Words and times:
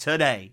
today. 0.00 0.52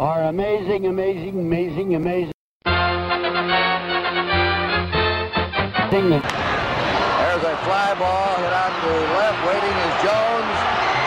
are 0.00 0.32
amazing, 0.32 0.86
amazing, 0.86 1.38
amazing, 1.38 1.94
amazing. 1.94 2.32
There's 7.20 7.44
a 7.44 7.56
fly 7.68 7.92
ball 8.00 8.32
hit 8.40 8.48
out 8.48 8.72
to 8.80 8.92
left. 9.20 9.44
Waiting 9.44 9.76
is 9.76 9.94
Jones. 10.00 10.56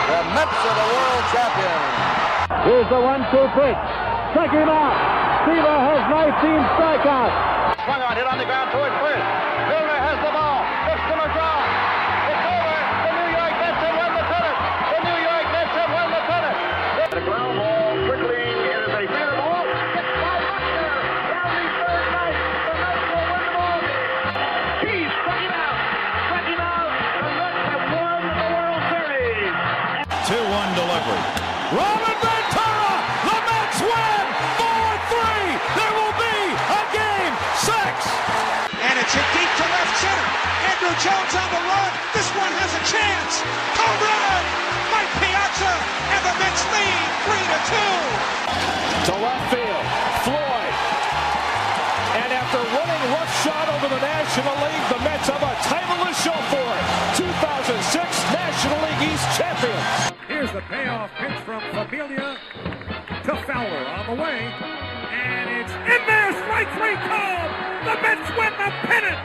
The 0.06 0.20
Mets 0.38 0.54
are 0.62 0.78
the 0.78 0.88
world 0.94 1.26
champions. 1.34 1.90
Here's 2.70 2.86
the 2.86 3.02
one-two 3.02 3.50
pitch. 3.58 3.82
Strike 4.30 4.54
him 4.54 4.70
out. 4.70 4.94
Seaver 5.42 5.74
has 5.74 5.98
19 6.14 6.54
strikeouts. 6.78 7.63
Andrew 40.84 41.00
Jones 41.00 41.32
on 41.32 41.48
the 41.48 41.62
run. 41.64 41.92
This 42.12 42.28
one 42.36 42.52
has 42.60 42.72
a 42.76 42.82
chance. 42.84 43.40
Home 43.72 44.00
run! 44.04 44.44
Mike 44.92 45.12
Piazza 45.16 45.72
and 46.12 46.22
the 46.28 46.34
Mets 46.36 46.60
lead 46.76 47.08
3 47.24 47.40
to 47.40 47.60
2. 47.72 49.08
To 49.08 49.14
left 49.16 49.44
field. 49.48 49.84
Floyd. 50.28 50.74
And 52.20 52.28
after 52.36 52.60
running 52.68 53.02
roughshod 53.16 53.66
over 53.80 53.88
the 53.96 54.02
National 54.04 54.56
League, 54.60 54.86
the 54.92 55.00
Mets 55.08 55.28
have 55.32 55.40
a 55.40 55.56
title 55.64 56.04
to 56.04 56.12
show 56.20 56.36
for 56.52 56.68
it. 56.68 56.84
2006 57.16 58.04
National 58.36 58.76
League 58.84 59.08
East 59.08 59.24
champions. 59.40 59.88
Here's 60.28 60.52
the 60.52 60.60
payoff 60.68 61.08
pitch 61.16 61.38
from 61.48 61.64
Familia 61.72 62.36
to 63.24 63.32
Fowler 63.48 63.84
on 63.88 64.04
the 64.12 64.16
way. 64.20 64.52
And 65.16 65.48
it's 65.48 65.72
in 65.88 66.00
there, 66.04 66.28
strike 66.44 66.68
three 66.76 67.00
called. 67.08 67.73
The 67.94 68.00
Mets 68.00 68.28
win 68.36 68.52
the 68.54 68.72
pennant. 68.88 69.18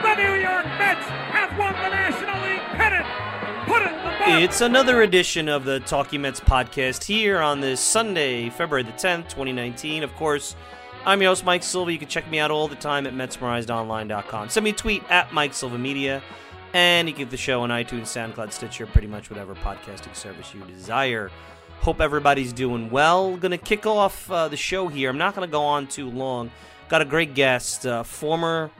The 0.00 0.14
New 0.14 0.40
York 0.40 0.64
Mets 0.78 1.04
have 1.06 1.58
won 1.58 1.72
the 1.72 1.88
National 1.88 2.40
League 2.48 2.60
pennant. 2.78 3.04
It. 4.38 4.44
It's 4.44 4.60
another 4.60 5.02
edition 5.02 5.48
of 5.48 5.64
the 5.64 5.80
Talking 5.80 6.20
Mets 6.20 6.38
podcast 6.38 7.02
here 7.02 7.40
on 7.40 7.60
this 7.60 7.80
Sunday, 7.80 8.48
February 8.48 8.84
the 8.84 8.92
10th, 8.92 9.24
2019. 9.24 10.04
Of 10.04 10.14
course, 10.14 10.54
I'm 11.04 11.20
your 11.20 11.32
host, 11.32 11.44
Mike 11.44 11.64
Silva. 11.64 11.92
You 11.92 11.98
can 11.98 12.06
check 12.06 12.30
me 12.30 12.38
out 12.38 12.52
all 12.52 12.68
the 12.68 12.76
time 12.76 13.08
at 13.08 13.12
MetsMerizedOnline.com. 13.12 14.50
Send 14.50 14.62
me 14.62 14.70
a 14.70 14.72
tweet 14.72 15.02
at 15.10 15.32
Mike 15.32 15.52
Silva 15.52 15.76
Media, 15.76 16.22
and 16.74 17.08
you 17.08 17.14
can 17.14 17.24
get 17.24 17.30
the 17.30 17.36
show 17.36 17.62
on 17.62 17.70
iTunes, 17.70 18.02
SoundCloud, 18.02 18.52
Stitcher, 18.52 18.86
pretty 18.86 19.08
much 19.08 19.30
whatever 19.30 19.56
podcasting 19.56 20.14
service 20.14 20.54
you 20.54 20.60
desire. 20.60 21.32
Hope 21.80 22.00
everybody's 22.00 22.52
doing 22.52 22.88
well. 22.88 23.36
Going 23.36 23.50
to 23.50 23.58
kick 23.58 23.84
off 23.84 24.30
uh, 24.30 24.46
the 24.46 24.56
show 24.56 24.86
here. 24.86 25.10
I'm 25.10 25.18
not 25.18 25.34
going 25.34 25.48
to 25.48 25.50
go 25.50 25.64
on 25.64 25.88
too 25.88 26.08
long. 26.08 26.52
Got 26.88 27.00
a 27.00 27.06
great 27.06 27.34
guest, 27.34 27.86
uh, 27.86 28.02
former 28.02 28.70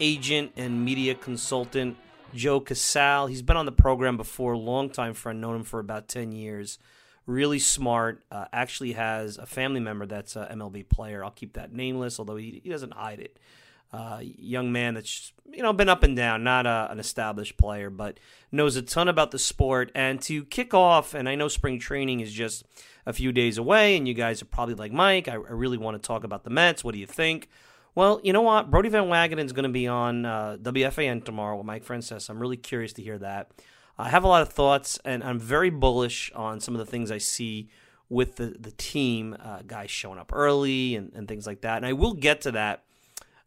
agent 0.00 0.52
and 0.56 0.84
media 0.84 1.14
consultant 1.14 1.96
Joe 2.34 2.60
Casal. 2.60 3.26
He's 3.26 3.42
been 3.42 3.56
on 3.56 3.66
the 3.66 3.72
program 3.72 4.16
before, 4.16 4.56
longtime 4.56 5.14
friend, 5.14 5.40
known 5.40 5.56
him 5.56 5.64
for 5.64 5.80
about 5.80 6.08
10 6.08 6.32
years. 6.32 6.78
Really 7.26 7.58
smart. 7.58 8.22
Uh, 8.30 8.46
actually 8.52 8.92
has 8.92 9.38
a 9.38 9.46
family 9.46 9.80
member 9.80 10.04
that's 10.04 10.36
a 10.36 10.46
MLB 10.52 10.88
player. 10.88 11.24
I'll 11.24 11.30
keep 11.30 11.54
that 11.54 11.72
nameless, 11.72 12.18
although 12.18 12.36
he, 12.36 12.60
he 12.62 12.68
doesn't 12.68 12.92
hide 12.92 13.20
it. 13.20 13.38
Uh, 13.92 14.18
young 14.20 14.72
man 14.72 14.94
that's 14.94 15.32
you 15.52 15.62
know 15.62 15.72
been 15.72 15.88
up 15.88 16.02
and 16.02 16.16
down, 16.16 16.42
not 16.42 16.66
a, 16.66 16.88
an 16.90 16.98
established 16.98 17.56
player, 17.56 17.90
but 17.90 18.18
knows 18.50 18.74
a 18.74 18.82
ton 18.82 19.06
about 19.06 19.30
the 19.30 19.38
sport. 19.38 19.92
And 19.94 20.20
to 20.22 20.44
kick 20.46 20.74
off, 20.74 21.14
and 21.14 21.28
I 21.28 21.36
know 21.36 21.46
spring 21.46 21.78
training 21.78 22.18
is 22.18 22.32
just 22.32 22.64
a 23.06 23.12
few 23.12 23.32
days 23.32 23.58
away, 23.58 23.96
and 23.96 24.08
you 24.08 24.14
guys 24.14 24.40
are 24.42 24.46
probably 24.46 24.74
like 24.74 24.92
Mike. 24.92 25.28
I, 25.28 25.32
I 25.32 25.36
really 25.36 25.78
want 25.78 26.00
to 26.00 26.06
talk 26.06 26.24
about 26.24 26.44
the 26.44 26.50
Mets. 26.50 26.82
What 26.82 26.94
do 26.94 27.00
you 27.00 27.06
think? 27.06 27.48
Well, 27.94 28.20
you 28.24 28.32
know 28.32 28.42
what? 28.42 28.70
Brodie 28.70 28.88
Van 28.88 29.04
Wagenen 29.04 29.44
is 29.44 29.52
going 29.52 29.64
to 29.64 29.68
be 29.68 29.86
on 29.86 30.26
uh, 30.26 30.56
WFAN 30.60 31.24
tomorrow 31.24 31.56
with 31.56 31.66
Mike 31.66 31.84
Francesa. 31.84 32.30
I'm 32.30 32.40
really 32.40 32.56
curious 32.56 32.92
to 32.94 33.02
hear 33.02 33.18
that. 33.18 33.52
I 33.96 34.08
have 34.08 34.24
a 34.24 34.28
lot 34.28 34.42
of 34.42 34.48
thoughts, 34.48 34.98
and 35.04 35.22
I'm 35.22 35.38
very 35.38 35.70
bullish 35.70 36.32
on 36.34 36.58
some 36.58 36.74
of 36.74 36.80
the 36.80 36.90
things 36.90 37.12
I 37.12 37.18
see 37.18 37.68
with 38.08 38.36
the, 38.36 38.56
the 38.58 38.72
team, 38.72 39.36
uh, 39.40 39.60
guys 39.66 39.90
showing 39.90 40.18
up 40.18 40.32
early 40.34 40.96
and, 40.96 41.12
and 41.14 41.28
things 41.28 41.46
like 41.46 41.60
that. 41.60 41.76
And 41.76 41.86
I 41.86 41.92
will 41.92 42.14
get 42.14 42.40
to 42.42 42.52
that 42.52 42.84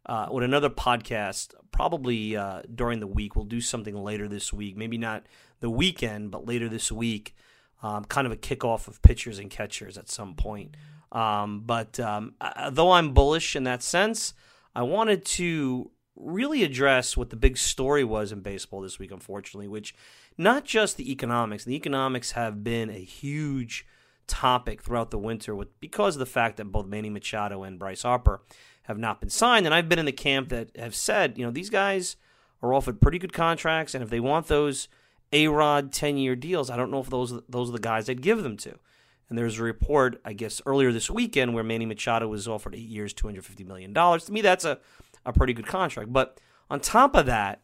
uh, 0.06 0.28
with 0.30 0.44
another 0.44 0.70
podcast, 0.70 1.54
probably 1.70 2.36
uh, 2.36 2.62
during 2.74 3.00
the 3.00 3.06
week. 3.06 3.36
We'll 3.36 3.44
do 3.44 3.60
something 3.60 3.94
later 3.94 4.26
this 4.28 4.52
week, 4.52 4.76
maybe 4.76 4.96
not 4.96 5.26
the 5.60 5.70
weekend, 5.70 6.30
but 6.30 6.46
later 6.46 6.68
this 6.68 6.90
week. 6.90 7.36
Um, 7.80 8.04
kind 8.04 8.26
of 8.26 8.32
a 8.32 8.36
kickoff 8.36 8.88
of 8.88 9.00
pitchers 9.02 9.38
and 9.38 9.50
catchers 9.50 9.96
at 9.96 10.08
some 10.08 10.34
point. 10.34 10.76
Um, 11.12 11.62
but 11.64 11.98
um, 12.00 12.34
though 12.72 12.90
I'm 12.90 13.14
bullish 13.14 13.54
in 13.54 13.64
that 13.64 13.82
sense, 13.82 14.34
I 14.74 14.82
wanted 14.82 15.24
to 15.24 15.90
really 16.16 16.64
address 16.64 17.16
what 17.16 17.30
the 17.30 17.36
big 17.36 17.56
story 17.56 18.02
was 18.02 18.32
in 18.32 18.40
baseball 18.40 18.80
this 18.80 18.98
week, 18.98 19.12
unfortunately, 19.12 19.68
which 19.68 19.94
not 20.36 20.64
just 20.64 20.96
the 20.96 21.10
economics. 21.10 21.64
The 21.64 21.76
economics 21.76 22.32
have 22.32 22.64
been 22.64 22.90
a 22.90 22.98
huge 23.04 23.86
topic 24.26 24.82
throughout 24.82 25.10
the 25.10 25.18
winter 25.18 25.54
with 25.54 25.78
because 25.80 26.16
of 26.16 26.20
the 26.20 26.26
fact 26.26 26.56
that 26.56 26.66
both 26.66 26.86
Manny 26.86 27.10
Machado 27.10 27.62
and 27.62 27.78
Bryce 27.78 28.02
Harper 28.02 28.42
have 28.82 28.98
not 28.98 29.20
been 29.20 29.30
signed. 29.30 29.66
And 29.66 29.74
I've 29.74 29.88
been 29.88 29.98
in 29.98 30.06
the 30.06 30.12
camp 30.12 30.48
that 30.48 30.76
have 30.76 30.94
said, 30.94 31.38
you 31.38 31.44
know, 31.44 31.50
these 31.50 31.70
guys 31.70 32.16
are 32.62 32.74
offered 32.74 33.00
pretty 33.00 33.18
good 33.18 33.32
contracts, 33.32 33.94
and 33.94 34.02
if 34.02 34.10
they 34.10 34.20
want 34.20 34.48
those 34.48 34.88
A 35.32 35.48
Rod 35.48 35.92
ten 35.92 36.16
year 36.16 36.36
deals, 36.36 36.70
I 36.70 36.76
don't 36.76 36.90
know 36.90 37.00
if 37.00 37.10
those 37.10 37.40
those 37.48 37.68
are 37.68 37.72
the 37.72 37.78
guys 37.78 38.08
I'd 38.08 38.22
give 38.22 38.42
them 38.42 38.56
to. 38.58 38.78
And 39.28 39.36
there's 39.36 39.58
a 39.58 39.62
report, 39.62 40.20
I 40.24 40.32
guess, 40.32 40.62
earlier 40.64 40.90
this 40.90 41.10
weekend 41.10 41.52
where 41.54 41.64
Manny 41.64 41.84
Machado 41.84 42.28
was 42.28 42.48
offered 42.48 42.74
eight 42.74 42.88
years, 42.88 43.12
$250 43.12 43.66
million. 43.66 43.92
To 43.92 44.32
me, 44.32 44.40
that's 44.40 44.64
a, 44.64 44.78
a 45.26 45.34
pretty 45.34 45.52
good 45.52 45.66
contract. 45.66 46.12
But 46.12 46.40
on 46.70 46.80
top 46.80 47.14
of 47.14 47.26
that, 47.26 47.60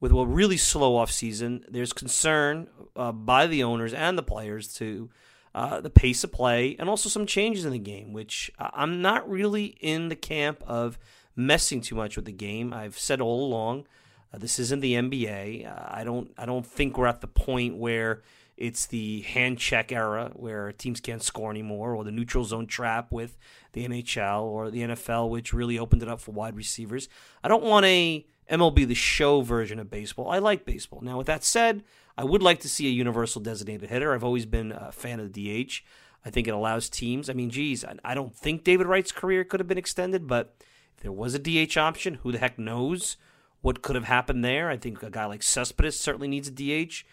with 0.00 0.12
a 0.12 0.26
really 0.26 0.56
slow 0.56 0.96
off 0.96 1.10
season, 1.10 1.64
there's 1.68 1.92
concern 1.92 2.68
uh, 2.94 3.12
by 3.12 3.46
the 3.46 3.64
owners 3.64 3.92
and 3.92 4.16
the 4.16 4.22
players 4.22 4.72
to 4.74 5.10
uh, 5.54 5.80
the 5.80 5.90
pace 5.90 6.22
of 6.22 6.30
play 6.30 6.76
and 6.78 6.88
also 6.88 7.08
some 7.08 7.26
changes 7.26 7.64
in 7.64 7.72
the 7.72 7.78
game, 7.78 8.12
which 8.12 8.50
I'm 8.58 9.02
not 9.02 9.28
really 9.28 9.76
in 9.80 10.08
the 10.08 10.16
camp 10.16 10.62
of 10.66 10.98
messing 11.34 11.80
too 11.80 11.94
much 11.94 12.16
with 12.16 12.26
the 12.26 12.32
game. 12.32 12.72
I've 12.72 12.98
said 12.98 13.20
all 13.20 13.44
along, 13.44 13.86
uh, 14.32 14.38
this 14.38 14.58
isn't 14.58 14.80
the 14.80 14.94
NBA. 14.94 15.66
Uh, 15.66 15.84
I 15.88 16.04
don't 16.04 16.30
I 16.36 16.46
don't 16.46 16.66
think 16.66 16.98
we're 16.98 17.06
at 17.06 17.20
the 17.20 17.26
point 17.26 17.76
where 17.76 18.22
it's 18.56 18.86
the 18.86 19.20
hand 19.22 19.58
check 19.58 19.92
era 19.92 20.32
where 20.34 20.72
teams 20.72 21.00
can't 21.00 21.22
score 21.22 21.50
anymore, 21.50 21.94
or 21.94 22.04
the 22.04 22.10
neutral 22.10 22.44
zone 22.44 22.66
trap 22.66 23.12
with 23.12 23.38
the 23.72 23.86
NHL 23.86 24.42
or 24.42 24.70
the 24.70 24.80
NFL, 24.80 25.30
which 25.30 25.52
really 25.52 25.78
opened 25.78 26.02
it 26.02 26.08
up 26.08 26.20
for 26.20 26.32
wide 26.32 26.56
receivers. 26.56 27.08
I 27.42 27.48
don't 27.48 27.62
want 27.62 27.86
a 27.86 28.26
MLB 28.50 28.86
the 28.86 28.94
show 28.94 29.42
version 29.42 29.78
of 29.78 29.90
baseball. 29.90 30.30
I 30.30 30.38
like 30.38 30.64
baseball. 30.64 31.00
Now, 31.02 31.18
with 31.18 31.28
that 31.28 31.44
said, 31.44 31.84
I 32.16 32.24
would 32.24 32.42
like 32.42 32.60
to 32.60 32.68
see 32.68 32.86
a 32.88 32.90
universal 32.90 33.40
designated 33.40 33.90
hitter. 33.90 34.12
I've 34.12 34.24
always 34.24 34.46
been 34.46 34.72
a 34.72 34.90
fan 34.90 35.20
of 35.20 35.32
the 35.32 35.64
DH. 35.64 35.82
I 36.24 36.30
think 36.30 36.48
it 36.48 36.54
allows 36.54 36.88
teams. 36.88 37.30
I 37.30 37.32
mean, 37.32 37.50
geez, 37.50 37.84
I 38.04 38.14
don't 38.14 38.34
think 38.34 38.64
David 38.64 38.88
Wright's 38.88 39.12
career 39.12 39.44
could 39.44 39.60
have 39.60 39.68
been 39.68 39.78
extended, 39.78 40.26
but 40.26 40.56
if 40.96 41.02
there 41.02 41.12
was 41.12 41.34
a 41.34 41.38
DH 41.38 41.76
option, 41.76 42.14
who 42.14 42.32
the 42.32 42.38
heck 42.38 42.58
knows 42.58 43.16
what 43.60 43.82
could 43.82 43.96
have 43.96 44.04
happened 44.04 44.44
there? 44.44 44.70
I 44.70 44.76
think 44.76 45.02
a 45.02 45.10
guy 45.10 45.26
like 45.26 45.42
Cespedes 45.42 45.98
certainly 45.98 46.28
needs 46.28 46.48
a 46.48 46.52
DH. 46.52 47.04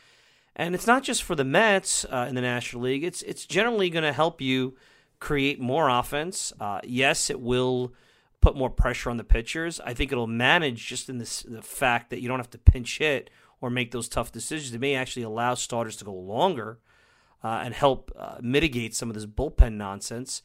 And 0.56 0.74
it's 0.74 0.88
not 0.88 1.03
just 1.03 1.24
for 1.24 1.36
the 1.36 1.44
Mets 1.44 2.06
uh, 2.06 2.27
in 2.30 2.36
the 2.36 2.42
National 2.42 2.83
League. 2.83 3.03
It's 3.03 3.21
it's 3.24 3.45
generally 3.45 3.89
going 3.89 4.03
to 4.03 4.13
help 4.13 4.39
you 4.39 4.75
create 5.19 5.59
more 5.59 5.89
offense. 5.89 6.53
Uh, 6.59 6.80
yes, 6.83 7.30
it 7.30 7.42
will 7.42 7.94
put 8.42 8.56
more 8.56 8.69
pressure 8.69 9.09
on 9.09 9.18
the 9.18 9.24
pitchers. 9.24 9.80
I 9.81 9.94
think 9.94 10.12
it'll 10.12 10.27
manage 10.27 10.86
just 10.88 11.09
in 11.09 11.18
this 11.18 11.42
the 11.44 11.62
fact 11.62 12.09
that 12.12 12.21
you 12.21 12.30
don't 12.30 12.39
have 12.39 12.50
to 12.51 12.57
pinch 12.57 13.00
hit 13.00 13.30
or 13.59 13.69
make 13.69 13.92
those 13.92 14.07
tough 14.07 14.31
decisions. 14.31 14.74
It 14.74 14.80
may 14.80 14.95
actually 14.95 15.24
allow 15.24 15.56
starters 15.56 15.97
to 15.97 16.06
go 16.06 16.13
longer 16.13 16.80
uh, 17.44 17.62
and 17.63 17.74
help 17.74 18.12
uh, 18.18 18.38
mitigate 18.42 18.95
some 18.95 19.09
of 19.09 19.15
this 19.15 19.25
bullpen 19.25 19.74
nonsense. 19.74 20.42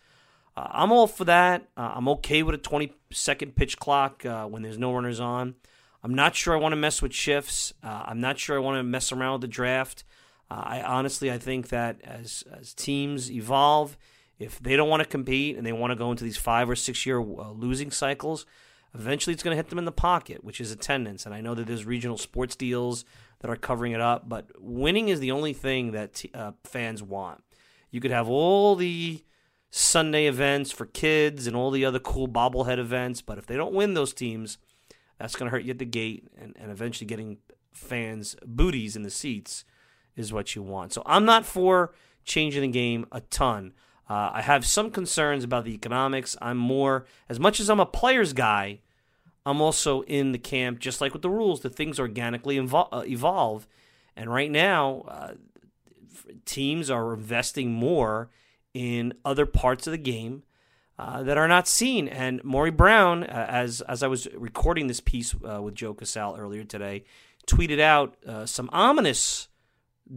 Uh, 0.56 0.66
I'm 0.70 0.90
all 0.90 1.06
for 1.06 1.24
that. 1.26 1.68
Uh, 1.76 1.92
I'm 1.94 2.08
okay 2.08 2.42
with 2.42 2.54
a 2.56 2.58
20 2.58 2.92
second 3.12 3.54
pitch 3.54 3.78
clock 3.78 4.24
when 4.24 4.62
there's 4.62 4.78
no 4.78 4.92
runners 4.92 5.20
on. 5.20 5.54
I'm 6.02 6.14
not 6.14 6.34
sure 6.34 6.54
I 6.54 6.58
want 6.58 6.72
to 6.72 6.76
mess 6.76 7.02
with 7.02 7.12
shifts. 7.12 7.72
Uh, 7.82 8.04
I'm 8.06 8.20
not 8.20 8.38
sure 8.38 8.56
I 8.56 8.60
want 8.60 8.78
to 8.78 8.82
mess 8.82 9.12
around 9.12 9.32
with 9.32 9.40
the 9.42 9.48
draft. 9.48 10.04
Uh, 10.50 10.62
I 10.64 10.82
honestly, 10.82 11.30
I 11.30 11.38
think 11.38 11.68
that 11.68 12.00
as 12.02 12.44
as 12.58 12.74
teams 12.74 13.30
evolve, 13.30 13.98
if 14.38 14.58
they 14.58 14.76
don't 14.76 14.88
want 14.88 15.02
to 15.02 15.08
compete 15.08 15.56
and 15.56 15.66
they 15.66 15.72
want 15.72 15.90
to 15.90 15.96
go 15.96 16.10
into 16.10 16.24
these 16.24 16.38
five 16.38 16.68
or 16.68 16.76
six 16.76 17.04
year 17.04 17.20
uh, 17.20 17.50
losing 17.52 17.90
cycles, 17.90 18.46
eventually 18.94 19.34
it's 19.34 19.42
going 19.42 19.52
to 19.52 19.56
hit 19.56 19.68
them 19.68 19.78
in 19.78 19.84
the 19.84 19.92
pocket, 19.92 20.42
which 20.42 20.60
is 20.60 20.72
attendance. 20.72 21.26
And 21.26 21.34
I 21.34 21.40
know 21.40 21.54
that 21.54 21.66
there's 21.66 21.84
regional 21.84 22.18
sports 22.18 22.56
deals 22.56 23.04
that 23.40 23.50
are 23.50 23.56
covering 23.56 23.92
it 23.92 24.00
up, 24.00 24.28
but 24.28 24.50
winning 24.58 25.08
is 25.08 25.20
the 25.20 25.30
only 25.30 25.52
thing 25.52 25.92
that 25.92 26.14
t- 26.14 26.30
uh, 26.34 26.52
fans 26.64 27.02
want. 27.02 27.42
You 27.90 28.00
could 28.00 28.10
have 28.10 28.28
all 28.28 28.76
the 28.76 29.22
Sunday 29.70 30.26
events 30.26 30.72
for 30.72 30.86
kids 30.86 31.46
and 31.46 31.54
all 31.54 31.70
the 31.70 31.84
other 31.84 31.98
cool 31.98 32.28
bobblehead 32.28 32.78
events, 32.78 33.22
but 33.22 33.38
if 33.38 33.46
they 33.46 33.56
don't 33.56 33.74
win 33.74 33.94
those 33.94 34.12
teams 34.12 34.58
that's 35.20 35.36
going 35.36 35.48
to 35.48 35.50
hurt 35.50 35.64
you 35.64 35.70
at 35.70 35.78
the 35.78 35.84
gate, 35.84 36.26
and, 36.40 36.56
and 36.58 36.70
eventually 36.70 37.06
getting 37.06 37.36
fans' 37.72 38.34
booties 38.46 38.96
in 38.96 39.02
the 39.02 39.10
seats 39.10 39.66
is 40.16 40.32
what 40.32 40.56
you 40.56 40.62
want. 40.62 40.94
So 40.94 41.02
I'm 41.04 41.26
not 41.26 41.44
for 41.44 41.92
changing 42.24 42.62
the 42.62 42.68
game 42.68 43.04
a 43.12 43.20
ton. 43.20 43.74
Uh, 44.08 44.30
I 44.32 44.40
have 44.40 44.64
some 44.64 44.90
concerns 44.90 45.44
about 45.44 45.66
the 45.66 45.74
economics. 45.74 46.38
I'm 46.40 46.56
more, 46.56 47.04
as 47.28 47.38
much 47.38 47.60
as 47.60 47.68
I'm 47.68 47.80
a 47.80 47.86
player's 47.86 48.32
guy, 48.32 48.80
I'm 49.44 49.60
also 49.60 50.00
in 50.04 50.32
the 50.32 50.38
camp, 50.38 50.78
just 50.78 51.02
like 51.02 51.12
with 51.12 51.22
the 51.22 51.28
rules, 51.28 51.60
that 51.60 51.74
things 51.74 52.00
organically 52.00 52.58
uh, 52.58 53.04
evolve. 53.06 53.68
And 54.16 54.32
right 54.32 54.50
now, 54.50 55.04
uh, 55.06 55.32
teams 56.46 56.88
are 56.88 57.12
investing 57.12 57.72
more 57.72 58.30
in 58.72 59.12
other 59.22 59.44
parts 59.44 59.86
of 59.86 59.90
the 59.90 59.98
game 59.98 60.44
uh, 61.00 61.22
that 61.22 61.38
are 61.38 61.48
not 61.48 61.66
seen. 61.66 62.08
And 62.08 62.44
Maury 62.44 62.70
Brown, 62.70 63.24
uh, 63.24 63.46
as 63.48 63.80
as 63.82 64.02
I 64.02 64.06
was 64.06 64.28
recording 64.34 64.86
this 64.86 65.00
piece 65.00 65.34
uh, 65.48 65.62
with 65.62 65.74
Joe 65.74 65.94
Casal 65.94 66.36
earlier 66.38 66.62
today, 66.62 67.04
tweeted 67.46 67.80
out 67.80 68.16
uh, 68.26 68.44
some 68.44 68.68
ominous 68.70 69.48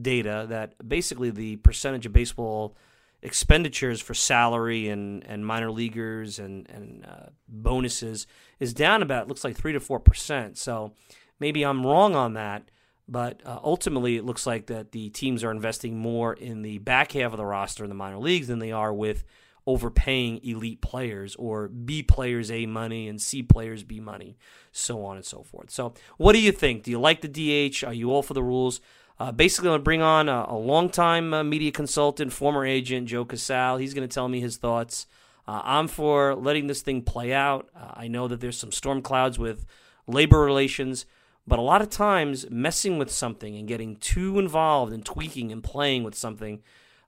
data 0.02 0.46
that 0.50 0.76
basically 0.86 1.30
the 1.30 1.56
percentage 1.58 2.06
of 2.06 2.12
baseball 2.12 2.76
expenditures 3.22 4.02
for 4.02 4.14
salary 4.14 4.90
and, 4.90 5.26
and 5.26 5.46
minor 5.46 5.72
leaguers 5.72 6.38
and 6.38 6.70
and 6.70 7.06
uh, 7.06 7.30
bonuses 7.48 8.28
is 8.60 8.74
down 8.74 9.02
about 9.02 9.30
looks 9.30 9.46
like 9.46 9.56
three 9.56 9.72
to 9.72 9.80
four 9.80 10.02
percent. 10.02 10.58
So 10.58 10.92
maybe 11.40 11.64
I'm 11.64 11.86
wrong 11.86 12.14
on 12.14 12.34
that. 12.34 12.70
But 13.06 13.42
ultimately, 13.46 14.16
it 14.16 14.24
looks 14.24 14.48
like 14.48 14.68
that 14.68 14.94
the 14.94 15.10
teams 15.10 15.44
are 15.44 15.52
investing 15.52 15.98
more 15.98 16.34
in 16.34 16.62
the 16.62 16.78
back 16.78 17.12
half 17.12 17.34
of 17.34 17.38
the 17.38 17.46
roster 17.46 17.84
in 17.84 17.90
the 17.90 17.96
minor 17.96 18.18
leagues 18.18 18.48
than 18.48 18.60
they 18.60 18.72
are 18.72 18.94
with 18.94 19.26
overpaying 19.66 20.42
elite 20.44 20.82
players 20.82 21.36
or 21.36 21.68
B 21.68 22.04
players 22.04 22.52
A 22.52 22.66
money 22.66 23.08
and 23.08 23.22
C 23.22 23.44
players 23.44 23.84
B 23.84 24.00
money, 24.00 24.38
so 24.72 25.06
on 25.06 25.16
and 25.16 25.26
so 25.26 25.44
forth. 25.44 25.70
So, 25.70 25.94
what 26.18 26.34
do 26.34 26.42
you 26.42 26.52
think? 26.52 26.84
Do 26.84 26.92
you 26.92 27.00
like 27.00 27.22
the 27.22 27.28
DH? 27.28 27.84
Are 27.84 27.94
you 27.94 28.12
all 28.12 28.24
for 28.24 28.34
the 28.34 28.44
rules? 28.44 28.82
Uh, 29.20 29.32
basically, 29.32 29.70
I'm 29.70 29.74
going 29.74 29.80
to 29.80 29.84
bring 29.84 30.02
on 30.02 30.28
a, 30.28 30.46
a 30.50 30.58
longtime 30.58 31.34
uh, 31.34 31.44
media 31.44 31.72
consultant, 31.72 32.34
former 32.34 32.66
agent, 32.66 33.08
Joe 33.08 33.26
Casal. 33.26 33.78
He's 33.78 33.94
going 33.94 34.08
to 34.08 34.14
tell 34.14 34.28
me 34.28 34.40
his 34.40 34.58
thoughts. 34.58 35.08
Uh, 35.48 35.62
I'm 35.64 35.88
for 35.88 36.36
letting 36.36 36.68
this 36.68 36.82
thing 36.82 37.02
play 37.02 37.34
out. 37.34 37.70
Uh, 37.76 37.92
I 37.94 38.08
know 38.08 38.28
that 38.28 38.40
there's 38.40 38.58
some 38.58 38.72
storm 38.72 39.02
clouds 39.02 39.38
with 39.38 39.66
labor 40.08 40.40
relations, 40.40 41.06
but 41.46 41.60
a 41.60 41.62
lot 41.62 41.82
of 41.82 41.90
times 41.90 42.50
messing 42.50 42.98
with 42.98 43.12
something 43.12 43.56
and 43.56 43.68
getting 43.68 43.98
too 43.98 44.40
involved 44.40 44.94
and 44.94 45.06
tweaking 45.06 45.52
and 45.52 45.64
playing 45.64 46.04
with 46.04 46.16
something 46.16 46.62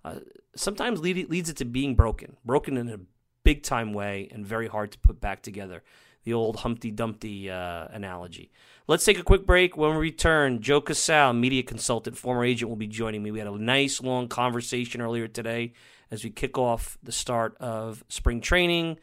uh, 0.03 0.20
sometimes 0.56 1.00
lead, 1.00 1.30
leads 1.30 1.50
it 1.50 1.58
to 1.58 1.66
being 1.66 1.96
broken, 1.96 2.38
broken 2.46 2.78
in 2.78 2.90
a 2.90 3.00
big 3.44 3.64
time 3.64 3.94
way 3.94 4.28
and 4.32 4.46
very 4.46 4.68
hard 4.68 4.92
to 4.92 5.00
put 5.00 5.22
back 5.22 5.42
together. 5.42 5.84
The 6.24 6.34
old 6.34 6.58
Humpty 6.58 6.90
Dumpty 6.90 7.52
uh, 7.52 7.88
analogy. 7.92 8.52
Let's 8.88 9.06
take 9.06 9.20
a 9.20 9.24
quick 9.24 9.46
break. 9.46 9.78
When 9.78 9.92
we 9.92 9.98
return, 9.98 10.60
Joe 10.60 10.82
Casal, 10.82 11.34
media 11.34 11.62
consultant, 11.62 12.18
former 12.18 12.44
agent, 12.44 12.70
will 12.70 12.76
be 12.76 12.88
joining 12.88 13.22
me. 13.22 13.30
We 13.30 13.40
had 13.40 13.48
a 13.48 13.58
nice 13.58 14.02
long 14.02 14.28
conversation 14.28 15.02
earlier 15.02 15.28
today 15.28 15.74
as 16.10 16.24
we 16.24 16.32
kick 16.32 16.58
off 16.58 16.98
the 17.04 17.12
start 17.12 17.56
of 17.60 18.04
spring 18.10 18.42
training, 18.42 18.98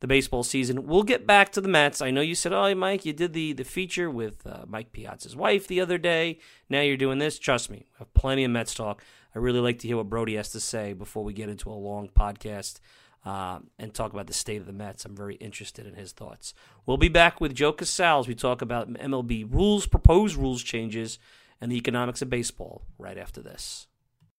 the 0.00 0.06
baseball 0.06 0.44
season. 0.44 0.86
We'll 0.86 1.02
get 1.02 1.26
back 1.26 1.50
to 1.52 1.60
the 1.60 1.68
Mets. 1.68 2.00
I 2.00 2.10
know 2.10 2.20
you 2.20 2.34
said, 2.34 2.52
"Oh, 2.52 2.72
Mike, 2.74 3.04
you 3.04 3.12
did 3.12 3.32
the 3.32 3.52
the 3.52 3.64
feature 3.64 4.10
with 4.10 4.46
uh, 4.46 4.64
Mike 4.66 4.92
Piazza's 4.92 5.34
wife 5.34 5.66
the 5.66 5.80
other 5.80 5.98
day. 5.98 6.38
Now 6.68 6.80
you're 6.80 6.96
doing 6.96 7.18
this." 7.18 7.38
Trust 7.38 7.70
me, 7.70 7.78
we 7.78 7.98
have 7.98 8.14
plenty 8.14 8.44
of 8.44 8.50
Mets 8.50 8.74
talk. 8.74 9.02
I 9.38 9.40
really 9.40 9.60
like 9.60 9.78
to 9.78 9.86
hear 9.86 9.96
what 9.96 10.10
Brodie 10.10 10.34
has 10.34 10.48
to 10.50 10.58
say 10.58 10.94
before 10.94 11.22
we 11.22 11.32
get 11.32 11.48
into 11.48 11.70
a 11.70 11.72
long 11.72 12.08
podcast 12.08 12.80
uh, 13.24 13.60
and 13.78 13.94
talk 13.94 14.12
about 14.12 14.26
the 14.26 14.32
state 14.32 14.60
of 14.60 14.66
the 14.66 14.72
Mets. 14.72 15.04
I'm 15.04 15.14
very 15.14 15.36
interested 15.36 15.86
in 15.86 15.94
his 15.94 16.10
thoughts. 16.10 16.54
We'll 16.86 16.96
be 16.96 17.08
back 17.08 17.40
with 17.40 17.54
Joe 17.54 17.72
Casal 17.72 18.18
as 18.18 18.26
we 18.26 18.34
talk 18.34 18.62
about 18.62 18.92
MLB 18.92 19.46
rules, 19.48 19.86
proposed 19.86 20.34
rules 20.34 20.60
changes, 20.64 21.20
and 21.60 21.70
the 21.70 21.76
economics 21.76 22.20
of 22.20 22.28
baseball 22.28 22.82
right 22.98 23.16
after 23.16 23.40
this. 23.40 23.86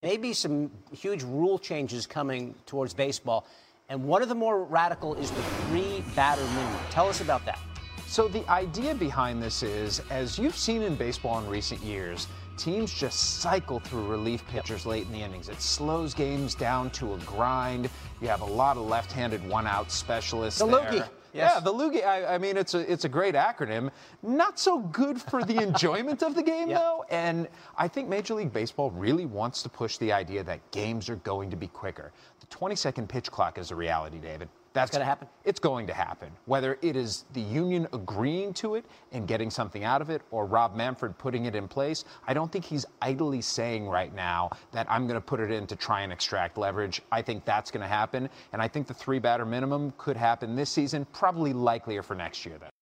Maybe 0.03 0.33
some 0.33 0.69
huge 0.91 1.23
rule 1.23 1.57
changes 1.57 2.05
coming 2.05 2.53
towards 2.65 2.93
baseball. 2.93 3.47
And 3.87 4.03
one 4.03 4.21
of 4.21 4.27
the 4.27 4.35
more 4.35 4.65
radical 4.65 5.15
is 5.15 5.31
the 5.31 5.41
three 5.41 6.03
batter 6.13 6.43
minimum. 6.43 6.81
Tell 6.89 7.07
us 7.07 7.21
about 7.21 7.45
that. 7.45 7.59
So, 8.05 8.27
the 8.27 8.45
idea 8.49 8.95
behind 8.95 9.41
this 9.41 9.63
is, 9.63 10.01
as 10.09 10.37
you've 10.37 10.57
seen 10.57 10.81
in 10.81 10.95
baseball 10.95 11.39
in 11.39 11.47
recent 11.47 11.81
years, 11.83 12.27
teams 12.59 12.93
just 12.93 13.39
cycle 13.39 13.79
through 13.79 14.05
relief 14.05 14.45
pitchers 14.47 14.85
late 14.85 15.07
in 15.07 15.13
the 15.13 15.21
innings. 15.21 15.49
It 15.49 15.61
slows 15.61 16.13
games 16.13 16.53
down 16.53 16.89
to 16.91 17.13
a 17.13 17.17
grind. 17.19 17.89
You 18.21 18.27
have 18.27 18.41
a 18.41 18.45
lot 18.45 18.77
of 18.77 18.85
left-handed 18.85 19.47
one-out 19.47 19.91
specialists 19.91 20.59
the 20.59 20.67
loogie. 20.67 21.07
Yes. 21.33 21.51
Yeah, 21.55 21.59
the 21.59 21.73
Loogie. 21.73 22.03
I, 22.03 22.35
I, 22.35 22.37
mean, 22.39 22.57
it's 22.57 22.73
a 22.73 22.91
it's 22.91 23.05
a 23.05 23.09
great 23.09 23.35
acronym. 23.35 23.91
Not 24.23 24.57
so 24.57 24.79
good 24.79 25.21
for 25.21 25.43
the 25.43 25.57
enjoyment 25.61 26.23
of 26.23 26.33
the 26.33 26.41
game, 26.41 26.69
though. 26.69 27.05
And 27.09 27.47
I 27.77 27.87
think 27.87 28.09
Major 28.09 28.33
League 28.33 28.51
Baseball 28.51 28.89
really 28.91 29.25
wants 29.25 29.61
to 29.63 29.69
push 29.69 29.97
the 29.97 30.11
idea 30.11 30.43
that 30.43 30.71
games 30.71 31.07
are 31.09 31.17
going 31.17 31.51
to 31.51 31.55
be 31.55 31.67
quicker. 31.67 32.11
The 32.49 32.55
20 32.55 32.75
second 32.75 33.09
pitch 33.09 33.31
clock 33.31 33.57
is 33.57 33.71
a 33.71 33.75
reality, 33.75 34.17
David. 34.17 34.49
That's 34.73 34.91
going 34.91 35.01
to 35.01 35.05
happen. 35.05 35.27
It's 35.45 35.59
going 35.59 35.87
to 35.87 35.93
happen. 35.93 36.29
Whether 36.45 36.77
it 36.81 36.95
is 36.95 37.25
the 37.33 37.41
union 37.41 37.87
agreeing 37.91 38.53
to 38.55 38.75
it 38.75 38.85
and 39.11 39.27
getting 39.27 39.49
something 39.49 39.83
out 39.83 40.01
of 40.01 40.09
it, 40.09 40.21
or 40.29 40.45
Rob 40.45 40.75
Manfred 40.75 41.17
putting 41.17 41.45
it 41.45 41.55
in 41.55 41.67
place, 41.67 42.05
I 42.27 42.33
don't 42.33 42.51
think 42.51 42.65
he's 42.65 42.85
idly 43.01 43.41
saying 43.41 43.87
right 43.87 44.13
now 44.13 44.51
that 44.71 44.85
I'm 44.89 45.07
going 45.07 45.19
to 45.19 45.25
put 45.25 45.39
it 45.39 45.51
in 45.51 45.65
to 45.67 45.75
try 45.75 46.01
and 46.01 46.13
extract 46.13 46.57
leverage. 46.57 47.01
I 47.11 47.21
think 47.21 47.45
that's 47.45 47.71
going 47.71 47.81
to 47.81 47.87
happen, 47.87 48.29
and 48.53 48.61
I 48.61 48.67
think 48.67 48.87
the 48.87 48.93
three 48.93 49.19
batter 49.19 49.45
minimum 49.45 49.93
could 49.97 50.17
happen 50.17 50.55
this 50.55 50.69
season. 50.69 51.05
Probably 51.13 51.51
likelier 51.51 52.03
for 52.03 52.15
next 52.15 52.45
year, 52.45 52.57
though. 52.59 52.78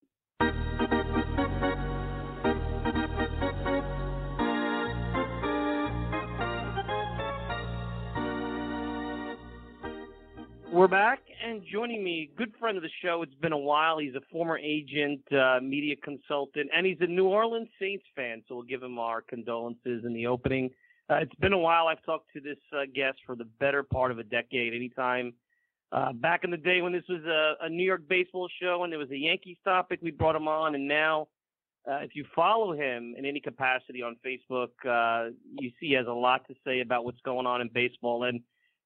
We're 10.78 10.86
back, 10.86 11.18
and 11.44 11.60
joining 11.72 12.04
me, 12.04 12.30
good 12.36 12.52
friend 12.60 12.76
of 12.76 12.84
the 12.84 12.88
show. 13.02 13.22
It's 13.22 13.34
been 13.34 13.50
a 13.50 13.58
while. 13.58 13.98
He's 13.98 14.14
a 14.14 14.20
former 14.30 14.56
agent, 14.58 15.20
uh, 15.32 15.58
media 15.60 15.96
consultant, 15.96 16.70
and 16.72 16.86
he's 16.86 16.98
a 17.00 17.06
New 17.08 17.26
Orleans 17.26 17.68
Saints 17.80 18.04
fan. 18.14 18.44
So 18.46 18.54
we'll 18.54 18.64
give 18.64 18.80
him 18.80 18.96
our 18.96 19.20
condolences 19.20 20.04
in 20.04 20.14
the 20.14 20.28
opening. 20.28 20.70
Uh, 21.10 21.16
it's 21.16 21.34
been 21.40 21.52
a 21.52 21.58
while. 21.58 21.88
I've 21.88 22.04
talked 22.04 22.32
to 22.34 22.40
this 22.40 22.58
uh, 22.72 22.82
guest 22.94 23.18
for 23.26 23.34
the 23.34 23.46
better 23.58 23.82
part 23.82 24.12
of 24.12 24.20
a 24.20 24.22
decade. 24.22 24.72
Anytime 24.72 25.32
uh, 25.90 26.12
back 26.12 26.44
in 26.44 26.52
the 26.52 26.56
day 26.56 26.80
when 26.80 26.92
this 26.92 27.02
was 27.08 27.24
a, 27.24 27.66
a 27.66 27.68
New 27.68 27.84
York 27.84 28.02
baseball 28.08 28.48
show 28.62 28.84
and 28.84 28.92
there 28.92 29.00
was 29.00 29.10
a 29.10 29.18
Yankees 29.18 29.56
topic, 29.64 29.98
we 30.00 30.12
brought 30.12 30.36
him 30.36 30.46
on. 30.46 30.76
And 30.76 30.86
now, 30.86 31.26
uh, 31.90 31.96
if 32.02 32.14
you 32.14 32.24
follow 32.36 32.72
him 32.72 33.16
in 33.18 33.24
any 33.24 33.40
capacity 33.40 34.00
on 34.00 34.16
Facebook, 34.24 34.68
uh, 34.88 35.32
you 35.58 35.70
see 35.80 35.88
he 35.88 35.92
has 35.94 36.06
a 36.06 36.12
lot 36.12 36.46
to 36.46 36.54
say 36.64 36.82
about 36.82 37.04
what's 37.04 37.20
going 37.22 37.48
on 37.48 37.62
in 37.62 37.68
baseball. 37.74 38.22
And 38.22 38.42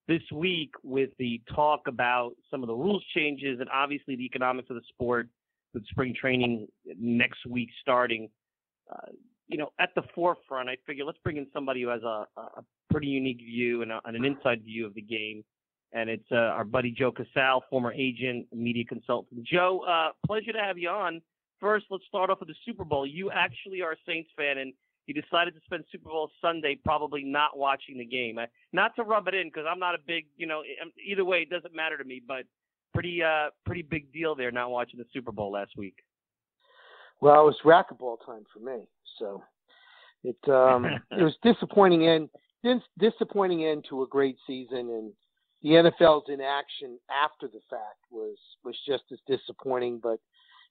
this 0.09 0.23
week 0.33 0.73
with 0.83 1.11
the 1.19 1.41
talk 1.55 1.83
about 1.87 2.33
some 2.51 2.63
of 2.63 2.67
the 2.67 2.75
rules 2.75 3.05
changes 3.15 3.61
and 3.61 3.69
obviously 3.71 4.17
the 4.17 4.25
economics 4.25 4.69
of 4.71 4.77
the 4.77 4.83
sport 4.89 5.29
with 5.75 5.87
spring 5.89 6.15
training 6.19 6.67
next 6.99 7.47
week 7.47 7.69
starting. 7.81 8.29
Uh, 8.93 9.13
you 9.49 9.59
know, 9.59 9.71
at 9.79 9.91
the 9.95 10.03
forefront, 10.15 10.69
I 10.69 10.77
figure 10.87 11.05
let's 11.05 11.19
bring 11.23 11.37
in 11.37 11.47
somebody 11.53 11.83
who 11.83 11.89
has 11.89 12.03
a, 12.03 12.27
a 12.37 12.65
pretty 12.91 13.09
unique 13.09 13.39
view 13.39 13.83
and, 13.83 13.93
a, 13.93 14.01
and, 14.05 14.17
an 14.17 14.25
inside 14.25 14.63
view 14.65 14.87
of 14.87 14.95
the 14.95 15.03
game. 15.03 15.45
And 15.93 16.09
it's 16.09 16.27
uh, 16.33 16.37
our 16.37 16.65
buddy 16.65 16.91
Joe 16.91 17.13
Casale, 17.13 17.63
former 17.69 17.93
agent, 17.93 18.47
media 18.53 18.85
consultant. 18.85 19.45
Joe, 19.45 19.85
uh, 19.87 20.13
pleasure 20.27 20.53
to 20.53 20.59
have 20.59 20.79
you 20.79 20.89
on. 20.89 21.21
First, 21.61 21.87
let's 21.91 22.05
start 22.09 22.31
off 22.31 22.41
with 22.41 22.49
the 22.49 22.55
Super 22.65 22.85
Bowl. 22.85 23.07
You 23.07 23.31
actually 23.31 23.83
are 23.83 23.93
a 23.93 23.97
Saints 24.07 24.31
fan, 24.37 24.59
and 24.59 24.73
he 25.07 25.13
decided 25.13 25.55
to 25.55 25.61
spend 25.65 25.85
Super 25.91 26.11
Bowl 26.11 26.31
Sunday 26.41 26.79
probably 26.85 27.25
not 27.25 27.57
watching 27.59 27.99
the 27.99 28.05
game. 28.05 28.39
I, 28.39 28.47
not 28.73 28.95
to 28.97 29.03
rub 29.03 29.29
it 29.29 29.35
in 29.35 29.49
because 29.49 29.65
I'm 29.69 29.79
not 29.79 29.95
a 29.95 29.99
big, 30.07 30.27
you 30.37 30.47
know, 30.47 30.63
either 31.05 31.25
way 31.25 31.39
it 31.39 31.51
doesn't 31.51 31.75
matter 31.75 31.99
to 31.99 32.05
me, 32.05 32.23
but 32.27 32.45
pretty 32.93 33.23
uh 33.23 33.49
pretty 33.65 33.83
big 33.83 34.13
deal 34.13 34.35
there 34.35 34.51
not 34.51 34.71
watching 34.71 34.99
the 34.99 35.07
Super 35.13 35.33
Bowl 35.33 35.51
last 35.53 35.73
week. 35.77 35.97
Well, 37.21 37.43
it 37.43 37.45
was 37.45 37.57
racquetball 37.65 38.19
time 38.25 38.45
for 38.53 38.61
me, 38.61 38.87
so 39.19 39.43
it 40.25 40.37
um 40.49 40.85
it 41.11 41.23
was 41.23 41.37
disappointing 41.43 42.07
end 42.07 42.29
disappointing 42.99 43.65
end 43.65 43.85
to 43.89 44.03
a 44.03 44.07
great 44.07 44.37
season 44.47 44.79
and 44.79 45.13
the 45.63 45.71
NFL's 45.71 46.29
inaction 46.29 46.99
after 47.11 47.49
the 47.49 47.61
fact 47.69 47.99
was 48.11 48.37
was 48.65 48.77
just 48.87 49.05
as 49.13 49.19
disappointing 49.27 49.99
but 50.01 50.21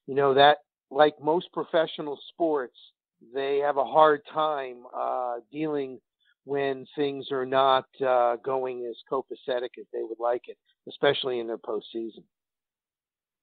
you 0.08 0.16
know 0.16 0.34
that 0.34 0.60
like 0.90 1.14
most 1.22 1.52
professional 1.52 2.18
sports 2.30 2.78
they 3.34 3.58
have 3.58 3.78
a 3.78 3.86
hard 3.86 4.22
time 4.34 4.78
uh, 4.96 5.36
dealing 5.52 6.00
when 6.46 6.86
things 6.96 7.32
are 7.32 7.46
not 7.46 7.86
uh, 8.06 8.36
going 8.38 8.86
as 8.90 8.96
copacetic 9.12 9.70
as 9.80 9.86
they 9.94 10.02
would 10.02 10.20
like 10.20 10.44
it, 10.48 10.58
especially 10.88 11.40
in 11.40 11.48
their 11.48 11.58
postseason. 11.58 12.24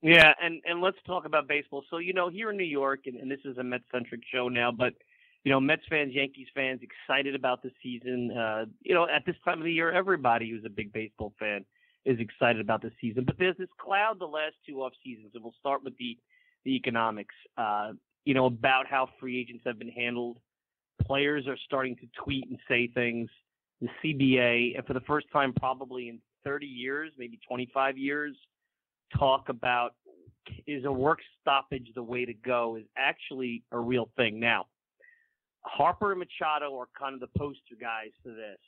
Yeah, 0.02 0.32
and 0.40 0.60
and 0.64 0.80
let's 0.80 0.98
talk 1.06 1.24
about 1.24 1.48
baseball. 1.48 1.84
So 1.90 1.98
you 1.98 2.12
know, 2.12 2.28
here 2.28 2.50
in 2.50 2.56
New 2.56 2.64
York, 2.64 3.00
and, 3.06 3.16
and 3.16 3.30
this 3.30 3.40
is 3.44 3.58
a 3.58 3.64
Mets 3.64 3.84
centric 3.92 4.20
show 4.32 4.48
now, 4.48 4.70
but 4.70 4.94
you 5.44 5.52
know, 5.52 5.60
Mets 5.60 5.82
fans, 5.88 6.12
Yankees 6.14 6.48
fans, 6.54 6.80
excited 6.82 7.34
about 7.34 7.62
the 7.62 7.70
season. 7.82 8.30
Uh, 8.30 8.66
you 8.82 8.94
know, 8.94 9.08
at 9.08 9.24
this 9.26 9.36
time 9.44 9.58
of 9.58 9.64
the 9.64 9.72
year, 9.72 9.90
everybody 9.90 10.50
who's 10.50 10.64
a 10.64 10.70
big 10.70 10.92
baseball 10.92 11.32
fan 11.38 11.64
is 12.04 12.18
excited 12.20 12.60
about 12.60 12.80
the 12.80 12.92
season. 13.00 13.24
But 13.24 13.38
there's 13.38 13.56
this 13.56 13.68
cloud 13.80 14.18
the 14.20 14.26
last 14.26 14.54
two 14.66 14.82
off 14.82 14.92
seasons, 15.04 15.32
and 15.34 15.42
we'll 15.42 15.54
start 15.58 15.82
with 15.82 15.96
the 15.98 16.16
the 16.64 16.76
economics. 16.76 17.34
Uh, 17.56 17.92
you 18.24 18.34
know, 18.34 18.46
about 18.46 18.86
how 18.86 19.08
free 19.18 19.40
agents 19.40 19.62
have 19.66 19.78
been 19.78 19.90
handled. 19.90 20.38
Players 21.02 21.46
are 21.46 21.56
starting 21.64 21.96
to 21.96 22.06
tweet 22.22 22.48
and 22.48 22.58
say 22.68 22.88
things. 22.88 23.28
The 23.80 23.88
CBA, 24.02 24.76
and 24.76 24.84
for 24.86 24.92
the 24.92 25.00
first 25.00 25.26
time 25.32 25.52
probably 25.52 26.08
in 26.08 26.18
30 26.44 26.66
years, 26.66 27.12
maybe 27.16 27.38
25 27.46 27.96
years, 27.96 28.36
talk 29.16 29.48
about 29.48 29.94
is 30.66 30.84
a 30.84 30.92
work 30.92 31.18
stoppage 31.40 31.88
the 31.94 32.02
way 32.02 32.24
to 32.24 32.34
go 32.34 32.76
is 32.76 32.84
actually 32.96 33.62
a 33.72 33.78
real 33.78 34.10
thing. 34.16 34.40
Now, 34.40 34.66
Harper 35.62 36.12
and 36.12 36.18
Machado 36.18 36.76
are 36.78 36.88
kind 36.98 37.14
of 37.14 37.20
the 37.20 37.38
poster 37.38 37.76
guys 37.80 38.10
for 38.22 38.30
this. 38.30 38.58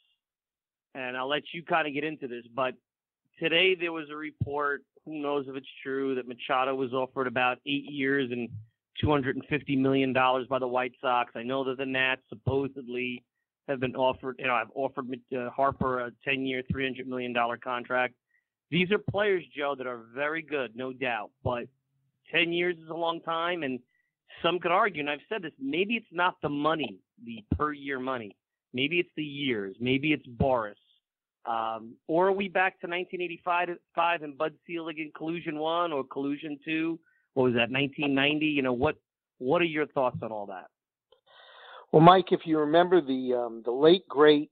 And 0.94 1.16
I'll 1.16 1.28
let 1.28 1.42
you 1.52 1.62
kind 1.62 1.86
of 1.86 1.94
get 1.94 2.04
into 2.04 2.26
this, 2.26 2.44
but 2.54 2.74
today 3.38 3.74
there 3.74 3.92
was 3.92 4.10
a 4.10 4.16
report, 4.16 4.82
who 5.04 5.22
knows 5.22 5.46
if 5.48 5.54
it's 5.56 5.66
true, 5.82 6.14
that 6.16 6.26
Machado 6.26 6.74
was 6.74 6.92
offered 6.92 7.26
about 7.26 7.58
eight 7.66 7.90
years 7.90 8.30
and 8.32 8.48
250 9.00 9.76
million 9.76 10.12
dollars 10.12 10.46
by 10.48 10.58
the 10.58 10.68
White 10.68 10.92
Sox. 11.00 11.32
I 11.34 11.42
know 11.42 11.64
that 11.64 11.78
the 11.78 11.86
Nats 11.86 12.22
supposedly 12.28 13.24
have 13.68 13.80
been 13.80 13.94
offered, 13.94 14.36
you 14.38 14.46
know, 14.46 14.54
I've 14.54 14.70
offered 14.74 15.08
uh, 15.36 15.50
Harper 15.50 16.00
a 16.00 16.10
10-year, 16.26 16.62
300 16.70 17.06
million 17.06 17.32
dollar 17.32 17.56
contract. 17.56 18.14
These 18.70 18.90
are 18.92 18.98
players, 18.98 19.44
Joe, 19.56 19.74
that 19.76 19.86
are 19.86 20.02
very 20.14 20.42
good, 20.42 20.76
no 20.76 20.92
doubt, 20.92 21.30
but 21.42 21.64
10 22.32 22.52
years 22.52 22.76
is 22.76 22.88
a 22.88 22.94
long 22.94 23.20
time, 23.20 23.62
and 23.62 23.80
some 24.42 24.58
could 24.58 24.70
argue, 24.70 25.00
and 25.00 25.10
I've 25.10 25.20
said 25.28 25.42
this, 25.42 25.52
maybe 25.58 25.94
it's 25.94 26.06
not 26.12 26.36
the 26.42 26.48
money, 26.48 26.98
the 27.24 27.44
per 27.56 27.72
year 27.72 27.98
money. 27.98 28.36
Maybe 28.72 29.00
it's 29.00 29.10
the 29.16 29.24
years. 29.24 29.76
Maybe 29.80 30.12
it's 30.12 30.26
Boris. 30.26 30.78
Um, 31.44 31.94
or 32.06 32.28
are 32.28 32.32
we 32.32 32.48
back 32.48 32.80
to 32.80 32.86
1985 32.86 34.22
and 34.22 34.38
Bud 34.38 34.54
Selig 34.66 34.98
in 34.98 35.10
Collusion 35.16 35.58
1 35.58 35.92
or 35.92 36.04
Collusion 36.04 36.58
2? 36.64 36.98
What 37.34 37.44
was 37.44 37.54
that 37.54 37.70
1990 37.70 38.46
you 38.46 38.62
know 38.62 38.72
what 38.72 38.96
what 39.38 39.62
are 39.62 39.66
your 39.66 39.86
thoughts 39.86 40.18
on 40.22 40.30
all 40.30 40.46
that? 40.46 40.66
Well 41.92 42.02
mike 42.02 42.32
if 42.32 42.40
you 42.44 42.58
remember 42.58 43.00
the 43.00 43.34
um, 43.34 43.62
the 43.64 43.72
late 43.72 44.06
great 44.08 44.50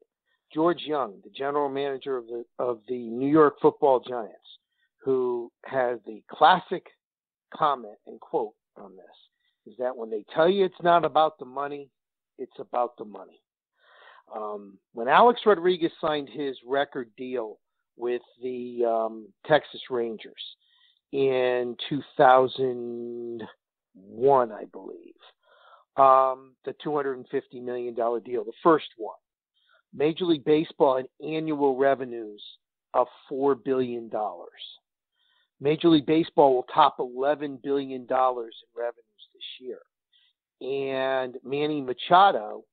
george 0.52 0.82
young 0.87 1.14
the 1.25 1.30
general 1.30 1.68
manager 1.68 2.16
of 2.16 2.26
the 2.26 2.44
of 2.58 2.80
the 2.88 2.99
new 2.99 3.30
york 3.30 3.54
football 3.61 4.00
giants 4.00 4.35
who 5.04 5.50
has 5.64 5.99
the 6.06 6.23
classic 6.30 6.87
comment 7.54 7.97
and 8.06 8.20
quote 8.20 8.54
on 8.76 8.92
this 8.97 9.73
is 9.73 9.78
that 9.78 9.97
when 9.97 10.11
they 10.11 10.25
tell 10.35 10.49
you 10.49 10.64
it's 10.64 10.82
not 10.82 11.04
about 11.04 11.38
the 11.38 11.44
money 11.44 11.90
it's 12.38 12.58
about 12.61 12.97
the 12.97 13.04
money. 13.04 13.40
Um, 14.35 14.78
when 14.92 15.08
alex 15.08 15.40
rodriguez 15.47 15.92
signed 16.00 16.28
his 16.28 16.56
record 16.66 17.11
deal 17.16 17.58
with 17.97 18.23
the 18.42 18.85
um, 18.85 19.28
texas 19.47 19.80
rangers 19.90 20.35
in 21.12 21.77
2001, 21.88 24.53
I 24.53 24.65
believe. 24.73 25.15
Um, 25.97 26.55
the 26.65 26.75
$250 26.85 27.25
million 27.62 27.95
deal, 27.95 28.45
the 28.45 28.53
first 28.62 28.88
one. 28.97 29.17
Major 29.95 30.27
League 30.27 30.45
Baseball 30.45 30.99
had 30.99 31.09
annual 31.27 31.75
revenues 31.77 32.43
of 32.95 33.09
$4 33.31 33.62
billion. 33.65 34.11
Major 35.61 35.88
League 35.88 36.07
Baseball 36.07 36.55
will 36.55 36.67
top 36.73 36.99
$11 36.99 37.61
billion 37.62 38.03
in 38.03 38.07
revenues 38.07 38.55
this 39.35 39.43
year. 39.61 39.81
And 40.61 41.37
Manny 41.45 41.81
Machado 41.81 42.65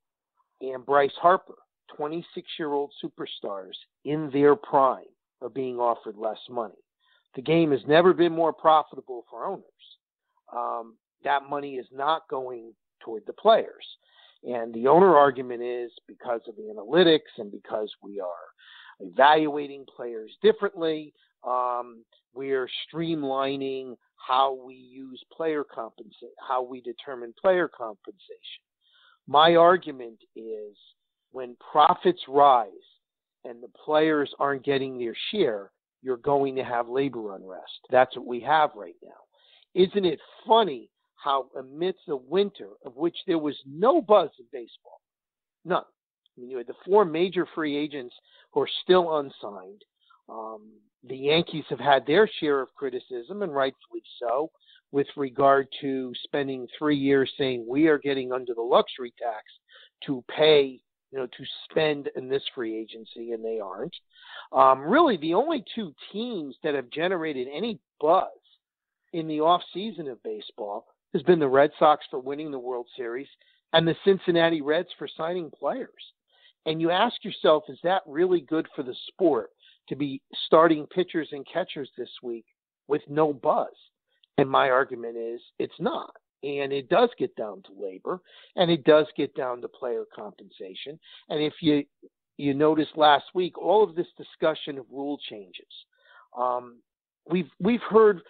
and 0.61 0.85
Bryce 0.85 1.11
Harper, 1.19 1.55
26 1.95 2.47
year 2.59 2.73
old 2.73 2.91
superstars 3.03 3.73
in 4.03 4.29
their 4.31 4.55
prime, 4.55 5.05
are 5.41 5.49
being 5.49 5.79
offered 5.79 6.17
less 6.17 6.37
money 6.49 6.84
the 7.35 7.41
game 7.41 7.71
has 7.71 7.81
never 7.87 8.13
been 8.13 8.33
more 8.33 8.53
profitable 8.53 9.25
for 9.29 9.45
owners. 9.45 9.63
Um, 10.55 10.95
that 11.23 11.49
money 11.49 11.75
is 11.75 11.87
not 11.91 12.27
going 12.29 12.73
toward 13.01 13.23
the 13.27 13.33
players. 13.33 13.85
And 14.43 14.73
the 14.73 14.87
owner 14.87 15.15
argument 15.15 15.63
is 15.63 15.91
because 16.07 16.41
of 16.47 16.55
the 16.55 16.73
analytics 16.73 17.39
and 17.39 17.51
because 17.51 17.91
we 18.01 18.19
are 18.19 18.27
evaluating 18.99 19.85
players 19.95 20.31
differently, 20.41 21.13
um, 21.45 22.03
we 22.33 22.51
are 22.51 22.69
streamlining 22.93 23.95
how 24.15 24.57
we 24.65 24.75
use 24.75 25.21
player 25.35 25.63
compensation, 25.63 26.29
how 26.47 26.61
we 26.63 26.81
determine 26.81 27.33
player 27.39 27.67
compensation. 27.67 28.63
My 29.27 29.55
argument 29.55 30.19
is 30.35 30.75
when 31.31 31.55
profits 31.71 32.21
rise 32.27 32.69
and 33.43 33.61
the 33.61 33.71
players 33.83 34.33
aren't 34.39 34.63
getting 34.63 34.97
their 34.97 35.15
share, 35.31 35.71
you're 36.05 36.17
going 36.17 36.55
to 36.55 36.63
have 36.63 36.87
labor 36.87 37.35
unrest. 37.35 37.79
That's 37.89 38.15
what 38.15 38.27
we 38.27 38.39
have 38.41 38.69
right 38.75 38.95
now. 39.03 39.09
Isn't 39.73 40.05
it 40.05 40.19
funny 40.47 40.91
how, 41.15 41.47
amidst 41.57 42.07
a 42.09 42.15
winter 42.15 42.69
of 42.85 42.95
which 42.95 43.17
there 43.25 43.39
was 43.39 43.55
no 43.65 44.03
buzz 44.03 44.29
in 44.37 44.45
baseball, 44.53 45.01
none. 45.65 45.81
I 45.81 46.41
mean, 46.41 46.51
you 46.51 46.57
had 46.57 46.67
the 46.67 46.75
four 46.85 47.05
major 47.05 47.47
free 47.55 47.75
agents 47.75 48.13
who 48.51 48.61
are 48.61 48.69
still 48.83 49.17
unsigned. 49.17 49.81
Um, 50.29 50.73
the 51.07 51.17
Yankees 51.17 51.65
have 51.69 51.79
had 51.79 52.05
their 52.05 52.29
share 52.39 52.61
of 52.61 52.73
criticism, 52.75 53.41
and 53.41 53.55
rightfully 53.55 54.03
so, 54.19 54.51
with 54.91 55.07
regard 55.17 55.67
to 55.81 56.11
spending 56.23 56.67
three 56.77 56.97
years 56.97 57.31
saying 57.35 57.65
we 57.67 57.87
are 57.87 57.97
getting 57.97 58.31
under 58.31 58.53
the 58.53 58.61
luxury 58.61 59.13
tax 59.19 59.43
to 60.05 60.23
pay, 60.35 60.79
you 61.15 61.21
know, 61.21 61.27
to 61.27 61.45
spend 61.69 62.09
in 62.17 62.27
this 62.27 62.43
free 62.53 62.75
agency, 62.75 63.31
and 63.31 63.43
they 63.43 63.57
aren't. 63.57 63.95
Um, 64.51 64.81
really, 64.81 65.15
the 65.15 65.33
only 65.33 65.63
two 65.73 65.93
teams 66.11 66.55
that 66.61 66.75
have 66.75 66.89
generated 66.89 67.47
any 67.55 67.79
buzz 68.01 68.27
in 69.13 69.25
the 69.25 69.39
off 69.39 69.61
season 69.73 70.09
of 70.09 70.21
baseball 70.23 70.87
has 71.13 71.23
been 71.23 71.39
the 71.39 71.47
Red 71.47 71.71
Sox 71.79 72.05
for 72.11 72.19
winning 72.19 72.51
the 72.51 72.59
World 72.59 72.87
Series 72.97 73.29
and 73.71 73.87
the 73.87 73.95
Cincinnati 74.03 74.61
Reds 74.61 74.89
for 74.99 75.07
signing 75.07 75.49
players. 75.57 75.89
And 76.65 76.81
you 76.81 76.91
ask 76.91 77.23
yourself, 77.23 77.63
is 77.69 77.79
that 77.83 78.01
really 78.05 78.41
good 78.41 78.67
for 78.75 78.83
the 78.83 78.95
sport 79.07 79.51
to 79.87 79.95
be 79.95 80.21
starting 80.47 80.85
pitchers 80.87 81.29
and 81.31 81.47
catchers 81.51 81.89
this 81.97 82.11
week 82.21 82.45
with 82.89 83.03
no 83.07 83.31
buzz? 83.31 83.71
And 84.37 84.49
my 84.49 84.69
argument 84.69 85.15
is 85.15 85.39
it's 85.59 85.79
not. 85.79 86.11
And 86.45 86.71
it 86.71 86.89
does 86.89 87.09
get 87.17 87.35
down 87.35 87.63
to 87.63 87.83
labor 87.83 88.21
and 88.55 88.69
it 88.69 88.83
does 88.83 89.07
get 89.17 89.33
down 89.35 89.61
to 89.61 89.67
player 89.67 90.03
compensation. 90.15 90.99
And 91.29 91.41
if 91.41 91.53
you 91.61 91.83
you 92.37 92.53
noticed 92.53 92.97
last 92.97 93.25
week, 93.33 93.57
all 93.57 93.83
of 93.83 93.95
this 93.95 94.07
discussion 94.17 94.77
of 94.77 94.85
rule 94.91 95.17
changes, 95.29 95.65
um, 96.37 96.77
we've 97.27 97.49
we've 97.59 97.81
heard 97.89 98.21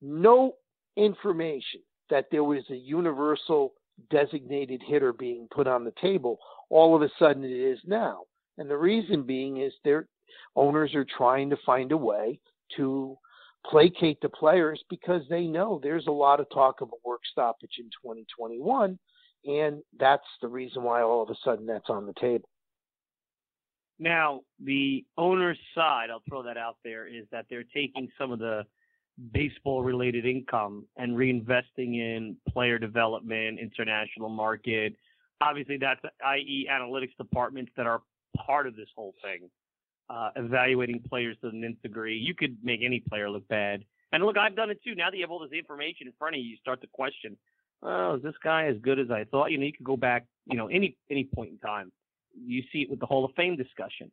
no 0.00 0.54
information 0.96 1.80
that 2.08 2.26
there 2.30 2.44
was 2.44 2.62
a 2.70 2.76
universal 2.76 3.74
designated 4.10 4.80
hitter 4.86 5.12
being 5.12 5.46
put 5.50 5.66
on 5.66 5.84
the 5.84 5.92
table. 6.00 6.38
All 6.70 6.96
of 6.96 7.02
a 7.02 7.10
sudden, 7.18 7.44
it 7.44 7.50
is 7.50 7.78
now, 7.86 8.22
and 8.56 8.70
the 8.70 8.78
reason 8.78 9.24
being 9.24 9.60
is 9.60 9.72
their 9.84 10.08
owners 10.56 10.94
are 10.94 11.04
trying 11.04 11.50
to 11.50 11.56
find 11.66 11.92
a 11.92 11.96
way 11.96 12.38
to 12.76 13.18
placate 13.66 14.20
the 14.20 14.28
players 14.28 14.82
because 14.88 15.22
they 15.28 15.46
know 15.46 15.80
there's 15.82 16.06
a 16.06 16.12
lot 16.12 16.40
of 16.40 16.48
talk 16.50 16.80
of 16.80 16.88
a 16.88 17.08
work 17.08 17.20
stoppage 17.30 17.76
in 17.78 17.86
2021, 18.02 18.98
and 19.44 19.82
that's 19.98 20.22
the 20.40 20.48
reason 20.48 20.82
why 20.82 21.02
all 21.02 21.22
of 21.22 21.30
a 21.30 21.36
sudden 21.44 21.66
that's 21.66 21.90
on 21.90 22.06
the 22.06 22.14
table. 22.14 22.48
Now, 23.98 24.42
the 24.62 25.04
owner's 25.16 25.58
side, 25.74 26.08
I'll 26.10 26.22
throw 26.28 26.42
that 26.44 26.56
out 26.56 26.76
there, 26.84 27.06
is 27.06 27.24
that 27.32 27.46
they're 27.50 27.64
taking 27.74 28.08
some 28.16 28.30
of 28.30 28.38
the 28.38 28.64
baseball 29.32 29.82
related 29.82 30.24
income 30.24 30.86
and 30.96 31.16
reinvesting 31.16 31.96
in 31.96 32.36
player 32.48 32.78
development, 32.78 33.58
international 33.58 34.28
market. 34.28 34.94
Obviously, 35.40 35.78
that's 35.78 36.00
i.e., 36.24 36.68
analytics 36.70 37.16
departments 37.18 37.72
that 37.76 37.86
are 37.86 38.02
part 38.36 38.68
of 38.68 38.76
this 38.76 38.88
whole 38.94 39.14
thing, 39.22 39.50
uh, 40.10 40.30
evaluating 40.36 41.02
players 41.08 41.36
to 41.42 41.48
an 41.48 41.64
nth 41.64 41.82
degree. 41.82 42.16
You 42.16 42.34
could 42.34 42.56
make 42.62 42.80
any 42.82 43.00
player 43.00 43.30
look 43.30 43.46
bad. 43.48 43.84
And 44.12 44.24
look, 44.24 44.38
I've 44.38 44.56
done 44.56 44.70
it 44.70 44.82
too. 44.82 44.94
Now 44.94 45.10
that 45.10 45.16
you 45.16 45.22
have 45.22 45.30
all 45.30 45.38
this 45.38 45.52
information 45.52 46.06
in 46.06 46.12
front 46.18 46.34
of 46.34 46.40
you, 46.40 46.48
you 46.48 46.56
start 46.56 46.80
to 46.80 46.86
question, 46.86 47.36
oh, 47.82 48.16
is 48.16 48.22
this 48.22 48.34
guy 48.42 48.66
as 48.66 48.76
good 48.80 48.98
as 48.98 49.10
I 49.10 49.24
thought? 49.24 49.50
You 49.50 49.58
know, 49.58 49.66
you 49.66 49.72
could 49.72 49.84
go 49.84 49.96
back, 49.96 50.26
you 50.46 50.56
know, 50.56 50.68
any 50.68 50.96
any 51.10 51.24
point 51.24 51.50
in 51.50 51.58
time. 51.58 51.92
You 52.34 52.62
see 52.72 52.82
it 52.82 52.90
with 52.90 53.00
the 53.00 53.06
Hall 53.06 53.24
of 53.24 53.32
Fame 53.36 53.56
discussion. 53.56 54.10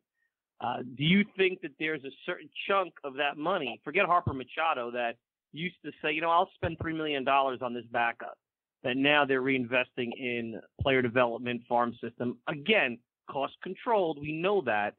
Uh, 0.60 0.78
do 0.96 1.04
you 1.04 1.24
think 1.36 1.60
that 1.60 1.72
there's 1.78 2.02
a 2.04 2.10
certain 2.24 2.48
chunk 2.66 2.94
of 3.04 3.14
that 3.14 3.36
money? 3.36 3.80
Forget 3.84 4.06
Harper 4.06 4.32
Machado 4.32 4.90
that 4.90 5.16
used 5.52 5.76
to 5.84 5.92
say, 6.02 6.12
you 6.12 6.20
know, 6.20 6.30
I'll 6.30 6.50
spend 6.54 6.76
three 6.80 6.94
million 6.94 7.24
dollars 7.24 7.60
on 7.62 7.74
this 7.74 7.84
backup. 7.90 8.38
That 8.84 8.96
now 8.96 9.24
they're 9.24 9.42
reinvesting 9.42 10.12
in 10.18 10.60
player 10.80 11.02
development, 11.02 11.62
farm 11.68 11.94
system. 12.00 12.38
Again, 12.48 12.98
cost 13.30 13.54
controlled. 13.62 14.18
We 14.20 14.32
know 14.32 14.60
that, 14.62 14.94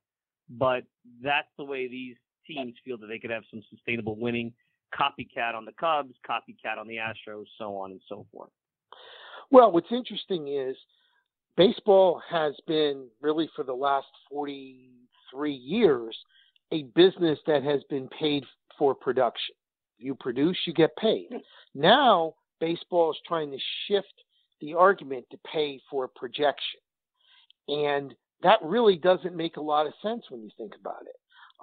but 0.49 0.83
that's 1.23 1.47
the 1.57 1.63
way 1.63 1.87
these 1.87 2.15
teams 2.45 2.73
feel 2.83 2.97
that 2.97 3.07
they 3.07 3.19
could 3.19 3.29
have 3.29 3.43
some 3.51 3.63
sustainable 3.69 4.15
winning. 4.15 4.53
Copycat 4.93 5.53
on 5.53 5.65
the 5.65 5.73
Cubs, 5.73 6.13
copycat 6.27 6.77
on 6.79 6.87
the 6.87 6.95
Astros, 6.95 7.45
so 7.57 7.75
on 7.75 7.91
and 7.91 8.01
so 8.07 8.25
forth. 8.31 8.49
Well, 9.51 9.71
what's 9.71 9.91
interesting 9.91 10.47
is 10.47 10.75
baseball 11.55 12.21
has 12.29 12.53
been 12.67 13.07
really 13.21 13.49
for 13.55 13.63
the 13.63 13.73
last 13.73 14.07
43 14.31 15.51
years 15.51 16.17
a 16.71 16.83
business 16.95 17.39
that 17.47 17.63
has 17.63 17.81
been 17.89 18.07
paid 18.09 18.45
for 18.77 18.93
production. 18.93 19.55
You 19.97 20.15
produce, 20.15 20.57
you 20.65 20.73
get 20.73 20.95
paid. 20.97 21.27
Hmm. 21.31 21.37
Now, 21.73 22.33
baseball 22.59 23.11
is 23.11 23.17
trying 23.27 23.51
to 23.51 23.57
shift 23.87 24.13
the 24.61 24.73
argument 24.73 25.25
to 25.31 25.37
pay 25.51 25.79
for 25.89 26.07
projection. 26.07 26.79
And 27.67 28.13
that 28.43 28.59
really 28.63 28.97
doesn't 28.97 29.35
make 29.35 29.57
a 29.57 29.61
lot 29.61 29.87
of 29.87 29.93
sense 30.01 30.23
when 30.29 30.41
you 30.41 30.49
think 30.57 30.73
about 30.79 31.01
it. 31.01 31.15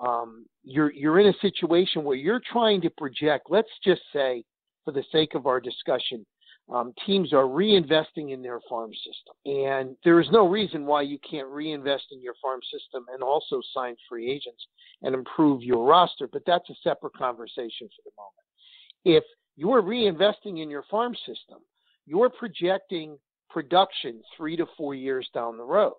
Um, 0.07 0.47
you're 0.65 0.93
you're 0.93 1.21
in 1.21 1.29
a 1.29 1.39
situation 1.41 2.05
where 2.05 2.17
you're 2.17 2.43
trying 2.51 2.81
to 2.83 2.91
project. 2.91 3.47
Let's 3.49 3.69
just 3.85 4.03
say, 4.13 4.45
for 4.85 4.93
the 4.93 5.05
sake 5.13 5.35
of 5.35 5.47
our 5.47 5.61
discussion, 5.61 6.27
um, 6.73 6.93
teams 7.07 7.33
are 7.33 7.45
reinvesting 7.45 8.33
in 8.33 8.43
their 8.43 8.61
farm 8.69 8.91
system. 8.95 9.35
And 9.45 9.97
there 10.03 10.21
is 10.21 10.29
no 10.31 10.49
reason 10.49 10.87
why 10.87 11.03
you 11.03 11.19
can't 11.29 11.49
reinvest 11.49 12.05
in 12.11 12.23
your 12.23 12.35
farm 12.41 12.61
system 12.73 13.05
and 13.13 13.23
also 13.23 13.61
sign 13.75 13.95
free 14.09 14.31
agents 14.31 14.67
and 15.03 15.15
improve 15.15 15.63
your 15.63 15.87
roster, 15.87 16.27
but 16.33 16.43
that's 16.47 16.69
a 16.71 16.75
separate 16.83 17.17
conversation 17.17 17.89
for 17.89 18.03
the 18.05 18.11
moment. 18.17 18.45
If 19.05 19.25
you're 19.57 19.83
reinvesting 19.83 20.63
in 20.63 20.71
your 20.71 20.85
farm 20.91 21.15
system, 21.27 21.59
you're 22.07 22.31
projecting 22.31 23.19
production 23.51 24.23
three 24.37 24.57
to 24.57 24.67
four 24.77 24.95
years 24.95 25.29
down 25.35 25.57
the 25.57 25.65
road. 25.65 25.95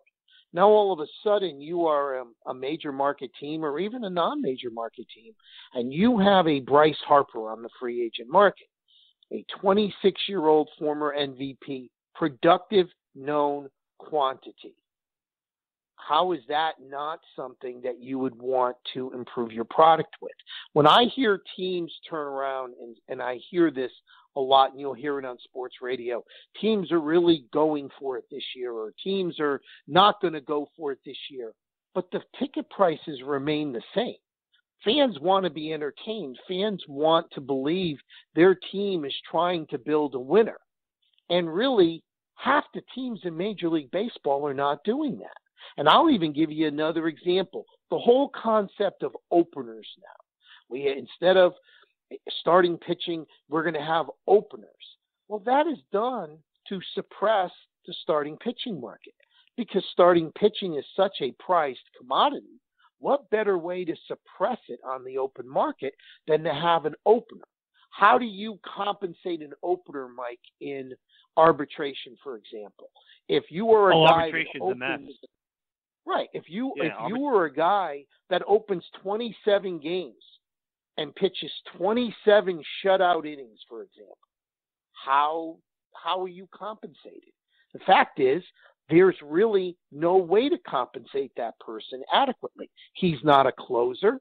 Now, 0.56 0.70
all 0.70 0.94
of 0.94 1.00
a 1.02 1.08
sudden, 1.22 1.62
you 1.62 1.86
are 1.86 2.20
a, 2.20 2.24
a 2.48 2.54
major 2.54 2.92
market 2.92 3.30
team 3.40 3.64
or 3.64 3.78
even 3.78 4.06
a 4.06 4.10
non 4.10 4.42
major 4.42 4.72
market 4.72 5.06
team, 5.14 5.34
and 5.74 5.94
you 5.94 6.18
have 6.18 6.48
a 6.48 6.62
Bryce 6.62 6.98
Harper 7.06 7.52
on 7.52 7.62
the 7.62 7.70
free 7.80 8.04
agent 8.04 8.30
market 8.32 8.68
a 9.32 9.46
26 9.60 10.22
year 10.28 10.48
old 10.48 10.70
former 10.80 11.14
MVP, 11.18 11.90
productive, 12.14 12.88
known 13.16 13.68
quantity. 13.98 14.76
How 15.96 16.34
is 16.34 16.42
that 16.50 16.74
not 16.80 17.20
something 17.36 17.82
that 17.84 18.00
you 18.00 18.20
would 18.20 18.36
want 18.36 18.76
to 18.94 19.12
improve 19.14 19.52
your 19.52 19.66
product 19.66 20.16
with? 20.22 20.34
When 20.74 20.86
I 20.86 21.06
hear 21.16 21.42
teams 21.58 21.92
turn 22.08 22.28
around, 22.28 22.76
and, 22.80 22.96
and 23.10 23.22
I 23.22 23.40
hear 23.50 23.72
this 23.72 23.92
a 24.36 24.42
lot, 24.42 24.72
and 24.72 24.80
you'll 24.80 24.94
hear 24.94 25.20
it 25.20 25.26
on 25.26 25.38
sports 25.44 25.76
radio, 25.82 26.24
teams 26.60 26.92
are 26.92 27.00
really 27.00 27.46
going 27.54 27.90
for 28.00 28.18
it 28.18 28.26
this 28.30 28.44
year, 28.56 28.74
or 28.74 28.94
teams 29.04 29.40
are 29.40 29.62
not 29.88 30.22
going 30.22 30.34
to 30.34 30.42
go 30.42 30.68
for 30.78 30.92
it 30.92 31.00
this 31.06 31.18
year. 31.30 31.54
But 31.94 32.12
the 32.12 32.22
ticket 32.40 32.70
prices 32.70 33.22
remain 33.24 33.72
the 33.72 33.82
same 33.94 34.16
fans 34.86 35.20
want 35.20 35.44
to 35.44 35.50
be 35.50 35.74
entertained. 35.74 36.38
Fans 36.48 36.82
want 36.88 37.26
to 37.32 37.42
believe 37.42 37.98
their 38.36 38.56
team 38.72 39.04
is 39.04 39.14
trying 39.30 39.66
to 39.68 39.78
build 39.78 40.16
a 40.16 40.20
winner. 40.20 40.58
And 41.30 41.54
really, 41.54 42.04
half 42.36 42.64
the 42.74 42.82
teams 42.94 43.20
in 43.24 43.36
Major 43.36 43.68
League 43.68 43.92
Baseball 43.92 44.48
are 44.48 44.54
not 44.54 44.84
doing 44.86 45.18
that. 45.18 45.38
And 45.78 45.90
I'll 45.90 46.12
even 46.12 46.32
give 46.32 46.52
you 46.52 46.68
another 46.68 47.08
example. 47.08 47.66
The 47.90 47.98
whole 47.98 48.30
concept 48.30 49.04
of 49.04 49.16
openers 49.32 49.88
now. 49.98 50.24
We 50.70 50.88
instead 50.88 51.38
of 51.38 51.54
starting 52.40 52.78
pitching, 52.78 53.26
we're 53.50 53.64
going 53.64 53.76
to 53.76 53.82
have 53.82 54.08
openers. 54.28 54.70
Well, 55.28 55.42
that 55.46 55.68
is 55.68 55.80
done 55.92 56.38
to 56.70 56.80
suppress 56.94 57.52
the 57.86 57.94
starting 58.02 58.38
pitching 58.38 58.80
market 58.80 59.14
because 59.58 59.84
starting 59.92 60.32
pitching 60.32 60.76
is 60.76 60.86
such 60.96 61.18
a 61.22 61.34
priced 61.40 61.80
commodity 61.98 62.60
what 63.00 63.30
better 63.30 63.58
way 63.58 63.86
to 63.86 63.96
suppress 64.08 64.58
it 64.68 64.80
on 64.84 65.04
the 65.04 65.18
open 65.18 65.48
market 65.48 65.94
than 66.28 66.44
to 66.44 66.54
have 66.54 66.86
an 66.86 66.96
opener? 67.06 67.44
How 67.92 68.18
do 68.18 68.26
you 68.26 68.60
compensate 68.66 69.42
an 69.42 69.54
opener, 69.64 70.08
Mike, 70.08 70.40
in 70.60 70.92
arbitration, 71.38 72.18
for 72.24 72.36
example? 72.36 72.90
If 73.30 73.46
you 73.50 73.66
were 73.66 73.92
a 73.92 73.98
oh, 73.98 74.08
guy 74.08 74.12
arbitration's 74.12 74.62
opens, 74.62 74.82
a 74.82 74.98
mess. 74.98 75.12
Right. 76.06 76.30
If 76.34 76.44
you 76.48 76.74
Yeah, 76.76 76.86
if 76.86 77.10
you 77.10 77.20
were 77.20 77.46
a 77.46 77.54
guy 77.54 78.06
that 78.30 78.42
opens 78.48 78.84
27 79.02 79.80
games 79.80 80.16
and 80.98 81.14
pitches 81.16 81.52
27 81.78 82.62
shutout 82.84 83.26
innings, 83.26 83.60
for 83.68 83.84
example, 83.84 84.18
how 84.94 85.58
how 86.04 86.22
are 86.22 86.28
you 86.28 86.48
compensated? 86.54 87.34
The 87.74 87.80
fact 87.80 88.20
is, 88.20 88.44
there's 88.90 89.16
really 89.24 89.76
no 89.92 90.18
way 90.18 90.50
to 90.50 90.58
compensate 90.68 91.32
that 91.38 91.60
person 91.60 92.04
adequately. 92.14 92.70
He's 92.94 93.24
not 93.24 93.48
a 93.48 93.52
closer. 93.52 94.20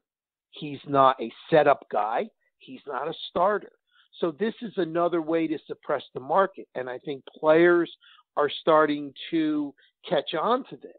He's 0.51 0.79
not 0.87 1.15
a 1.21 1.31
setup 1.49 1.85
guy. 1.91 2.25
He's 2.59 2.81
not 2.87 3.07
a 3.07 3.13
starter. 3.29 3.71
So 4.19 4.31
this 4.31 4.53
is 4.61 4.73
another 4.77 5.21
way 5.21 5.47
to 5.47 5.57
suppress 5.67 6.03
the 6.13 6.19
market. 6.19 6.67
And 6.75 6.89
I 6.89 6.97
think 6.99 7.23
players 7.37 7.91
are 8.37 8.49
starting 8.61 9.13
to 9.31 9.73
catch 10.09 10.33
on 10.33 10.65
to 10.69 10.77
this. 10.77 10.91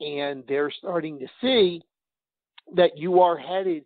And 0.00 0.44
they're 0.48 0.70
starting 0.70 1.18
to 1.18 1.26
see 1.40 1.82
that 2.74 2.96
you 2.96 3.20
are 3.20 3.36
headed 3.36 3.84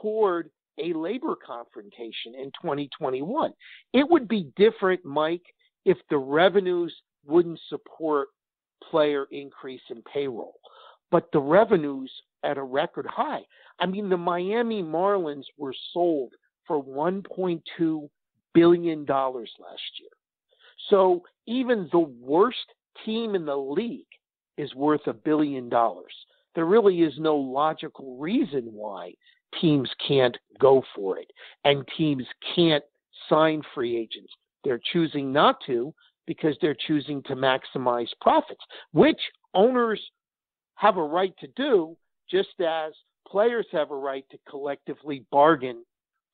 toward 0.00 0.50
a 0.78 0.92
labor 0.92 1.36
confrontation 1.36 2.34
in 2.34 2.46
2021. 2.60 3.52
It 3.92 4.08
would 4.08 4.28
be 4.28 4.50
different, 4.56 5.04
Mike, 5.04 5.44
if 5.84 5.98
the 6.10 6.18
revenues 6.18 6.94
wouldn't 7.26 7.60
support 7.68 8.28
player 8.90 9.26
increase 9.30 9.82
in 9.90 10.02
payroll. 10.02 10.54
But 11.10 11.30
the 11.32 11.40
revenues 11.40 12.10
at 12.44 12.58
a 12.58 12.62
record 12.62 13.06
high. 13.06 13.42
I 13.78 13.86
mean, 13.86 14.08
the 14.08 14.16
Miami 14.16 14.82
Marlins 14.82 15.44
were 15.56 15.74
sold 15.92 16.32
for 16.66 16.82
1.2 16.82 18.08
billion 18.54 19.04
dollars 19.04 19.50
last 19.58 19.82
year. 20.00 20.10
So 20.90 21.22
even 21.46 21.88
the 21.92 21.98
worst 21.98 22.58
team 23.04 23.34
in 23.34 23.44
the 23.44 23.56
league 23.56 24.04
is 24.58 24.74
worth 24.74 25.06
a 25.06 25.12
billion 25.12 25.68
dollars. 25.68 26.12
There 26.54 26.66
really 26.66 27.02
is 27.02 27.14
no 27.18 27.36
logical 27.36 28.16
reason 28.18 28.64
why 28.72 29.14
teams 29.60 29.90
can't 30.06 30.36
go 30.58 30.82
for 30.94 31.18
it 31.18 31.30
and 31.64 31.86
teams 31.96 32.24
can't 32.54 32.84
sign 33.28 33.62
free 33.74 33.96
agents. 33.96 34.32
They're 34.64 34.80
choosing 34.92 35.32
not 35.32 35.56
to 35.66 35.94
because 36.26 36.56
they're 36.60 36.76
choosing 36.86 37.22
to 37.24 37.34
maximize 37.34 38.08
profits, 38.20 38.60
which 38.92 39.20
owners 39.54 40.00
have 40.76 40.96
a 40.96 41.02
right 41.02 41.34
to 41.40 41.48
do, 41.56 41.96
just 42.30 42.60
as 42.60 42.92
players 43.26 43.66
have 43.72 43.90
a 43.90 43.96
right 43.96 44.24
to 44.30 44.38
collectively 44.48 45.24
bargain 45.30 45.84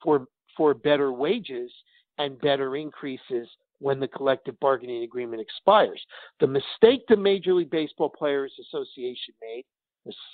for 0.03 0.27
for 0.57 0.75
better 0.75 1.13
wages 1.13 1.71
and 2.19 2.41
better 2.41 2.77
increases 2.77 3.49
when 3.79 4.01
the 4.01 4.09
collective 4.09 4.59
bargaining 4.61 5.05
agreement 5.05 5.41
expires. 5.41 6.01
The 6.41 6.49
mistake 6.49 7.03
the 7.09 7.17
Major 7.17 7.55
League 7.55 7.71
Baseball 7.71 8.11
Players 8.11 8.53
Association 8.61 9.35
made 9.41 9.65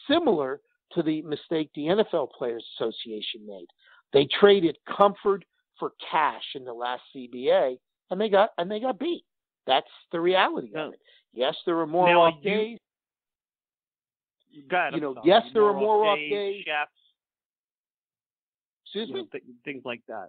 similar 0.09 0.61
to 0.93 1.03
the 1.03 1.23
mistake 1.23 1.71
the 1.75 1.83
NFL 1.87 2.31
Players 2.33 2.65
Association 2.79 3.47
made. 3.47 3.67
They 4.13 4.27
traded 4.41 4.77
comfort 4.97 5.45
for 5.79 5.93
cash 6.11 6.45
in 6.55 6.65
the 6.65 6.73
last 6.73 7.03
CBA, 7.15 7.77
and 8.11 8.21
they 8.21 8.29
got 8.29 8.51
and 8.59 8.71
they 8.71 8.81
got 8.81 8.99
beat. 8.99 9.25
That's 9.67 9.87
the 10.13 10.21
reality 10.21 10.71
of 10.77 10.93
it. 10.93 11.01
Yes, 11.33 11.57
there 11.67 11.79
are 11.81 11.87
more 11.87 12.07
Now, 12.09 12.23
off 12.23 12.35
you- 12.43 12.51
days. 12.51 12.79
You 14.51 14.63
I'm 14.77 15.01
know, 15.01 15.15
sorry. 15.15 15.27
yes, 15.27 15.43
there 15.53 15.65
are 15.65 15.75
more 15.75 16.05
off 16.07 16.17
days, 16.17 16.31
days. 16.31 16.65
chefs, 16.65 16.93
Excuse 18.85 19.09
me. 19.09 19.15
know, 19.23 19.27
th- 19.33 19.43
things 19.65 19.83
like 19.85 20.03
that. 20.07 20.29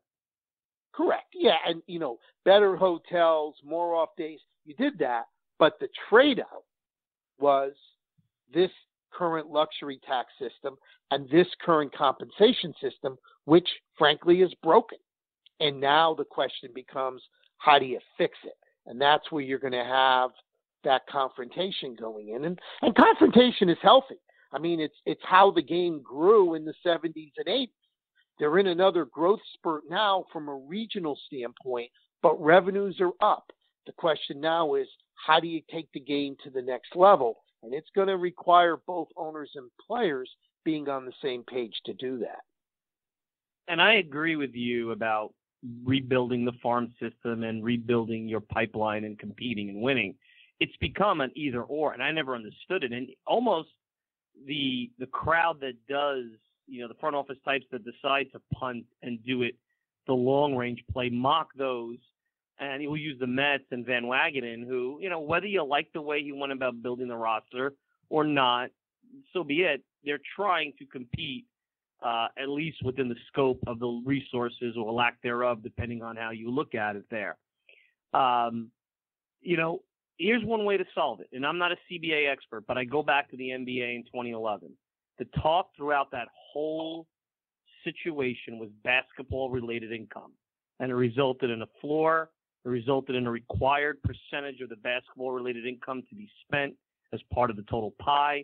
Correct. 0.93 1.27
Yeah, 1.33 1.57
and 1.67 1.83
you 1.85 1.99
know, 1.99 2.17
better 2.43 2.75
hotels, 2.75 3.55
more 3.63 3.93
off 3.95 4.09
days. 4.17 4.39
You 4.65 4.73
did 4.75 4.97
that, 4.99 5.25
but 5.59 5.77
the 5.79 5.89
trade 6.09 6.39
out 6.39 6.63
was 7.37 7.73
this 8.51 8.71
current 9.15 9.47
luxury 9.49 9.99
tax 10.07 10.29
system 10.39 10.75
and 11.11 11.29
this 11.29 11.47
current 11.63 11.95
compensation 11.95 12.73
system, 12.81 13.17
which 13.45 13.67
frankly 13.97 14.41
is 14.41 14.53
broken. 14.63 14.97
And 15.59 15.79
now 15.79 16.13
the 16.13 16.25
question 16.25 16.71
becomes, 16.73 17.21
how 17.57 17.79
do 17.79 17.85
you 17.85 17.99
fix 18.17 18.37
it? 18.43 18.57
And 18.85 18.99
that's 18.99 19.31
where 19.31 19.43
you're 19.43 19.59
going 19.59 19.73
to 19.73 19.83
have 19.83 20.31
that 20.83 21.07
confrontation 21.07 21.95
going 21.99 22.29
in. 22.29 22.45
And, 22.45 22.59
and 22.81 22.95
confrontation 22.95 23.69
is 23.69 23.77
healthy. 23.81 24.19
I 24.51 24.59
mean, 24.59 24.79
it's 24.79 24.95
it's 25.05 25.21
how 25.23 25.51
the 25.51 25.61
game 25.61 26.01
grew 26.01 26.53
in 26.53 26.63
the 26.63 26.73
70s 26.85 27.31
and 27.37 27.47
80s. 27.47 27.69
They're 28.39 28.59
in 28.59 28.67
another 28.67 29.05
growth 29.05 29.39
spurt 29.53 29.83
now 29.89 30.25
from 30.31 30.47
a 30.47 30.55
regional 30.55 31.17
standpoint, 31.25 31.89
but 32.21 32.41
revenues 32.41 32.97
are 32.99 33.11
up. 33.21 33.51
The 33.85 33.93
question 33.93 34.39
now 34.39 34.75
is 34.75 34.87
how 35.25 35.39
do 35.39 35.47
you 35.47 35.61
take 35.71 35.89
the 35.93 35.99
game 35.99 36.35
to 36.43 36.49
the 36.49 36.61
next 36.61 36.95
level? 36.95 37.37
And 37.65 37.73
it's 37.73 37.89
going 37.95 38.07
to 38.07 38.17
require 38.17 38.77
both 38.85 39.07
owners 39.17 39.49
and 39.55 39.69
players 39.85 40.29
being 40.63 40.87
on 40.87 41.05
the 41.05 41.11
same 41.21 41.43
page 41.43 41.73
to 41.85 41.93
do 41.93 42.19
that. 42.19 42.41
And 43.67 43.81
I 43.81 43.93
agree 43.93 44.35
with 44.35 44.53
you 44.53 44.91
about 44.91 45.33
rebuilding 45.83 46.45
the 46.45 46.51
farm 46.61 46.93
system 47.01 47.43
and 47.43 47.63
rebuilding 47.63 48.27
your 48.27 48.39
pipeline 48.39 49.03
and 49.03 49.17
competing 49.17 49.69
and 49.69 49.81
winning. 49.81 50.13
It's 50.59 50.75
become 50.79 51.21
an 51.21 51.31
either 51.35 51.63
or, 51.63 51.93
and 51.93 52.03
I 52.03 52.11
never 52.11 52.35
understood 52.35 52.83
it. 52.83 52.91
And 52.91 53.09
almost 53.25 53.69
the 54.45 54.91
the 54.99 55.07
crowd 55.07 55.59
that 55.61 55.73
does, 55.89 56.25
you 56.67 56.81
know, 56.81 56.87
the 56.87 56.99
front 56.99 57.15
office 57.15 57.37
types 57.43 57.65
that 57.71 57.83
decide 57.83 58.27
to 58.33 58.41
punt 58.53 58.85
and 59.01 59.23
do 59.25 59.41
it 59.41 59.55
the 60.05 60.13
long 60.13 60.55
range 60.55 60.83
play, 60.91 61.09
mock 61.09 61.49
those. 61.57 61.97
And 62.59 62.81
he 62.81 62.87
will 62.87 62.97
use 62.97 63.19
the 63.19 63.27
Mets 63.27 63.65
and 63.71 63.85
Van 63.85 64.03
Wagenen, 64.03 64.65
who, 64.65 64.97
you 65.01 65.09
know, 65.09 65.19
whether 65.19 65.45
you 65.45 65.63
like 65.65 65.89
the 65.93 66.01
way 66.01 66.23
he 66.23 66.31
went 66.31 66.53
about 66.53 66.81
building 66.81 67.09
the 67.09 67.15
roster 67.15 67.73
or 68.09 68.23
not, 68.23 68.69
so 69.33 69.43
be 69.43 69.61
it. 69.63 69.83
They're 70.03 70.21
trying 70.35 70.73
to 70.79 70.85
compete 70.85 71.45
uh, 72.03 72.27
at 72.37 72.49
least 72.49 72.83
within 72.83 73.09
the 73.09 73.15
scope 73.27 73.59
of 73.67 73.79
the 73.79 74.01
resources 74.05 74.75
or 74.77 74.91
lack 74.93 75.21
thereof, 75.21 75.63
depending 75.63 76.01
on 76.01 76.15
how 76.15 76.31
you 76.31 76.51
look 76.51 76.75
at 76.75 76.95
it 76.95 77.05
there. 77.09 77.37
Um, 78.13 78.69
you 79.41 79.57
know, 79.57 79.81
here's 80.17 80.43
one 80.43 80.65
way 80.65 80.77
to 80.77 80.85
solve 80.93 81.19
it. 81.19 81.29
And 81.33 81.45
I'm 81.45 81.57
not 81.57 81.71
a 81.71 81.77
CBA 81.89 82.31
expert, 82.31 82.65
but 82.67 82.77
I 82.77 82.83
go 82.83 83.03
back 83.03 83.29
to 83.31 83.37
the 83.37 83.49
NBA 83.49 83.95
in 83.95 84.03
2011. 84.03 84.71
The 85.17 85.25
talk 85.41 85.69
throughout 85.75 86.11
that 86.11 86.27
whole 86.33 87.07
situation 87.83 88.59
was 88.59 88.69
basketball 88.83 89.49
related 89.49 89.91
income. 89.91 90.31
And 90.79 90.91
it 90.91 90.95
resulted 90.95 91.49
in 91.49 91.61
a 91.61 91.67
floor, 91.79 92.29
resulted 92.69 93.15
in 93.15 93.27
a 93.27 93.31
required 93.31 93.99
percentage 94.01 94.61
of 94.61 94.69
the 94.69 94.75
basketball 94.77 95.31
related 95.31 95.65
income 95.65 96.03
to 96.09 96.15
be 96.15 96.29
spent 96.43 96.73
as 97.13 97.19
part 97.33 97.49
of 97.49 97.55
the 97.55 97.63
total 97.63 97.93
pie. 97.99 98.43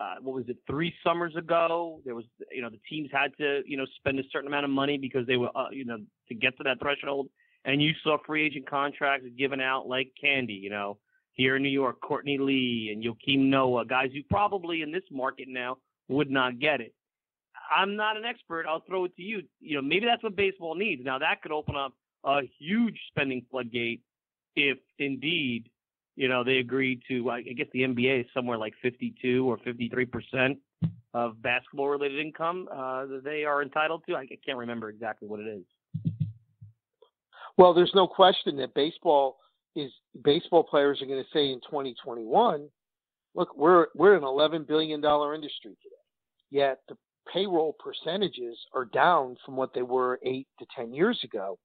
Uh, 0.00 0.16
what 0.20 0.34
was 0.34 0.44
it 0.48 0.56
three 0.68 0.92
summers 1.04 1.36
ago 1.36 2.00
there 2.04 2.14
was 2.14 2.24
you 2.50 2.60
know 2.60 2.68
the 2.68 2.80
teams 2.90 3.08
had 3.12 3.30
to 3.38 3.62
you 3.66 3.76
know 3.76 3.86
spend 3.96 4.18
a 4.18 4.22
certain 4.32 4.48
amount 4.48 4.64
of 4.64 4.70
money 4.70 4.98
because 4.98 5.26
they 5.26 5.36
were 5.36 5.50
uh, 5.56 5.68
you 5.70 5.84
know 5.84 5.98
to 6.28 6.34
get 6.34 6.56
to 6.56 6.64
that 6.64 6.80
threshold. 6.80 7.28
And 7.64 7.80
you 7.80 7.92
saw 8.02 8.16
free 8.26 8.44
agent 8.44 8.68
contracts 8.68 9.26
given 9.38 9.60
out 9.60 9.86
like 9.86 10.10
candy 10.20 10.54
you 10.54 10.70
know 10.70 10.98
here 11.34 11.56
in 11.56 11.62
New 11.62 11.68
York 11.68 12.00
Courtney 12.00 12.38
Lee 12.38 12.90
and 12.92 13.04
Joakim 13.04 13.48
Noah 13.48 13.84
guys 13.84 14.10
who 14.12 14.22
probably 14.28 14.82
in 14.82 14.90
this 14.90 15.04
market 15.12 15.46
now 15.48 15.76
would 16.08 16.30
not 16.30 16.58
get 16.58 16.80
it. 16.80 16.94
I'm 17.70 17.94
not 17.94 18.16
an 18.16 18.24
expert. 18.24 18.66
I'll 18.68 18.82
throw 18.88 19.04
it 19.04 19.14
to 19.16 19.22
you. 19.22 19.42
You 19.60 19.76
know 19.76 19.82
maybe 19.82 20.06
that's 20.06 20.22
what 20.22 20.34
baseball 20.34 20.74
needs. 20.74 21.02
Now 21.04 21.18
that 21.20 21.42
could 21.42 21.52
open 21.52 21.76
up 21.76 21.94
a 22.24 22.40
huge 22.58 22.98
spending 23.10 23.44
floodgate 23.50 24.00
if 24.54 24.78
indeed 24.98 25.68
you 26.16 26.28
know, 26.28 26.44
they 26.44 26.58
agree 26.58 27.00
to, 27.08 27.30
I 27.30 27.42
guess 27.42 27.66
the 27.72 27.80
NBA 27.80 28.20
is 28.20 28.26
somewhere 28.34 28.58
like 28.58 28.74
52 28.82 29.48
or 29.48 29.58
53 29.58 30.06
percent 30.06 30.58
of 31.14 31.40
basketball 31.42 31.88
related 31.88 32.18
income 32.18 32.68
uh, 32.72 33.06
that 33.06 33.22
they 33.24 33.44
are 33.44 33.62
entitled 33.62 34.02
to. 34.08 34.16
I 34.16 34.26
can't 34.44 34.58
remember 34.58 34.88
exactly 34.88 35.28
what 35.28 35.40
it 35.40 35.46
is. 35.46 36.12
Well, 37.58 37.74
there's 37.74 37.92
no 37.94 38.06
question 38.06 38.56
that 38.56 38.74
baseball 38.74 39.36
is 39.76 39.90
baseball 40.24 40.64
players 40.64 41.00
are 41.02 41.06
going 41.06 41.22
to 41.22 41.30
say 41.32 41.50
in 41.50 41.60
2021, 41.60 42.68
look, 43.34 43.56
we're 43.56 43.86
we're 43.94 44.14
an 44.14 44.24
11 44.24 44.64
billion 44.68 45.00
dollar 45.00 45.34
industry 45.34 45.76
today. 45.82 45.96
Yet 46.50 46.80
the 46.88 46.96
payroll 47.32 47.74
percentages 47.78 48.58
are 48.74 48.84
down 48.86 49.36
from 49.44 49.56
what 49.56 49.72
they 49.74 49.82
were 49.82 50.18
8 50.24 50.46
to 50.58 50.66
10 50.76 50.92
years 50.92 51.18
ago. 51.24 51.58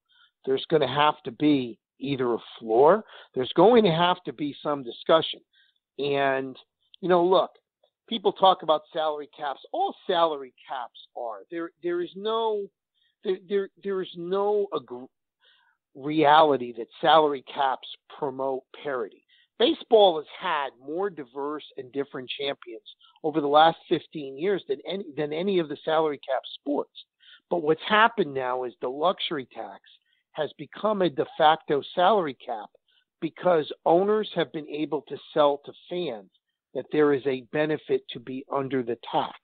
There's 0.44 0.64
going 0.70 0.82
to 0.82 0.88
have 0.88 1.22
to 1.24 1.32
be 1.32 1.78
either 1.98 2.34
a 2.34 2.38
floor. 2.58 3.04
There's 3.34 3.52
going 3.56 3.84
to 3.84 3.90
have 3.90 4.22
to 4.24 4.32
be 4.32 4.54
some 4.62 4.82
discussion. 4.82 5.40
And, 5.98 6.56
you 7.00 7.08
know, 7.08 7.24
look, 7.24 7.50
people 8.08 8.32
talk 8.32 8.62
about 8.62 8.82
salary 8.92 9.28
caps. 9.36 9.60
All 9.72 9.94
salary 10.06 10.54
caps 10.68 10.98
are. 11.16 11.40
There 11.50 11.70
there 11.82 12.00
is 12.00 12.10
no 12.16 12.66
there 13.24 13.38
there, 13.48 13.68
there 13.82 14.02
is 14.02 14.10
no 14.16 14.66
ag- 14.74 15.08
reality 15.94 16.72
that 16.76 16.86
salary 17.00 17.44
caps 17.52 17.88
promote 18.18 18.62
parity. 18.82 19.24
Baseball 19.58 20.18
has 20.18 20.26
had 20.40 20.68
more 20.84 21.10
diverse 21.10 21.64
and 21.76 21.90
different 21.92 22.30
champions 22.38 22.84
over 23.24 23.40
the 23.40 23.48
last 23.48 23.78
15 23.88 24.38
years 24.38 24.62
than 24.68 24.78
any 24.88 25.04
than 25.16 25.32
any 25.32 25.58
of 25.58 25.68
the 25.68 25.78
salary 25.84 26.18
cap 26.18 26.42
sports. 26.60 27.04
But 27.50 27.62
what's 27.62 27.82
happened 27.88 28.34
now 28.34 28.64
is 28.64 28.74
the 28.80 28.88
luxury 28.88 29.48
tax 29.52 29.80
has 30.38 30.50
become 30.56 31.02
a 31.02 31.10
de 31.10 31.26
facto 31.36 31.82
salary 31.94 32.36
cap 32.44 32.70
because 33.20 33.70
owners 33.84 34.30
have 34.34 34.52
been 34.52 34.68
able 34.68 35.02
to 35.08 35.16
sell 35.34 35.60
to 35.64 35.72
fans 35.90 36.30
that 36.74 36.84
there 36.92 37.12
is 37.12 37.22
a 37.26 37.42
benefit 37.52 38.02
to 38.10 38.20
be 38.20 38.44
under 38.52 38.82
the 38.84 38.96
tax. 39.10 39.34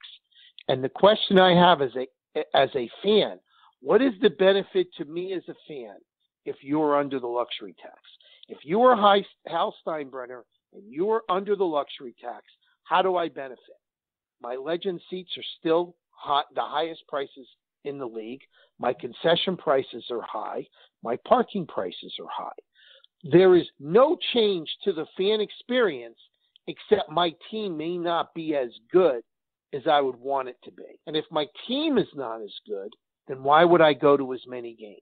And 0.69 0.81
the 0.81 0.89
question 0.89 1.37
I 1.37 1.53
have 1.53 1.81
as 1.81 1.91
a 1.95 2.07
as 2.53 2.69
a 2.75 2.89
fan, 3.03 3.39
what 3.81 4.01
is 4.01 4.13
the 4.21 4.29
benefit 4.29 4.87
to 4.97 5.05
me 5.05 5.33
as 5.33 5.43
a 5.47 5.55
fan 5.67 5.95
if 6.45 6.57
you're 6.61 6.97
under 6.97 7.19
the 7.19 7.27
luxury 7.27 7.75
tax? 7.81 7.99
If 8.47 8.59
you 8.63 8.81
are 8.81 8.95
Hal 9.47 9.75
Steinbrenner 9.85 10.41
and 10.73 10.83
you're 10.87 11.23
under 11.29 11.55
the 11.55 11.65
luxury 11.65 12.15
tax, 12.21 12.43
how 12.83 13.01
do 13.01 13.17
I 13.17 13.29
benefit? 13.29 13.79
My 14.41 14.55
legend 14.55 15.01
seats 15.09 15.31
are 15.37 15.49
still 15.59 15.95
hot, 16.11 16.45
the 16.53 16.61
highest 16.61 17.01
prices 17.07 17.47
in 17.85 17.97
the 17.97 18.05
league. 18.05 18.41
My 18.79 18.93
concession 18.93 19.55
prices 19.57 20.05
are 20.11 20.21
high. 20.21 20.65
My 21.03 21.17
parking 21.27 21.65
prices 21.65 22.13
are 22.19 22.29
high. 22.31 23.29
There 23.31 23.55
is 23.55 23.65
no 23.79 24.17
change 24.33 24.69
to 24.83 24.93
the 24.93 25.05
fan 25.17 25.41
experience 25.41 26.17
except 26.67 27.09
my 27.09 27.33
team 27.51 27.77
may 27.77 27.97
not 27.97 28.33
be 28.33 28.55
as 28.55 28.69
good 28.91 29.21
as 29.73 29.81
I 29.89 30.01
would 30.01 30.15
want 30.15 30.47
it 30.47 30.57
to 30.63 30.71
be. 30.71 30.99
And 31.07 31.15
if 31.15 31.25
my 31.31 31.45
team 31.67 31.97
is 31.97 32.07
not 32.15 32.41
as 32.41 32.53
good, 32.67 32.91
then 33.27 33.43
why 33.43 33.63
would 33.63 33.81
I 33.81 33.93
go 33.93 34.17
to 34.17 34.33
as 34.33 34.41
many 34.47 34.75
games? 34.75 35.01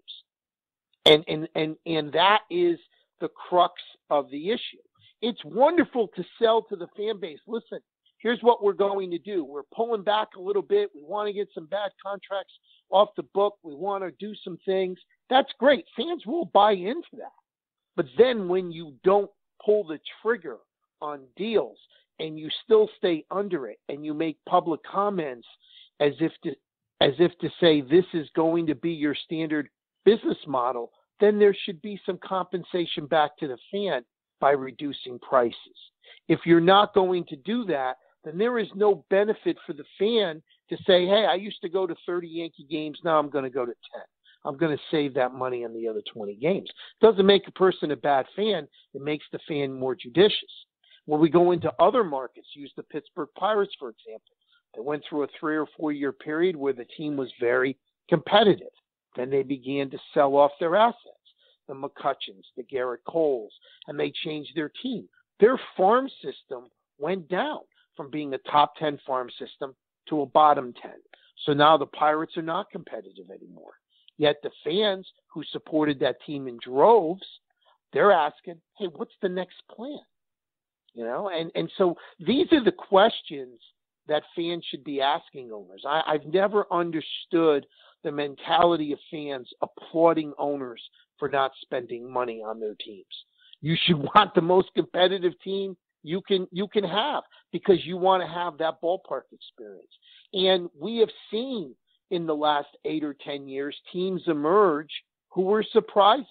And 1.06 1.24
and 1.28 1.48
and 1.56 1.76
and 1.86 2.13
that 2.13 2.41
is 2.50 2.80
the 3.19 3.28
crux 3.28 3.74
of 4.10 4.30
the 4.30 4.50
issue. 4.50 4.82
It's 5.22 5.43
wonderful 5.46 6.10
to 6.15 6.24
sell 6.41 6.63
to 6.63 6.76
the 6.76 6.88
fan 6.98 7.19
base. 7.19 7.39
Listen, 7.48 7.80
here's 8.23 8.39
what 8.41 8.63
we're 8.63 8.73
going 8.73 9.12
to 9.12 9.19
do. 9.19 9.43
We're 9.43 9.63
pulling 9.75 10.01
back 10.01 10.29
a 10.36 10.41
little 10.41 10.62
bit. 10.62 10.89
We 10.95 11.03
want 11.03 11.27
to 11.27 11.33
get 11.33 11.49
some 11.53 11.65
bad 11.65 11.91
contracts 12.03 12.53
off 12.89 13.09
the 13.15 13.23
book. 13.33 13.57
We 13.62 13.75
want 13.75 14.03
to 14.03 14.12
do 14.25 14.33
some 14.43 14.57
things. 14.65 14.97
That's 15.29 15.51
great. 15.59 15.86
Fans 15.95 16.25
will 16.25 16.45
buy 16.45 16.71
into 16.71 17.17
that. 17.17 17.31
But 17.95 18.07
then 18.17 18.47
when 18.47 18.71
you 18.71 18.93
don't 19.03 19.29
pull 19.63 19.83
the 19.83 19.99
trigger 20.21 20.57
on 21.01 21.21
deals 21.36 21.77
and 22.19 22.39
you 22.39 22.49
still 22.63 22.89
stay 22.97 23.25
under 23.29 23.67
it 23.67 23.79
and 23.89 24.05
you 24.05 24.13
make 24.13 24.38
public 24.47 24.81
comments 24.83 25.47
as 25.99 26.13
if 26.19 26.31
to 26.43 26.55
as 27.01 27.13
if 27.19 27.38
to 27.39 27.49
say 27.59 27.81
this 27.81 28.05
is 28.13 28.29
going 28.33 28.65
to 28.65 28.75
be 28.75 28.91
your 28.91 29.15
standard 29.25 29.67
business 30.05 30.38
model, 30.47 30.91
then 31.19 31.38
there 31.38 31.55
should 31.65 31.81
be 31.81 31.99
some 32.05 32.17
compensation 32.23 33.07
back 33.07 33.38
to 33.38 33.47
the 33.47 33.57
fan 33.69 34.05
by 34.39 34.51
reducing 34.51 35.19
prices. 35.19 35.57
If 36.29 36.41
you're 36.45 36.62
not 36.62 36.93
going 36.93 37.25
to 37.25 37.36
do 37.36 37.65
that, 37.65 37.97
then 38.23 38.38
there 38.38 38.59
is 38.59 38.67
no 38.75 39.03
benefit 39.09 39.57
for 39.65 39.73
the 39.73 39.83
fan 39.99 40.41
to 40.69 40.77
say, 40.86 41.05
hey, 41.05 41.25
I 41.29 41.36
used 41.36 41.62
to 41.62 41.69
go 41.69 41.86
to 41.86 41.95
30 42.05 42.27
Yankee 42.27 42.67
games, 42.69 42.99
now 43.03 43.19
I'm 43.19 43.29
going 43.29 43.43
to 43.43 43.49
go 43.49 43.65
to 43.65 43.73
10. 43.73 44.01
I'm 44.45 44.57
going 44.57 44.75
to 44.75 44.83
save 44.91 45.13
that 45.13 45.33
money 45.33 45.63
on 45.63 45.73
the 45.73 45.88
other 45.88 46.01
20 46.13 46.36
games. 46.36 46.69
It 46.69 47.05
doesn't 47.05 47.25
make 47.25 47.47
a 47.47 47.51
person 47.51 47.91
a 47.91 47.95
bad 47.95 48.25
fan, 48.36 48.67
it 48.93 49.01
makes 49.01 49.25
the 49.31 49.39
fan 49.47 49.73
more 49.73 49.95
judicious. 49.95 50.51
When 51.05 51.19
we 51.19 51.29
go 51.29 51.51
into 51.51 51.71
other 51.79 52.03
markets, 52.03 52.47
use 52.53 52.71
the 52.75 52.83
Pittsburgh 52.83 53.29
Pirates, 53.38 53.73
for 53.77 53.89
example. 53.89 54.36
They 54.75 54.81
went 54.81 55.03
through 55.07 55.23
a 55.23 55.27
three 55.39 55.57
or 55.57 55.67
four 55.77 55.91
year 55.91 56.12
period 56.12 56.55
where 56.55 56.73
the 56.73 56.88
team 56.97 57.15
was 57.17 57.31
very 57.39 57.77
competitive. 58.09 58.67
Then 59.15 59.29
they 59.29 59.43
began 59.43 59.89
to 59.91 59.97
sell 60.13 60.36
off 60.36 60.51
their 60.59 60.75
assets, 60.75 60.97
the 61.67 61.75
McCutchens, 61.75 62.45
the 62.57 62.63
Gerrit 62.63 63.03
Coles, 63.07 63.51
and 63.88 63.99
they 63.99 64.12
changed 64.23 64.51
their 64.55 64.71
team. 64.81 65.07
Their 65.39 65.59
farm 65.77 66.09
system 66.23 66.69
went 66.97 67.27
down 67.29 67.59
from 67.95 68.10
being 68.10 68.34
a 68.34 68.38
top 68.39 68.75
10 68.77 68.99
farm 69.06 69.29
system 69.39 69.75
to 70.10 70.21
a 70.21 70.25
bottom 70.25 70.73
10. 70.82 70.91
So 71.45 71.53
now 71.53 71.77
the 71.77 71.86
Pirates 71.86 72.38
are 72.38 72.43
not 72.43 72.69
competitive 72.71 73.29
anymore. 73.29 73.73
Yet 74.17 74.38
the 74.43 74.51
fans 74.63 75.08
who 75.27 75.43
supported 75.51 75.99
that 75.99 76.17
team 76.25 76.47
in 76.47 76.58
droves, 76.63 77.25
they're 77.91 78.12
asking, 78.12 78.56
hey, 78.77 78.86
what's 78.95 79.13
the 79.21 79.29
next 79.29 79.56
plan? 79.73 79.99
You 80.93 81.06
know, 81.06 81.29
and, 81.29 81.51
and 81.56 81.71
so 81.77 81.95
these 82.19 82.47
are 82.51 82.63
the 82.63 82.71
questions 82.71 83.60
that 84.08 84.23
fans 84.36 84.63
should 84.69 84.84
be 84.84 85.01
asking 85.01 85.51
owners. 85.51 85.84
I, 85.88 86.01
I've 86.06 86.25
never 86.25 86.65
understood 86.71 87.65
the 88.03 88.12
mentality 88.12 88.91
of 88.91 88.99
fans 89.10 89.49
applauding 89.62 90.34
owners 90.38 90.82
for 91.17 91.29
not 91.29 91.51
spending 91.62 92.12
money 92.12 92.43
on 92.45 92.60
their 92.60 92.75
teams. 92.75 93.06
You 93.62 93.75
should 93.86 93.97
want 94.15 94.36
the 94.36 94.41
most 94.41 94.69
competitive 94.75 95.34
team 95.43 95.75
you 96.03 96.21
can 96.21 96.47
you 96.51 96.67
can 96.67 96.83
have 96.83 97.23
because 97.51 97.85
you 97.85 97.97
want 97.97 98.21
to 98.21 98.27
have 98.27 98.57
that 98.57 98.81
ballpark 98.83 99.23
experience. 99.31 99.91
And 100.33 100.69
we 100.79 100.97
have 100.97 101.09
seen 101.31 101.73
in 102.11 102.25
the 102.25 102.35
last 102.35 102.67
8 102.85 103.03
or 103.03 103.15
10 103.25 103.47
years 103.47 103.75
teams 103.91 104.21
emerge 104.27 104.91
who 105.29 105.43
were 105.43 105.63
surprises. 105.63 106.27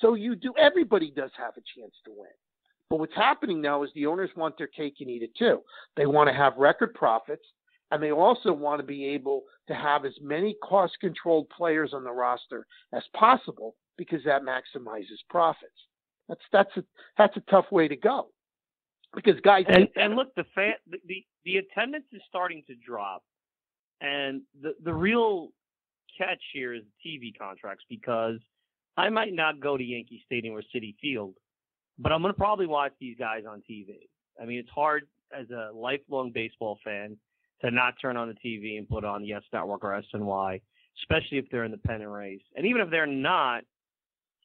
So 0.00 0.14
you 0.14 0.34
do 0.34 0.54
everybody 0.58 1.10
does 1.10 1.30
have 1.36 1.54
a 1.56 1.80
chance 1.80 1.94
to 2.04 2.12
win. 2.16 2.30
But 2.90 2.98
what's 3.00 3.14
happening 3.14 3.60
now 3.60 3.82
is 3.82 3.90
the 3.94 4.06
owners 4.06 4.30
want 4.36 4.56
their 4.56 4.66
cake 4.68 4.96
and 5.00 5.10
eat 5.10 5.22
it 5.22 5.34
too. 5.36 5.60
They 5.96 6.06
want 6.06 6.28
to 6.28 6.34
have 6.34 6.56
record 6.56 6.94
profits, 6.94 7.44
and 7.90 8.02
they 8.02 8.12
also 8.12 8.52
want 8.52 8.80
to 8.80 8.86
be 8.86 9.06
able 9.06 9.42
to 9.68 9.74
have 9.74 10.04
as 10.04 10.12
many 10.20 10.56
cost 10.62 10.92
controlled 11.00 11.48
players 11.48 11.92
on 11.94 12.04
the 12.04 12.12
roster 12.12 12.66
as 12.92 13.02
possible 13.16 13.74
because 13.96 14.20
that 14.24 14.42
maximizes 14.42 15.18
profits. 15.30 15.72
That's 16.28 16.40
that's 16.52 16.76
a 16.76 16.84
that's 17.18 17.36
a 17.36 17.42
tough 17.50 17.66
way 17.70 17.88
to 17.88 17.96
go. 17.96 18.28
Because 19.14 19.40
guys 19.42 19.64
and, 19.68 19.88
and 19.96 20.16
look 20.16 20.34
the 20.34 20.44
fan 20.54 20.74
the, 20.90 20.98
the 21.06 21.24
the 21.44 21.56
attendance 21.58 22.06
is 22.12 22.20
starting 22.28 22.62
to 22.66 22.74
drop 22.74 23.22
and 24.00 24.42
the 24.60 24.74
the 24.82 24.92
real 24.92 25.48
catch 26.16 26.42
here 26.52 26.74
is 26.74 26.82
TV 27.04 27.36
contracts 27.36 27.84
because 27.88 28.38
I 28.96 29.08
might 29.10 29.32
not 29.32 29.60
go 29.60 29.76
to 29.76 29.82
Yankee 29.84 30.22
Stadium 30.26 30.54
or 30.54 30.62
Citi 30.74 30.94
Field 31.00 31.34
but 31.98 32.12
I'm 32.12 32.22
going 32.22 32.32
to 32.32 32.38
probably 32.38 32.66
watch 32.66 32.92
these 33.00 33.16
guys 33.18 33.44
on 33.48 33.62
TV. 33.68 34.08
I 34.40 34.44
mean, 34.44 34.58
it's 34.58 34.70
hard 34.70 35.06
as 35.36 35.48
a 35.50 35.70
lifelong 35.74 36.32
baseball 36.32 36.78
fan 36.84 37.16
to 37.60 37.70
not 37.70 37.94
turn 38.00 38.16
on 38.16 38.28
the 38.28 38.34
TV 38.34 38.78
and 38.78 38.88
put 38.88 39.04
on 39.04 39.24
Yes 39.24 39.42
Network 39.52 39.84
or 39.84 40.02
SNY, 40.12 40.60
especially 41.02 41.38
if 41.38 41.46
they're 41.50 41.64
in 41.64 41.70
the 41.70 41.78
pennant 41.78 42.10
race. 42.10 42.42
And 42.56 42.66
even 42.66 42.82
if 42.82 42.90
they're 42.90 43.06
not, 43.06 43.62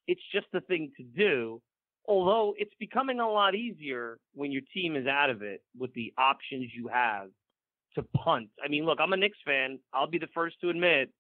it's 0.08 0.22
just 0.32 0.48
the 0.54 0.62
thing 0.62 0.92
to 0.98 1.04
do. 1.04 1.62
Although 2.10 2.56
it's 2.58 2.74
becoming 2.80 3.20
a 3.20 3.30
lot 3.30 3.54
easier 3.54 4.18
when 4.34 4.52
your 4.52 4.64
team 4.74 4.96
is 4.96 5.06
out 5.06 5.30
of 5.30 5.44
it 5.44 5.62
with 5.78 5.94
the 5.94 6.12
options 6.18 6.72
you 6.76 6.88
have 6.88 7.28
to 7.94 8.02
punt. 8.18 8.50
I 8.64 8.68
mean, 8.68 8.84
look, 8.84 8.98
I'm 9.00 9.14
a 9.14 9.18
Knicks 9.18 9.38
fan. 9.46 9.78
I'll 9.94 10.10
be 10.10 10.18
the 10.18 10.28
first 10.34 10.60
to 10.62 10.70
admit 10.70 11.12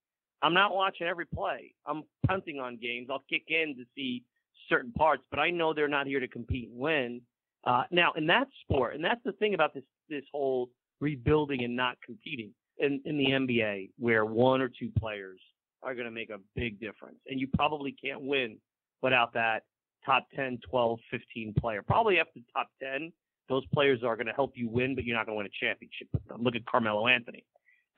I'm 0.41 0.54
not 0.54 0.73
watching 0.73 1.06
every 1.06 1.28
play. 1.28 1.75
I'm 1.86 2.04
punting 2.25 2.60
on 2.60 2.78
games. 2.78 3.10
I'll 3.12 3.23
kick 3.30 3.43
in 3.49 3.75
to 3.78 3.84
see 3.95 4.23
certain 4.67 4.91
parts, 4.93 5.21
but 5.30 5.39
I 5.39 5.52
know 5.52 5.75
they're 5.75 5.88
not 5.88 6.08
here 6.08 6.19
to 6.19 6.28
compete 6.28 6.69
and 6.69 6.80
win. 6.80 7.21
Uh, 7.65 7.84
now, 7.91 8.13
in 8.15 8.25
that 8.28 8.47
sport, 8.63 8.95
and 8.95 9.04
that's 9.04 9.21
the 9.23 9.34
thing 9.34 9.54
about 9.54 9.75
this 9.75 9.84
this 10.10 10.23
whole 10.32 10.71
rebuilding 11.02 11.63
and 11.63 11.75
not 11.75 11.97
competing 12.04 12.52
in, 12.80 12.99
in 13.06 13.17
the 13.17 13.25
NBA, 13.25 13.91
where 13.99 14.25
one 14.25 14.60
or 14.60 14.69
two 14.69 14.89
players 14.97 15.39
are 15.84 15.93
going 15.93 16.06
to 16.06 16.12
make 16.12 16.32
a 16.32 16.39
big 16.56 16.80
difference, 16.80 17.19
and 17.28 17.39
you 17.39 17.47
probably 17.56 17.91
can't 17.91 18.21
win 18.21 18.58
without 19.02 19.34
that 19.34 19.63
top 20.05 20.27
10, 20.35 20.59
12, 20.69 20.99
15 21.12 21.53
player. 21.59 21.81
Probably 21.81 22.19
after 22.19 22.33
the 22.35 22.45
top 22.53 22.69
10, 22.81 23.12
those 23.47 23.65
players 23.73 24.03
are 24.03 24.15
going 24.15 24.27
to 24.27 24.33
help 24.33 24.53
you 24.55 24.69
win, 24.69 24.95
but 24.95 25.03
you're 25.03 25.17
not 25.17 25.25
going 25.25 25.35
to 25.35 25.38
win 25.38 25.47
a 25.47 25.65
championship 25.65 26.07
with 26.13 26.25
them. 26.27 26.43
Look 26.43 26.55
at 26.55 26.65
Carmelo 26.65 27.07
Anthony. 27.07 27.43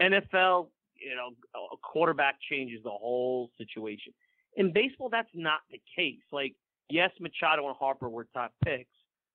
NFL, 0.02 0.70
you 0.96 1.16
know, 1.16 1.32
a 1.56 1.78
quarterback 1.84 2.36
changes 2.50 2.80
the 2.84 2.90
whole 2.90 3.52
situation. 3.58 4.14
In 4.56 4.74
baseball, 4.74 5.10
that's 5.10 5.30
not 5.34 5.60
the 5.70 5.82
case. 5.96 6.22
Like, 6.32 6.56
yes, 6.90 7.12
Machado 7.20 7.68
and 7.68 7.76
Harper 7.78 8.10
were 8.10 8.28
top 8.34 8.54
picks, 8.64 8.90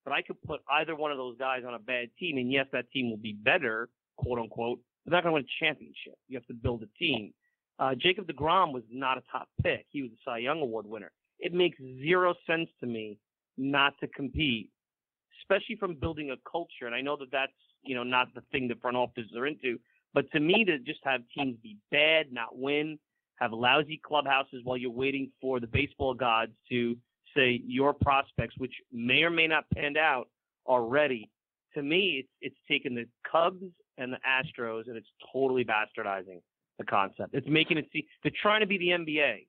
but 0.05 0.13
I 0.13 0.23
could 0.23 0.41
put 0.43 0.61
either 0.71 0.95
one 0.95 1.11
of 1.11 1.19
those 1.19 1.37
guys 1.39 1.63
on 1.67 1.75
a 1.75 1.79
bad 1.79 2.09
team, 2.19 2.39
and 2.39 2.51
yes, 2.51 2.67
that 2.73 2.91
team 2.91 3.11
will 3.11 3.17
be 3.17 3.33
better, 3.33 3.89
quote 4.17 4.39
unquote. 4.39 4.81
They're 5.05 5.13
not 5.13 5.23
going 5.23 5.33
to 5.33 5.35
win 5.35 5.45
a 5.45 5.65
championship. 5.65 6.15
You 6.29 6.37
have 6.37 6.47
to 6.47 6.55
build 6.55 6.83
a 6.83 6.99
team. 6.99 7.33
Uh, 7.79 7.95
Jacob 7.95 8.27
DeGrom 8.27 8.73
was 8.73 8.83
not 8.91 9.19
a 9.19 9.23
top 9.31 9.49
pick. 9.63 9.87
He 9.91 10.03
was 10.03 10.11
a 10.13 10.17
Cy 10.25 10.39
Young 10.39 10.61
Award 10.61 10.87
winner. 10.87 11.13
It 11.39 11.53
makes 11.53 11.79
zero 11.79 12.35
sense 12.47 12.69
to 12.81 12.87
me 12.87 13.19
not 13.57 13.95
to 14.01 14.09
compete, 14.09 14.71
especially 15.41 15.77
from 15.77 15.95
building 15.95 16.31
a 16.31 16.51
culture. 16.51 16.87
And 16.87 16.95
I 16.95 17.01
know 17.01 17.17
that 17.17 17.31
that's 17.31 17.53
you 17.83 17.95
know 17.95 18.03
not 18.03 18.29
the 18.35 18.43
thing 18.53 18.69
the 18.69 18.75
front 18.77 18.97
offices 18.97 19.33
are 19.37 19.47
into, 19.47 19.79
but 20.15 20.31
to 20.33 20.41
me 20.41 20.65
to 20.65 20.79
just 20.79 21.01
have 21.05 21.21
teams 21.37 21.57
be 21.63 21.77
bad, 21.91 22.33
not 22.33 22.59
win, 22.59 22.99
have 23.37 23.53
lousy 23.53 24.01
clubhouses 24.05 24.63
while 24.65 24.77
you're 24.77 24.91
waiting 24.91 25.31
for 25.41 25.61
the 25.61 25.67
baseball 25.67 26.15
gods 26.15 26.53
to 26.71 26.97
say 27.37 27.61
your 27.67 27.93
prospects, 27.93 28.55
which 28.59 28.73
may 28.93 29.23
or 29.23 29.31
may 29.31 29.47
not 29.47 29.65
pan 29.75 29.97
out, 29.97 30.29
are 30.67 30.85
ready. 30.85 31.31
To 31.75 31.83
me, 31.83 32.25
it's 32.25 32.29
it's 32.41 32.57
taken 32.69 32.95
the 32.95 33.07
Cubs 33.31 33.63
and 33.99 34.13
the 34.13 34.19
Astros 34.27 34.89
and 34.89 34.97
it's 34.97 35.09
totally 35.33 35.65
bastardizing 35.65 36.41
the 36.79 36.85
concept. 36.85 37.35
It's 37.35 37.47
making 37.49 37.79
it 37.79 37.87
see 37.93 38.07
they're 38.23 38.33
trying 38.41 38.61
to 38.61 38.67
be 38.67 38.79
the 38.79 38.89
NBA. 38.89 39.47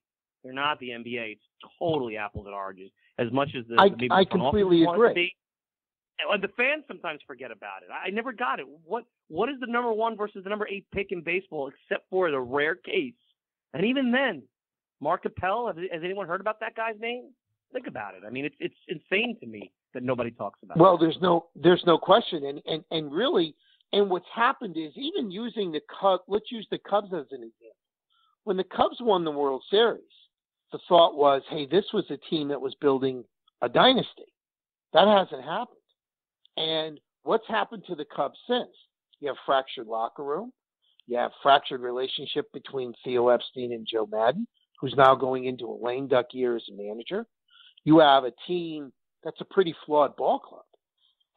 They're 0.47 0.55
not 0.55 0.79
the 0.79 0.89
NBA. 0.89 1.33
It's 1.33 1.41
totally 1.79 2.17
apples 2.17 2.45
and 2.45 2.55
oranges. 2.55 2.89
As 3.19 3.31
much 3.31 3.49
as 3.57 3.65
the 3.67 3.75
I, 3.79 3.89
maybe 3.89 4.09
I 4.11 4.23
completely 4.23 4.85
office 4.85 4.97
wants 4.97 4.99
to 4.99 5.11
agree. 5.11 5.23
be. 5.23 5.35
And 6.31 6.43
the 6.43 6.47
fans 6.57 6.83
sometimes 6.87 7.19
forget 7.27 7.51
about 7.51 7.83
it. 7.83 7.89
I 7.91 8.09
never 8.09 8.31
got 8.31 8.59
it. 8.59 8.65
What 8.85 9.03
what 9.27 9.49
is 9.49 9.55
the 9.59 9.67
number 9.67 9.91
one 9.91 10.17
versus 10.17 10.43
the 10.43 10.49
number 10.49 10.67
eight 10.67 10.85
pick 10.91 11.11
in 11.11 11.21
baseball, 11.21 11.69
except 11.69 12.09
for 12.09 12.31
the 12.31 12.39
rare 12.39 12.75
case 12.75 13.13
and 13.73 13.85
even 13.85 14.11
then, 14.11 14.43
Mark 14.99 15.25
Appel, 15.25 15.67
has, 15.67 15.75
has 15.91 16.01
anyone 16.03 16.27
heard 16.27 16.41
about 16.41 16.59
that 16.59 16.75
guy's 16.75 16.99
name? 16.99 17.31
Think 17.73 17.87
about 17.87 18.15
it. 18.15 18.23
I 18.25 18.29
mean, 18.29 18.45
it's 18.45 18.55
it's 18.59 18.75
insane 18.87 19.37
to 19.41 19.45
me 19.45 19.71
that 19.93 20.01
nobody 20.01 20.31
talks 20.31 20.59
about. 20.63 20.77
Well, 20.77 20.95
it. 20.95 21.01
there's 21.01 21.17
no 21.21 21.47
there's 21.55 21.83
no 21.85 21.97
question, 21.97 22.45
and 22.45 22.61
and 22.65 22.83
and 22.91 23.11
really, 23.11 23.53
and 23.91 24.09
what's 24.09 24.25
happened 24.33 24.77
is 24.77 24.93
even 24.95 25.29
using 25.29 25.71
the 25.71 25.81
Cubs. 25.99 26.23
Let's 26.27 26.49
use 26.49 26.65
the 26.71 26.79
Cubs 26.89 27.07
as 27.07 27.25
an 27.31 27.43
example. 27.43 27.75
When 28.45 28.55
the 28.55 28.63
Cubs 28.63 28.97
won 29.01 29.25
the 29.25 29.31
World 29.31 29.63
Series, 29.69 30.01
the 30.71 30.79
thought 30.87 31.15
was, 31.15 31.41
hey, 31.49 31.65
this 31.65 31.85
was 31.93 32.05
a 32.09 32.17
team 32.29 32.47
that 32.49 32.61
was 32.61 32.75
building 32.81 33.23
a 33.61 33.69
dynasty. 33.69 34.33
That 34.93 35.07
hasn't 35.07 35.43
happened. 35.43 35.77
And 36.57 36.99
what's 37.23 37.47
happened 37.47 37.83
to 37.87 37.95
the 37.95 38.05
Cubs 38.05 38.37
since? 38.47 38.69
You 39.19 39.29
have 39.29 39.37
fractured 39.45 39.87
locker 39.87 40.23
room. 40.23 40.51
You 41.07 41.17
have 41.17 41.31
fractured 41.41 41.81
relationship 41.81 42.51
between 42.53 42.93
Theo 43.03 43.29
Epstein 43.29 43.71
and 43.71 43.87
Joe 43.89 44.07
Maddon, 44.11 44.45
who's 44.79 44.93
now 44.97 45.15
going 45.15 45.45
into 45.45 45.65
a 45.65 45.77
lame 45.81 46.07
duck 46.07 46.27
year 46.31 46.55
as 46.55 46.63
a 46.69 46.75
manager. 46.75 47.25
You 47.83 47.99
have 47.99 48.25
a 48.25 48.33
team 48.45 48.91
that's 49.23 49.39
a 49.41 49.45
pretty 49.45 49.73
flawed 49.85 50.15
ball 50.17 50.39
club. 50.39 50.63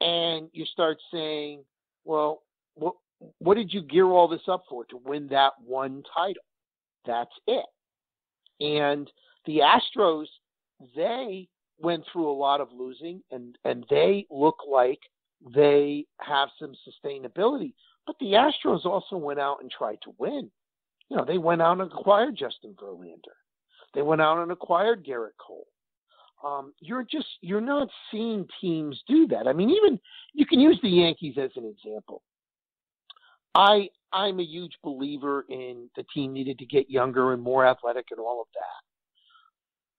And 0.01 0.49
you 0.53 0.65
start 0.65 0.99
saying, 1.13 1.65
well, 2.05 2.43
what, 2.75 2.95
what 3.39 3.57
did 3.57 3.73
you 3.73 3.83
gear 3.83 4.07
all 4.07 4.29
this 4.29 4.49
up 4.49 4.65
for? 4.69 4.85
To 4.87 4.97
win 5.05 5.29
that 5.29 5.53
one 5.65 6.03
title? 6.15 6.43
That's 7.07 7.31
it. 7.47 7.67
And 8.61 9.11
the 9.47 9.59
Astros, 9.59 10.27
they 10.95 11.49
went 11.79 12.05
through 12.13 12.31
a 12.31 12.33
lot 12.33 12.61
of 12.61 12.69
losing 12.73 13.23
and, 13.31 13.57
and 13.65 13.85
they 13.91 14.27
look 14.31 14.59
like 14.71 15.01
they 15.55 16.05
have 16.21 16.49
some 16.59 16.75
sustainability. 16.87 17.73
But 18.07 18.17
the 18.21 18.33
Astros 18.33 18.85
also 18.85 19.17
went 19.17 19.41
out 19.41 19.59
and 19.63 19.71
tried 19.71 19.99
to 20.03 20.15
win. 20.19 20.51
You 21.09 21.17
know, 21.17 21.25
they 21.25 21.39
went 21.39 21.63
out 21.63 21.81
and 21.81 21.93
acquired 21.93 22.37
Justin 22.37 22.75
Verlander. 22.81 23.37
They 23.95 24.03
went 24.03 24.21
out 24.21 24.39
and 24.39 24.53
acquired 24.53 25.05
Gerrit 25.05 25.37
Cole. 25.45 25.67
Um, 26.45 26.73
you're 26.81 27.05
just 27.05 27.27
you're 27.43 27.61
not 27.61 27.89
seeing 28.11 28.47
teams 28.61 29.03
do 29.07 29.27
that. 29.29 29.47
I 29.47 29.53
mean, 29.53 29.71
even 29.71 30.01
you 30.33 30.47
can 30.47 30.61
use 30.61 30.79
the 30.83 30.89
Yankees 30.89 31.35
as 31.37 31.51
an 31.57 31.67
example. 31.67 32.23
I 33.55 33.89
I'm 34.13 34.41
a 34.41 34.45
huge 34.45 34.77
believer 34.83 35.47
in 35.49 35.89
the 35.97 36.05
team 36.15 36.33
needed 36.33 36.59
to 36.59 36.67
get 36.67 36.91
younger 36.91 37.33
and 37.33 37.43
more 37.43 37.67
athletic 37.67 38.07
and 38.11 38.21
all 38.21 38.41
of 38.41 38.49
that. 38.55 38.85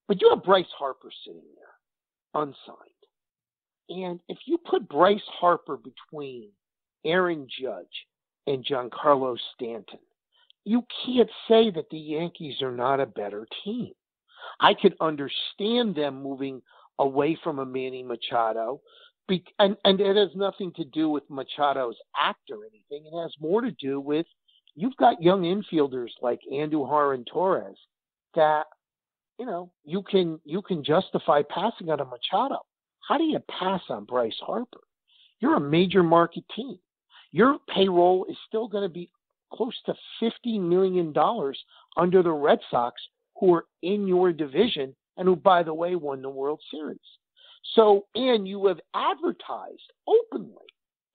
But 0.08 0.21
you 0.21 0.30
have 0.30 0.43
Bryce 0.43 0.65
Harper 0.78 1.10
sitting 1.26 1.43
there, 1.56 2.41
unsigned. 2.41 2.78
And 3.89 4.19
if 4.28 4.38
you 4.45 4.58
put 4.58 4.89
Bryce 4.89 5.21
Harper 5.39 5.78
between 5.78 6.50
Aaron 7.06 7.47
Judge 7.62 8.08
and 8.47 8.65
Giancarlo 8.65 9.38
Stanton, 9.54 10.00
you 10.65 10.86
can't 11.06 11.30
say 11.47 11.71
that 11.71 11.89
the 11.89 11.97
Yankees 11.97 12.62
are 12.62 12.76
not 12.76 13.00
a 13.00 13.06
better 13.06 13.47
team. 13.63 13.93
I 14.60 14.74
could 14.74 14.95
understand 15.02 15.95
them 15.95 16.21
moving 16.21 16.62
away 17.00 17.38
from 17.43 17.60
a 17.60 17.65
Manny 17.65 18.04
Machado 18.04 18.82
be, 19.32 19.44
and 19.60 19.76
and 19.86 20.00
it 20.00 20.15
has 20.15 20.30
nothing 20.36 20.72
to 20.76 20.86
do 20.86 21.10
with 21.10 21.24
Machado's 21.30 21.96
act 22.20 22.52
or 22.52 22.58
anything. 22.65 23.10
It 23.12 23.22
has 23.22 23.34
more 23.39 23.62
to 23.62 23.72
do 23.72 24.00
with 24.00 24.26
you've 24.76 24.98
got 24.98 25.22
young 25.22 25.44
infielders 25.44 26.10
like 26.22 26.39
Andujar 26.52 27.15
and 27.15 27.26
Torres 27.26 27.78
that 28.36 28.65
you 29.39 29.46
know 29.46 29.72
you 29.84 30.04
can 30.04 30.39
you 30.44 30.62
can 30.62 30.84
justify 30.84 31.41
passing 31.50 31.89
on 31.89 32.00
a 32.00 32.06
Machado. 32.06 32.60
How 33.08 33.17
do 33.17 33.24
you 33.24 33.39
pass 33.60 33.82
on 33.89 34.06
Bryce 34.06 34.38
Harper? 34.41 34.82
You're 35.39 35.56
a 35.56 35.62
major 35.62 36.04
market 36.04 36.44
team. 36.56 36.78
Your 37.32 37.58
payroll 37.74 38.26
is 38.30 38.38
still 38.48 38.67
going 38.67 38.84
to 38.84 38.94
be 38.94 39.10
close 39.54 39.76
to 39.86 39.94
fifty 40.20 40.60
million 40.60 41.13
dollars 41.13 41.58
under 41.98 42.22
the 42.22 42.32
Red 42.32 42.60
Sox, 42.70 43.02
who 43.39 43.54
are 43.56 43.65
in 43.82 44.08
your 44.08 44.32
division 44.34 44.96
and 45.17 45.28
who, 45.28 45.36
by 45.36 45.63
the 45.63 45.74
way, 45.74 45.96
won 45.96 46.22
the 46.22 46.30
World 46.30 46.62
Series. 46.70 47.00
So, 47.76 48.06
and 48.15 48.47
you 48.47 48.67
have 48.67 48.80
advertised 48.93 49.91
openly 50.08 50.65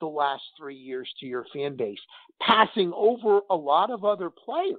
the 0.01 0.07
last 0.07 0.43
three 0.59 0.77
years 0.77 1.09
to 1.21 1.27
your 1.27 1.47
fan 1.53 1.77
base, 1.77 1.99
passing 2.41 2.93
over 2.95 3.41
a 3.51 3.57
lot 3.57 3.91
of 3.91 4.05
other 4.05 4.31
players 4.31 4.77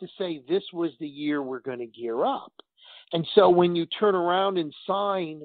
to 0.00 0.06
say 0.18 0.42
this 0.48 0.62
was 0.72 0.92
the 0.98 1.08
year 1.08 1.42
we're 1.42 1.60
going 1.60 1.78
to 1.78 1.86
gear 1.86 2.24
up. 2.24 2.52
And 3.12 3.26
so 3.34 3.48
when 3.48 3.76
you 3.76 3.86
turn 3.86 4.14
around 4.14 4.58
and 4.58 4.74
sign 4.86 5.42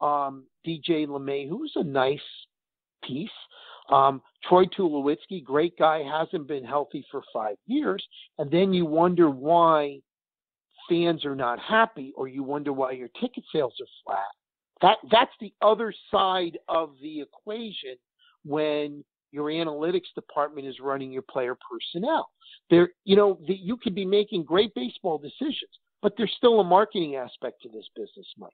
um, 0.00 0.44
DJ 0.66 1.06
LeMahieu, 1.06 1.48
who's 1.48 1.72
a 1.76 1.84
nice 1.84 2.18
piece, 3.04 3.28
um, 3.90 4.22
Troy 4.48 4.64
Tulowitzki, 4.64 5.44
great 5.44 5.76
guy, 5.78 6.02
hasn't 6.02 6.48
been 6.48 6.64
healthy 6.64 7.04
for 7.10 7.22
five 7.32 7.56
years, 7.66 8.04
and 8.38 8.50
then 8.50 8.72
you 8.72 8.86
wonder 8.86 9.30
why 9.30 10.00
fans 10.88 11.24
are 11.24 11.36
not 11.36 11.60
happy, 11.60 12.12
or 12.16 12.26
you 12.28 12.42
wonder 12.42 12.72
why 12.72 12.92
your 12.92 13.08
ticket 13.20 13.44
sales 13.52 13.74
are 13.80 13.86
flat 14.04 14.24
that 14.82 14.98
that's 15.10 15.32
the 15.40 15.52
other 15.62 15.92
side 16.10 16.58
of 16.68 16.90
the 17.00 17.20
equation 17.20 17.96
when 18.44 19.04
your 19.30 19.46
analytics 19.46 20.12
department 20.14 20.66
is 20.66 20.78
running 20.80 21.10
your 21.10 21.22
player 21.22 21.56
personnel. 21.70 22.30
There, 22.70 22.90
you 23.04 23.16
know, 23.16 23.38
the, 23.46 23.54
you 23.54 23.76
could 23.76 23.94
be 23.94 24.04
making 24.04 24.44
great 24.44 24.74
baseball 24.74 25.18
decisions, 25.18 25.70
but 26.02 26.14
there's 26.16 26.32
still 26.36 26.60
a 26.60 26.64
marketing 26.64 27.16
aspect 27.16 27.62
to 27.62 27.68
this 27.68 27.88
business, 27.96 28.26
Mike. 28.38 28.52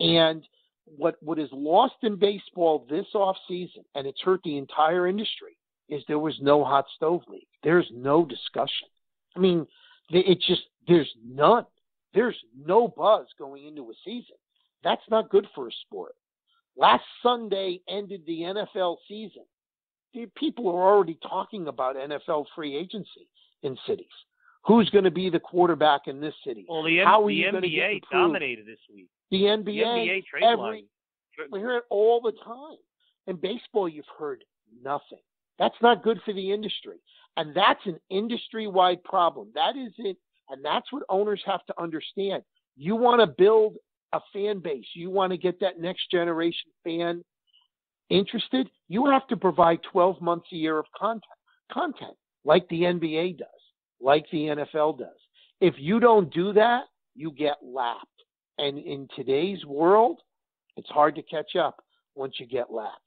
And 0.00 0.42
what 0.84 1.16
what 1.20 1.38
is 1.38 1.48
lost 1.52 1.96
in 2.02 2.16
baseball 2.16 2.86
this 2.88 3.06
off 3.14 3.36
season, 3.48 3.84
and 3.94 4.06
it's 4.06 4.20
hurt 4.22 4.40
the 4.44 4.56
entire 4.56 5.06
industry, 5.06 5.56
is 5.88 6.02
there 6.06 6.18
was 6.18 6.36
no 6.40 6.64
hot 6.64 6.86
stove 6.96 7.22
league. 7.28 7.46
There's 7.62 7.90
no 7.92 8.24
discussion. 8.24 8.88
I 9.36 9.40
mean, 9.40 9.66
it's 10.10 10.46
just 10.46 10.62
there's 10.86 11.10
none. 11.24 11.66
There's 12.14 12.36
no 12.56 12.88
buzz 12.88 13.26
going 13.38 13.66
into 13.66 13.90
a 13.90 13.94
season. 14.04 14.36
That's 14.86 15.02
not 15.10 15.30
good 15.30 15.48
for 15.52 15.66
a 15.66 15.72
sport. 15.84 16.12
Last 16.76 17.02
Sunday 17.20 17.80
ended 17.88 18.22
the 18.24 18.42
NFL 18.42 18.98
season. 19.08 19.42
People 20.36 20.68
are 20.68 20.94
already 20.94 21.18
talking 21.28 21.66
about 21.66 21.96
NFL 21.96 22.46
free 22.54 22.76
agency 22.76 23.28
in 23.64 23.76
cities. 23.84 24.06
Who's 24.64 24.88
going 24.90 25.02
to 25.02 25.10
be 25.10 25.28
the 25.28 25.40
quarterback 25.40 26.02
in 26.06 26.20
this 26.20 26.34
city? 26.46 26.66
Well, 26.68 26.84
the, 26.84 26.98
How 26.98 27.26
the 27.26 27.42
NBA 27.42 28.02
dominated 28.12 28.64
this 28.64 28.78
week. 28.94 29.08
The 29.32 29.38
NBA, 29.38 29.64
the 29.64 29.72
NBA 29.72 30.24
trade 30.26 30.44
every, 30.44 30.56
line. 30.56 30.84
we 31.50 31.58
hear 31.58 31.78
it 31.78 31.84
all 31.90 32.20
the 32.20 32.32
time. 32.44 32.78
In 33.26 33.34
baseball, 33.34 33.88
you've 33.88 34.04
heard 34.16 34.44
nothing. 34.84 35.18
That's 35.58 35.74
not 35.82 36.04
good 36.04 36.20
for 36.24 36.32
the 36.32 36.52
industry, 36.52 36.98
and 37.36 37.52
that's 37.56 37.84
an 37.86 37.98
industry-wide 38.08 39.02
problem. 39.02 39.48
That 39.52 39.76
is 39.76 39.92
it, 39.98 40.16
and 40.48 40.64
that's 40.64 40.92
what 40.92 41.02
owners 41.08 41.42
have 41.44 41.66
to 41.66 41.74
understand. 41.76 42.44
You 42.76 42.94
want 42.94 43.20
to 43.20 43.26
build 43.26 43.78
a 44.12 44.20
fan 44.32 44.60
base, 44.60 44.86
you 44.94 45.10
want 45.10 45.32
to 45.32 45.38
get 45.38 45.60
that 45.60 45.80
next 45.80 46.10
generation 46.10 46.70
fan 46.84 47.22
interested, 48.10 48.68
you 48.88 49.06
have 49.06 49.26
to 49.28 49.36
provide 49.36 49.80
12 49.90 50.20
months 50.20 50.46
a 50.52 50.56
year 50.56 50.78
of 50.78 50.86
content, 50.98 51.22
content 51.72 52.16
like 52.44 52.68
the 52.68 52.82
NBA 52.82 53.38
does, 53.38 53.48
like 54.00 54.24
the 54.30 54.44
NFL 54.44 54.98
does. 54.98 55.08
If 55.60 55.74
you 55.78 55.98
don't 56.00 56.32
do 56.32 56.52
that, 56.52 56.84
you 57.14 57.32
get 57.32 57.56
lapped. 57.62 58.06
And 58.58 58.78
in 58.78 59.08
today's 59.16 59.64
world, 59.66 60.20
it's 60.76 60.88
hard 60.88 61.14
to 61.16 61.22
catch 61.22 61.56
up 61.56 61.82
once 62.14 62.34
you 62.38 62.46
get 62.46 62.72
lapped. 62.72 63.00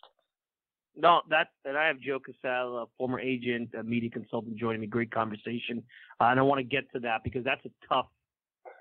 No, 0.95 1.21
that 1.29 1.47
and 1.63 1.77
I 1.77 1.87
have 1.87 1.99
Joe 1.99 2.19
Casale, 2.19 2.77
a 2.77 2.85
former 2.97 3.19
agent, 3.19 3.69
a 3.77 3.83
media 3.83 4.09
consultant, 4.09 4.57
joining 4.57 4.81
me. 4.81 4.87
Great 4.87 5.11
conversation, 5.11 5.81
uh, 6.19 6.25
and 6.25 6.39
I 6.39 6.43
want 6.43 6.59
to 6.59 6.63
get 6.63 6.91
to 6.93 6.99
that 7.01 7.23
because 7.23 7.43
that's 7.45 7.63
a 7.65 7.69
tough 7.87 8.07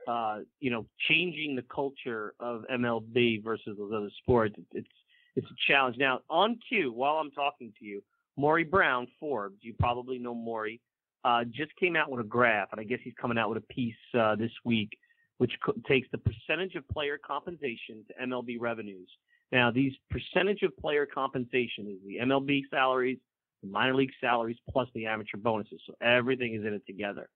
uh, 0.09 0.39
you 0.59 0.71
know, 0.71 0.87
changing 1.09 1.55
the 1.55 1.65
culture 1.73 2.33
of 2.41 2.65
MLB 2.73 3.45
versus 3.45 3.77
those 3.79 3.93
other 3.95 4.11
sports, 4.23 4.55
it's 4.73 4.89
it's 5.37 5.47
a 5.47 5.71
challenge. 5.71 5.97
Now, 5.99 6.21
on 6.31 6.59
cue, 6.69 6.91
while 6.91 7.17
I'm 7.17 7.31
talking 7.31 7.73
to 7.79 7.85
you, 7.85 8.03
Maury 8.37 8.65
Brown, 8.65 9.07
Forbes, 9.21 9.59
you 9.61 9.75
probably 9.79 10.19
know 10.19 10.35
Maury, 10.35 10.81
uh, 11.25 11.45
just 11.45 11.77
came 11.79 11.95
out 11.95 12.11
with 12.11 12.21
a 12.21 12.29
graph, 12.29 12.69
and 12.73 12.81
I 12.81 12.85
guess 12.85 12.99
he's 13.05 13.13
coming 13.21 13.39
out 13.39 13.51
with 13.51 13.59
a 13.59 13.73
piece 13.73 13.95
uh, 14.19 14.35
this 14.35 14.51
week, 14.65 14.89
which 15.37 15.53
co- 15.65 15.75
takes 15.87 16.09
the 16.11 16.19
percentage 16.19 16.75
of 16.75 16.89
player 16.89 17.19
compensation 17.25 18.05
to 18.09 18.27
MLB 18.27 18.57
revenues. 18.59 19.09
Now, 19.53 19.71
these 19.71 19.93
percentage 20.11 20.63
of 20.63 20.77
player 20.79 21.07
compensation 21.07 21.87
is 21.87 21.99
the 22.05 22.17
MLB 22.25 22.63
salaries, 22.71 23.19
the 23.63 23.69
minor 23.69 23.95
league 23.95 24.13
salaries, 24.21 24.57
plus 24.71 24.89
the 24.95 25.07
amateur 25.07 25.37
bonuses. 25.37 25.81
So 25.87 25.95
everything 26.01 26.55
is 26.55 26.65
in 26.65 26.73
it 26.73 26.83
together 26.87 27.29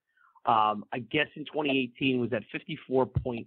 um, 0.44 0.84
I 0.92 0.98
guess 0.98 1.28
in 1.36 1.44
2018 1.44 2.20
was 2.20 2.32
at 2.32 2.42
54.8%. 2.52 3.46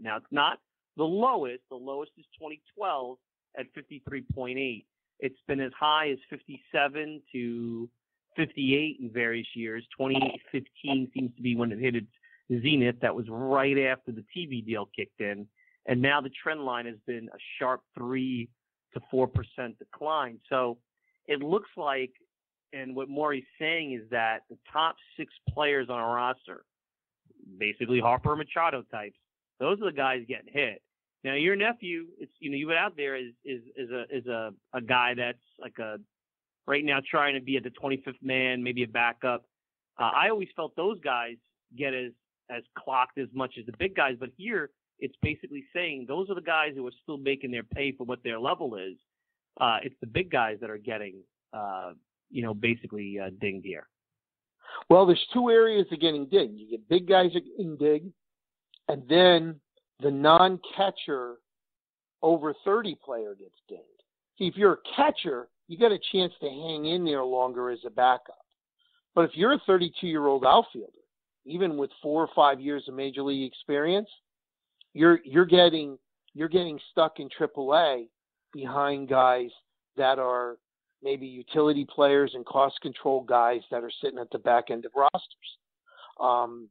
Now 0.00 0.16
it's 0.16 0.26
not 0.30 0.58
the 0.96 1.04
lowest. 1.04 1.62
The 1.70 1.76
lowest 1.76 2.12
is 2.16 2.24
2012 2.38 3.18
at 3.58 3.66
53.8. 3.74 4.84
It's 5.20 5.38
been 5.46 5.60
as 5.60 5.72
high 5.78 6.10
as 6.10 6.18
57 6.30 7.22
to 7.32 7.88
58 8.36 8.98
in 9.00 9.10
various 9.10 9.46
years. 9.54 9.84
2015 9.96 11.10
seems 11.14 11.34
to 11.36 11.42
be 11.42 11.56
when 11.56 11.72
it 11.72 11.78
hit 11.78 11.96
its 11.96 12.62
zenith. 12.62 12.96
That 13.00 13.14
was 13.14 13.26
right 13.28 13.78
after 13.78 14.12
the 14.12 14.24
TV 14.36 14.64
deal 14.64 14.88
kicked 14.94 15.20
in. 15.20 15.46
And 15.86 16.00
now 16.00 16.20
the 16.20 16.30
trend 16.30 16.64
line 16.64 16.86
has 16.86 16.96
been 17.06 17.28
a 17.28 17.38
sharp 17.58 17.82
3 17.96 18.48
to 18.94 19.00
4% 19.12 19.28
decline. 19.78 20.38
So 20.48 20.78
it 21.26 21.40
looks 21.40 21.70
like 21.76 22.12
and 22.74 22.96
what 22.96 23.08
Maury's 23.08 23.44
saying 23.58 23.92
is 23.92 24.08
that 24.10 24.40
the 24.50 24.58
top 24.72 24.96
six 25.16 25.32
players 25.48 25.88
on 25.88 26.00
a 26.00 26.06
roster, 26.06 26.64
basically 27.58 28.00
Harper 28.00 28.34
Machado 28.34 28.82
types, 28.90 29.16
those 29.60 29.80
are 29.80 29.86
the 29.86 29.96
guys 29.96 30.22
getting 30.28 30.52
hit. 30.52 30.82
Now 31.22 31.34
your 31.34 31.56
nephew, 31.56 32.06
it's 32.18 32.32
you 32.40 32.50
know, 32.50 32.56
you 32.56 32.66
went 32.66 32.78
out 32.78 32.96
there 32.96 33.16
is 33.16 33.32
is 33.44 33.62
is 33.76 33.90
a 33.90 34.04
is 34.14 34.26
a 34.26 34.52
a 34.74 34.80
guy 34.80 35.14
that's 35.16 35.38
like 35.60 35.78
a 35.78 35.98
right 36.66 36.84
now 36.84 36.98
trying 37.08 37.34
to 37.34 37.40
be 37.40 37.56
at 37.56 37.62
the 37.62 37.70
25th 37.70 38.22
man, 38.22 38.62
maybe 38.62 38.82
a 38.82 38.88
backup. 38.88 39.44
Uh, 39.98 40.10
I 40.14 40.28
always 40.28 40.48
felt 40.56 40.74
those 40.76 41.00
guys 41.00 41.36
get 41.78 41.94
as 41.94 42.12
as 42.50 42.62
clocked 42.76 43.18
as 43.18 43.28
much 43.32 43.54
as 43.58 43.66
the 43.66 43.72
big 43.78 43.94
guys, 43.94 44.16
but 44.18 44.30
here 44.36 44.70
it's 44.98 45.14
basically 45.22 45.64
saying 45.74 46.04
those 46.06 46.28
are 46.28 46.34
the 46.34 46.42
guys 46.42 46.72
who 46.74 46.86
are 46.86 46.92
still 47.02 47.16
making 47.16 47.50
their 47.50 47.62
pay 47.62 47.92
for 47.92 48.04
what 48.04 48.22
their 48.22 48.38
level 48.38 48.74
is. 48.76 48.96
Uh, 49.60 49.78
it's 49.82 49.94
the 50.00 50.06
big 50.06 50.30
guys 50.30 50.58
that 50.60 50.68
are 50.68 50.78
getting 50.78 51.14
uh, 51.52 51.92
you 52.34 52.42
know, 52.42 52.54
basically 52.54 53.18
uh, 53.18 53.30
dinged 53.40 53.64
here? 53.64 53.86
Well, 54.90 55.06
there's 55.06 55.24
two 55.32 55.50
areas 55.50 55.86
of 55.92 56.00
getting 56.00 56.26
dinged. 56.26 56.58
You 56.58 56.70
get 56.70 56.88
big 56.88 57.08
guys 57.08 57.30
getting 57.32 57.76
dinged, 57.76 58.12
and 58.88 59.02
then 59.08 59.60
the 60.00 60.10
non-catcher 60.10 61.36
over 62.22 62.54
30 62.64 62.98
player 63.04 63.34
gets 63.38 63.54
dinged. 63.68 63.82
See, 64.38 64.46
if 64.46 64.56
you're 64.56 64.72
a 64.74 64.96
catcher, 64.96 65.48
you 65.68 65.78
got 65.78 65.92
a 65.92 65.98
chance 66.12 66.32
to 66.40 66.48
hang 66.48 66.86
in 66.86 67.04
there 67.04 67.24
longer 67.24 67.70
as 67.70 67.78
a 67.86 67.90
backup. 67.90 68.44
But 69.14 69.26
if 69.26 69.30
you're 69.34 69.52
a 69.52 69.62
32 69.66 70.06
year 70.06 70.26
old 70.26 70.44
outfielder 70.44 70.90
even 71.44 71.76
with 71.76 71.90
four 72.02 72.22
or 72.22 72.28
five 72.34 72.60
years 72.60 72.84
of 72.88 72.94
major 72.94 73.22
league 73.22 73.50
experience, 73.50 74.08
you're 74.92 75.20
you're 75.24 75.44
getting 75.44 75.98
you're 76.34 76.48
getting 76.48 76.78
stuck 76.90 77.20
in 77.20 77.28
AAA 77.28 78.08
behind 78.52 79.08
guys 79.08 79.50
that 79.96 80.18
are 80.18 80.56
maybe 81.04 81.26
utility 81.26 81.86
players 81.88 82.32
and 82.34 82.44
cost 82.46 82.80
control 82.80 83.22
guys 83.22 83.60
that 83.70 83.84
are 83.84 83.92
sitting 84.02 84.18
at 84.18 84.30
the 84.32 84.38
back 84.38 84.70
end 84.70 84.86
of 84.86 84.92
rosters. 84.96 85.58
Um, 86.18 86.68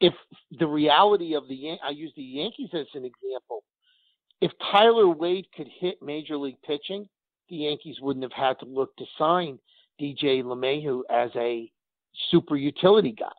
if 0.00 0.12
the 0.58 0.66
reality 0.66 1.34
of 1.34 1.48
the 1.48 1.54
Yan- 1.54 1.78
I 1.82 1.90
use 1.90 2.12
the 2.16 2.22
Yankees 2.22 2.70
as 2.74 2.86
an 2.94 3.04
example, 3.04 3.62
if 4.40 4.52
Tyler 4.72 5.08
Wade 5.08 5.46
could 5.56 5.68
hit 5.80 6.02
major 6.02 6.36
league 6.36 6.60
pitching, 6.66 7.08
the 7.48 7.56
Yankees 7.56 7.96
wouldn't 8.00 8.24
have 8.24 8.32
had 8.32 8.58
to 8.60 8.66
look 8.66 8.94
to 8.96 9.04
sign 9.16 9.58
DJ 10.00 10.42
LeMahieu 10.42 11.02
as 11.10 11.30
a 11.36 11.70
super 12.30 12.56
utility 12.56 13.12
guy. 13.12 13.32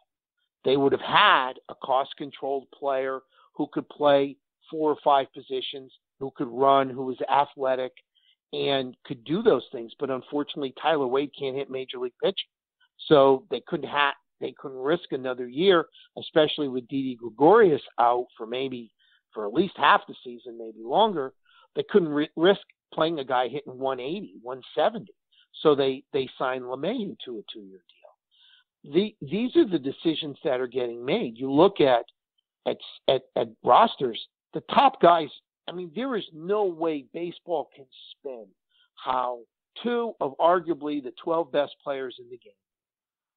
They 0.66 0.78
would 0.78 0.92
have 0.92 1.02
had 1.02 1.54
a 1.70 1.76
cost 1.76 2.16
controlled 2.18 2.68
player 2.72 3.20
who 3.54 3.68
could 3.72 3.88
play 3.90 4.36
four 4.70 4.92
or 4.92 4.98
five 5.04 5.28
positions, 5.34 5.92
who 6.20 6.32
could 6.36 6.50
run, 6.50 6.90
who 6.90 7.06
was 7.06 7.18
athletic, 7.32 7.94
and 8.54 8.96
could 9.06 9.24
do 9.24 9.42
those 9.42 9.66
things. 9.72 9.92
But 10.00 10.10
unfortunately, 10.10 10.74
Tyler 10.82 11.08
Wade 11.08 11.32
can't 11.38 11.56
hit 11.56 11.70
major 11.70 11.98
league 12.00 12.14
pitching, 12.24 12.50
so 13.08 13.46
they 13.52 13.62
couldn't 13.68 13.90
ha- 13.90 14.16
they 14.42 14.54
couldn't 14.58 14.78
risk 14.78 15.12
another 15.12 15.48
year, 15.48 15.88
especially 16.18 16.68
with 16.68 16.88
Didi 16.88 17.16
Gregorius 17.16 17.82
out 18.00 18.28
for 18.38 18.48
maybe 18.48 18.92
for 19.34 19.46
at 19.46 19.54
least 19.54 19.74
half 19.78 20.02
the 20.08 20.16
season, 20.24 20.58
maybe 20.58 20.84
longer. 20.84 21.34
They 21.76 21.84
couldn't 21.90 22.10
ri- 22.10 22.30
risk 22.36 22.62
playing 22.94 23.20
a 23.20 23.24
guy 23.24 23.48
hitting 23.48 23.78
180, 23.78 24.36
170. 24.42 25.14
So 25.62 25.76
they 25.76 26.04
they 26.14 26.30
signed 26.38 26.64
LeMahieu 26.64 27.16
to 27.26 27.40
a 27.40 27.42
two 27.54 27.62
year 27.62 27.82
deal. 27.90 28.94
The, 28.94 29.16
these 29.22 29.56
are 29.56 29.68
the 29.68 29.80
decisions 29.80 30.38
that 30.44 30.62
are 30.62 30.68
getting 30.68 31.04
made. 31.04 31.38
You 31.38 31.52
look 31.52 31.82
at 31.82 32.06
at 32.66 32.78
at, 33.08 33.24
at 33.36 33.50
rosters, 33.64 34.20
the 34.54 34.62
top 34.74 35.02
guys. 35.02 35.30
I 35.70 35.72
mean, 35.72 35.92
there 35.96 36.16
is 36.16 36.26
no 36.34 36.66
way 36.66 37.06
baseball 37.14 37.70
can 37.76 37.86
spin 38.12 38.48
how 38.96 39.40
two 39.84 40.14
of 40.20 40.34
arguably 40.40 41.04
the 41.04 41.14
12 41.24 41.52
best 41.52 41.76
players 41.84 42.16
in 42.20 42.26
the 42.30 42.38
game, 42.38 42.54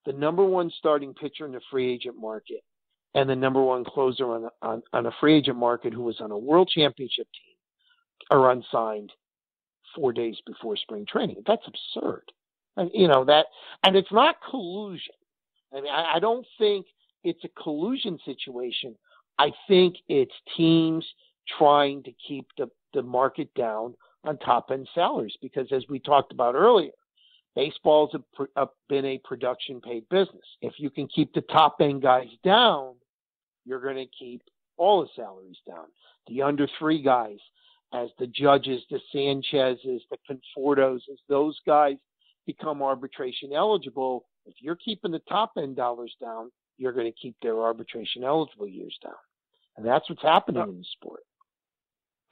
the 0.07 0.15
number 0.15 0.45
one 0.45 0.73
starting 0.79 1.13
pitcher 1.13 1.45
in 1.45 1.53
the 1.53 1.61
free 1.71 1.93
agent 1.93 2.17
market, 2.19 2.63
and 3.15 3.29
the 3.29 3.37
number 3.37 3.63
one 3.63 3.85
closer 3.85 4.25
on, 4.33 4.49
on, 4.63 4.83
on 4.95 5.07
a 5.07 5.13
free 5.21 5.37
agent 5.37 5.59
market 5.59 5.93
who 5.93 6.03
was 6.03 6.21
on 6.21 6.31
a 6.31 6.39
world 6.39 6.71
championship 6.75 7.27
team 7.27 7.57
are 8.31 8.51
unsigned 8.51 9.13
four 9.95 10.13
days 10.13 10.37
before 10.47 10.77
spring 10.77 11.05
training. 11.07 11.43
That's 11.47 11.67
absurd. 11.67 12.23
And, 12.79 12.91
you 12.95 13.09
know 13.09 13.27
that, 13.27 13.47
and 13.85 13.95
it's 13.95 14.11
not 14.11 14.37
collusion. 14.49 15.15
I 15.71 15.83
mean, 15.83 15.93
I, 15.93 16.15
I 16.15 16.19
don't 16.19 16.47
think 16.59 16.87
it's 17.23 17.45
a 17.45 17.63
collusion 17.63 18.19
situation. 18.25 18.97
I 19.39 19.51
think 19.69 19.97
it's 20.09 20.33
teams 20.57 21.05
trying 21.59 22.03
to 22.05 22.13
keep 22.27 22.47
the, 22.59 22.69
the 22.95 23.03
market 23.03 23.53
down 23.55 23.95
on 24.25 24.39
top 24.39 24.71
end 24.71 24.89
salaries 24.95 25.37
because, 25.41 25.69
as 25.73 25.85
we 25.89 25.99
talked 25.99 26.33
about 26.33 26.55
earlier, 26.55 26.93
baseball's 27.55 28.15
a, 28.15 28.45
a, 28.63 28.67
been 28.89 29.05
a 29.05 29.19
production 29.25 29.81
paid 29.81 30.09
business. 30.09 30.45
If 30.61 30.75
you 30.79 30.91
can 30.91 31.09
keep 31.09 31.33
the 31.33 31.43
top 31.43 31.77
end 31.81 32.03
guys 32.03 32.29
down, 32.45 32.95
you're 33.65 33.83
going 33.83 33.97
to 33.97 34.07
keep 34.19 34.43
all 34.77 35.03
the 35.03 35.09
salaries 35.15 35.59
down. 35.67 35.87
The 36.29 36.43
under 36.43 36.69
three 36.79 37.03
guys, 37.03 37.39
as 37.93 38.09
the 38.19 38.27
judges, 38.27 38.83
the 38.91 39.01
Sanchez's, 39.13 40.03
the 40.11 40.17
Confortos, 40.31 41.01
as 41.11 41.19
those 41.29 41.59
guys 41.67 41.97
become 42.47 42.83
arbitration 42.83 43.53
eligible, 43.53 44.25
if 44.47 44.55
you're 44.61 44.77
keeping 44.77 45.13
the 45.13 45.21
top 45.29 45.53
end 45.57 45.77
dollars 45.77 46.15
down, 46.21 46.51
you're 46.79 46.93
going 46.93 47.07
to 47.11 47.19
keep 47.21 47.37
their 47.43 47.61
arbitration 47.61 48.25
eligible 48.25 48.67
years 48.67 48.97
down. 49.03 49.13
And 49.77 49.87
that's 49.87 50.09
what's 50.09 50.23
happening 50.23 50.63
in 50.63 50.79
the 50.79 50.85
sport. 50.93 51.21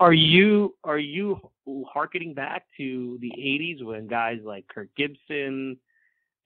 Are 0.00 0.14
you 0.14 0.74
are 0.82 0.98
you 0.98 1.38
harkening 1.86 2.32
back 2.32 2.64
to 2.78 3.18
the 3.20 3.30
'80s 3.38 3.84
when 3.84 4.06
guys 4.08 4.38
like 4.42 4.66
Kirk 4.66 4.88
Gibson 4.96 5.76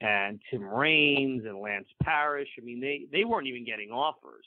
and 0.01 0.41
Tim 0.51 0.65
Raines 0.65 1.45
and 1.47 1.61
Lance 1.61 1.87
Parrish? 2.03 2.49
I 2.61 2.65
mean, 2.65 2.81
they 2.81 3.07
they 3.13 3.25
weren't 3.25 3.47
even 3.47 3.65
getting 3.65 3.91
offers, 3.93 4.45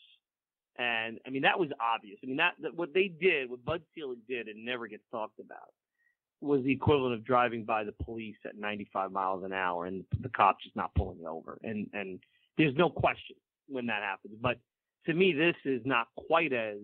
and 0.78 1.20
I 1.26 1.30
mean 1.30 1.44
that 1.44 1.58
was 1.58 1.70
obvious. 1.80 2.20
I 2.22 2.28
mean 2.28 2.36
that, 2.36 2.56
that 2.62 2.76
what 2.76 2.94
they 2.94 3.08
did, 3.08 3.50
what 3.50 3.64
Bud 3.64 3.82
Selig 3.98 4.20
did, 4.28 4.50
and 4.50 4.66
never 4.66 4.88
gets 4.88 5.04
talked 5.10 5.40
about, 5.40 5.72
was 6.42 6.62
the 6.64 6.74
equivalent 6.74 7.14
of 7.14 7.24
driving 7.24 7.64
by 7.64 7.86
the 7.86 7.94
police 8.04 8.36
at 8.44 8.58
95 8.58 9.14
miles 9.14 9.46
an 9.46 9.54
hour 9.54 9.86
and 9.86 10.04
the 10.20 10.30
cops 10.30 10.66
just 10.66 10.76
not 10.76 10.94
pulling 10.96 11.20
you 11.20 11.30
over. 11.30 11.58
And 11.64 11.90
and 11.94 12.20
there's 12.58 12.76
no 12.76 12.90
question 12.90 13.38
when 13.70 13.86
that 13.86 14.04
happens. 14.04 14.36
But 14.42 14.60
to 15.06 15.14
me, 15.14 15.32
this 15.32 15.56
is 15.64 15.82
not 15.86 16.08
quite 16.28 16.52
as 16.52 16.80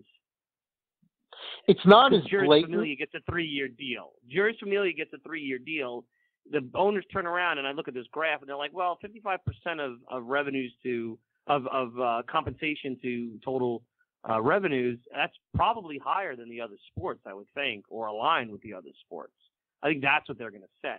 it's 1.68 1.86
not 1.86 2.14
as 2.14 2.22
Jeurys 2.22 2.46
blatant. 2.46 2.72
Familia 2.74 2.96
gets 2.96 3.14
a 3.16 3.20
three-year 3.30 3.68
deal. 3.68 4.12
Jeurys 4.34 4.58
Familia 4.60 4.94
gets 4.94 5.12
a 5.14 5.20
three-year 5.20 5.60
deal. 5.60 6.06
The 6.52 6.68
owners 6.76 7.06
turn 7.12 7.26
around 7.26 7.58
and 7.58 7.68
I 7.68 7.72
look 7.72 7.88
at 7.88 7.94
this 7.94 8.06
graph 8.12 8.42
and 8.42 8.50
they're 8.50 8.58
like, 8.58 8.74
well, 8.74 9.00
55% 9.04 9.38
of, 9.80 10.00
of 10.10 10.26
revenues 10.26 10.74
to 10.84 11.18
of 11.48 11.68
of 11.68 12.00
uh, 12.00 12.22
compensation 12.30 12.98
to 13.02 13.40
total 13.44 13.84
uh, 14.30 14.42
revenues. 14.42 15.00
That's 15.14 15.34
probably 15.56 16.00
higher 16.04 16.36
than 16.36 16.50
the 16.50 16.62
other 16.62 16.76
sports, 16.96 17.22
I 17.26 17.34
would 17.34 17.48
think, 17.54 17.86
or 17.90 18.08
aligned 18.08 18.52
with 18.52 18.62
the 18.62 18.74
other 18.74 18.90
sports. 19.06 19.34
I 19.82 19.90
think 19.90 20.02
that's 20.02 20.28
what 20.30 20.38
they're 20.38 20.52
going 20.52 20.62
to 20.62 20.68
say. 20.82 20.98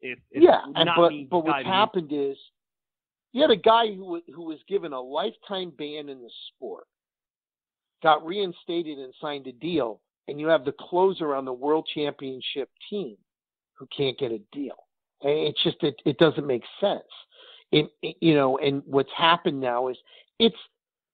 If, 0.00 0.18
if 0.30 0.42
yeah, 0.42 0.60
and 0.74 0.90
but 0.96 1.12
but 1.30 1.38
what's 1.44 1.56
diving- 1.56 1.72
happened 1.72 2.12
is 2.12 2.36
you 3.32 3.42
had 3.42 3.50
a 3.50 3.56
guy 3.56 3.94
who 3.94 4.20
who 4.34 4.44
was 4.44 4.58
given 4.68 4.92
a 4.92 5.00
lifetime 5.00 5.72
ban 5.76 6.08
in 6.08 6.20
the 6.22 6.30
sport, 6.54 6.86
got 8.02 8.24
reinstated 8.24 8.98
and 8.98 9.12
signed 9.20 9.46
a 9.46 9.52
deal, 9.52 10.00
and 10.28 10.38
you 10.40 10.46
have 10.48 10.64
the 10.64 10.74
closer 10.78 11.34
on 11.34 11.44
the 11.44 11.52
world 11.52 11.88
championship 11.94 12.68
team 12.90 13.16
who 13.74 13.86
can't 13.96 14.18
get 14.18 14.32
a 14.32 14.40
deal. 14.52 14.76
It's 15.22 15.62
just 15.62 15.82
it, 15.82 15.96
it 16.04 16.18
doesn't 16.18 16.46
make 16.46 16.64
sense. 16.80 17.02
It, 17.72 17.90
it- 18.02 18.16
you 18.20 18.34
know, 18.34 18.58
and 18.58 18.82
what's 18.86 19.10
happened 19.16 19.60
now 19.60 19.88
is 19.88 19.96
it's 20.38 20.56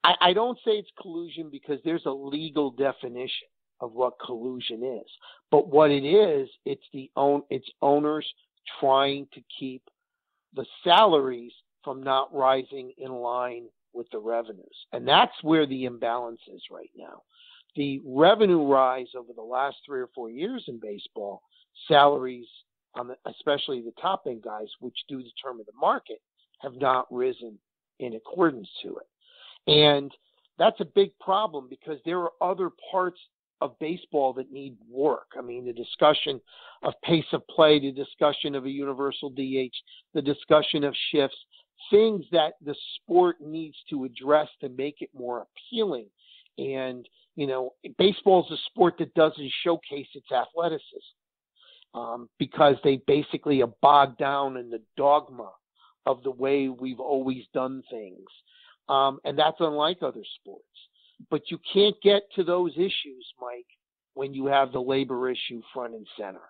I, 0.04 0.14
I 0.20 0.32
don't 0.32 0.58
say 0.64 0.72
it's 0.72 0.90
collusion 1.00 1.48
because 1.50 1.78
there's 1.84 2.06
a 2.06 2.10
legal 2.10 2.70
definition 2.70 3.48
of 3.80 3.92
what 3.92 4.14
collusion 4.24 4.82
is. 4.82 5.10
But 5.50 5.68
what 5.68 5.90
it 5.90 6.04
is, 6.04 6.48
it's 6.64 6.84
the 6.92 7.10
own 7.16 7.42
it's 7.50 7.68
owners 7.80 8.26
trying 8.80 9.26
to 9.34 9.40
keep 9.58 9.82
the 10.54 10.66
salaries 10.84 11.52
from 11.84 12.02
not 12.02 12.32
rising 12.34 12.92
in 12.98 13.12
line 13.12 13.64
with 13.94 14.06
the 14.10 14.18
revenues. 14.18 14.76
And 14.92 15.06
that's 15.06 15.32
where 15.42 15.66
the 15.66 15.84
imbalance 15.84 16.40
is 16.52 16.62
right 16.70 16.90
now. 16.96 17.22
The 17.76 18.00
revenue 18.04 18.66
rise 18.66 19.08
over 19.16 19.32
the 19.34 19.42
last 19.42 19.76
three 19.86 20.00
or 20.00 20.10
four 20.14 20.30
years 20.30 20.64
in 20.68 20.78
baseball, 20.78 21.42
salaries 21.88 22.46
on 22.94 23.08
the, 23.08 23.16
especially 23.26 23.80
the 23.80 23.94
top 24.00 24.24
end 24.26 24.42
guys, 24.42 24.68
which 24.80 24.96
do 25.08 25.22
determine 25.22 25.64
the 25.66 25.78
market, 25.80 26.20
have 26.60 26.74
not 26.74 27.06
risen 27.10 27.58
in 27.98 28.14
accordance 28.14 28.68
to 28.82 28.98
it. 28.98 29.70
And 29.70 30.12
that's 30.58 30.80
a 30.80 30.84
big 30.84 31.18
problem 31.18 31.68
because 31.68 31.98
there 32.04 32.20
are 32.20 32.32
other 32.40 32.70
parts 32.90 33.18
of 33.62 33.78
baseball 33.78 34.32
that 34.32 34.52
need 34.52 34.76
work. 34.90 35.28
I 35.38 35.40
mean, 35.40 35.64
the 35.64 35.72
discussion 35.72 36.40
of 36.82 36.94
pace 37.04 37.24
of 37.32 37.46
play, 37.46 37.78
the 37.78 37.92
discussion 37.92 38.54
of 38.54 38.66
a 38.66 38.70
universal 38.70 39.30
DH, 39.30 39.74
the 40.14 40.22
discussion 40.22 40.84
of 40.84 40.94
shifts, 41.10 41.36
things 41.90 42.24
that 42.32 42.54
the 42.64 42.74
sport 42.96 43.36
needs 43.40 43.76
to 43.90 44.04
address 44.04 44.48
to 44.60 44.68
make 44.68 44.96
it 45.00 45.10
more 45.14 45.46
appealing. 45.46 46.06
And, 46.58 47.08
you 47.36 47.46
know, 47.46 47.74
baseball 47.98 48.44
is 48.44 48.58
a 48.58 48.62
sport 48.70 48.94
that 48.98 49.14
doesn't 49.14 49.52
showcase 49.64 50.08
its 50.14 50.30
athleticism 50.30 50.82
um, 51.94 52.28
because 52.38 52.76
they 52.84 53.00
basically 53.06 53.62
are 53.62 53.72
bogged 53.80 54.18
down 54.18 54.56
in 54.56 54.70
the 54.70 54.82
dogma 54.96 55.50
of 56.06 56.22
the 56.22 56.30
way 56.30 56.68
we've 56.68 57.00
always 57.00 57.44
done 57.54 57.82
things. 57.90 58.26
Um, 58.88 59.20
and 59.24 59.38
that's 59.38 59.56
unlike 59.60 59.98
other 60.02 60.24
sports. 60.40 60.64
But 61.30 61.50
you 61.50 61.58
can't 61.72 61.94
get 62.02 62.22
to 62.34 62.42
those 62.42 62.72
issues, 62.76 63.26
Mike, 63.40 63.66
when 64.14 64.34
you 64.34 64.46
have 64.46 64.72
the 64.72 64.80
labor 64.80 65.30
issue 65.30 65.62
front 65.72 65.94
and 65.94 66.06
center. 66.18 66.40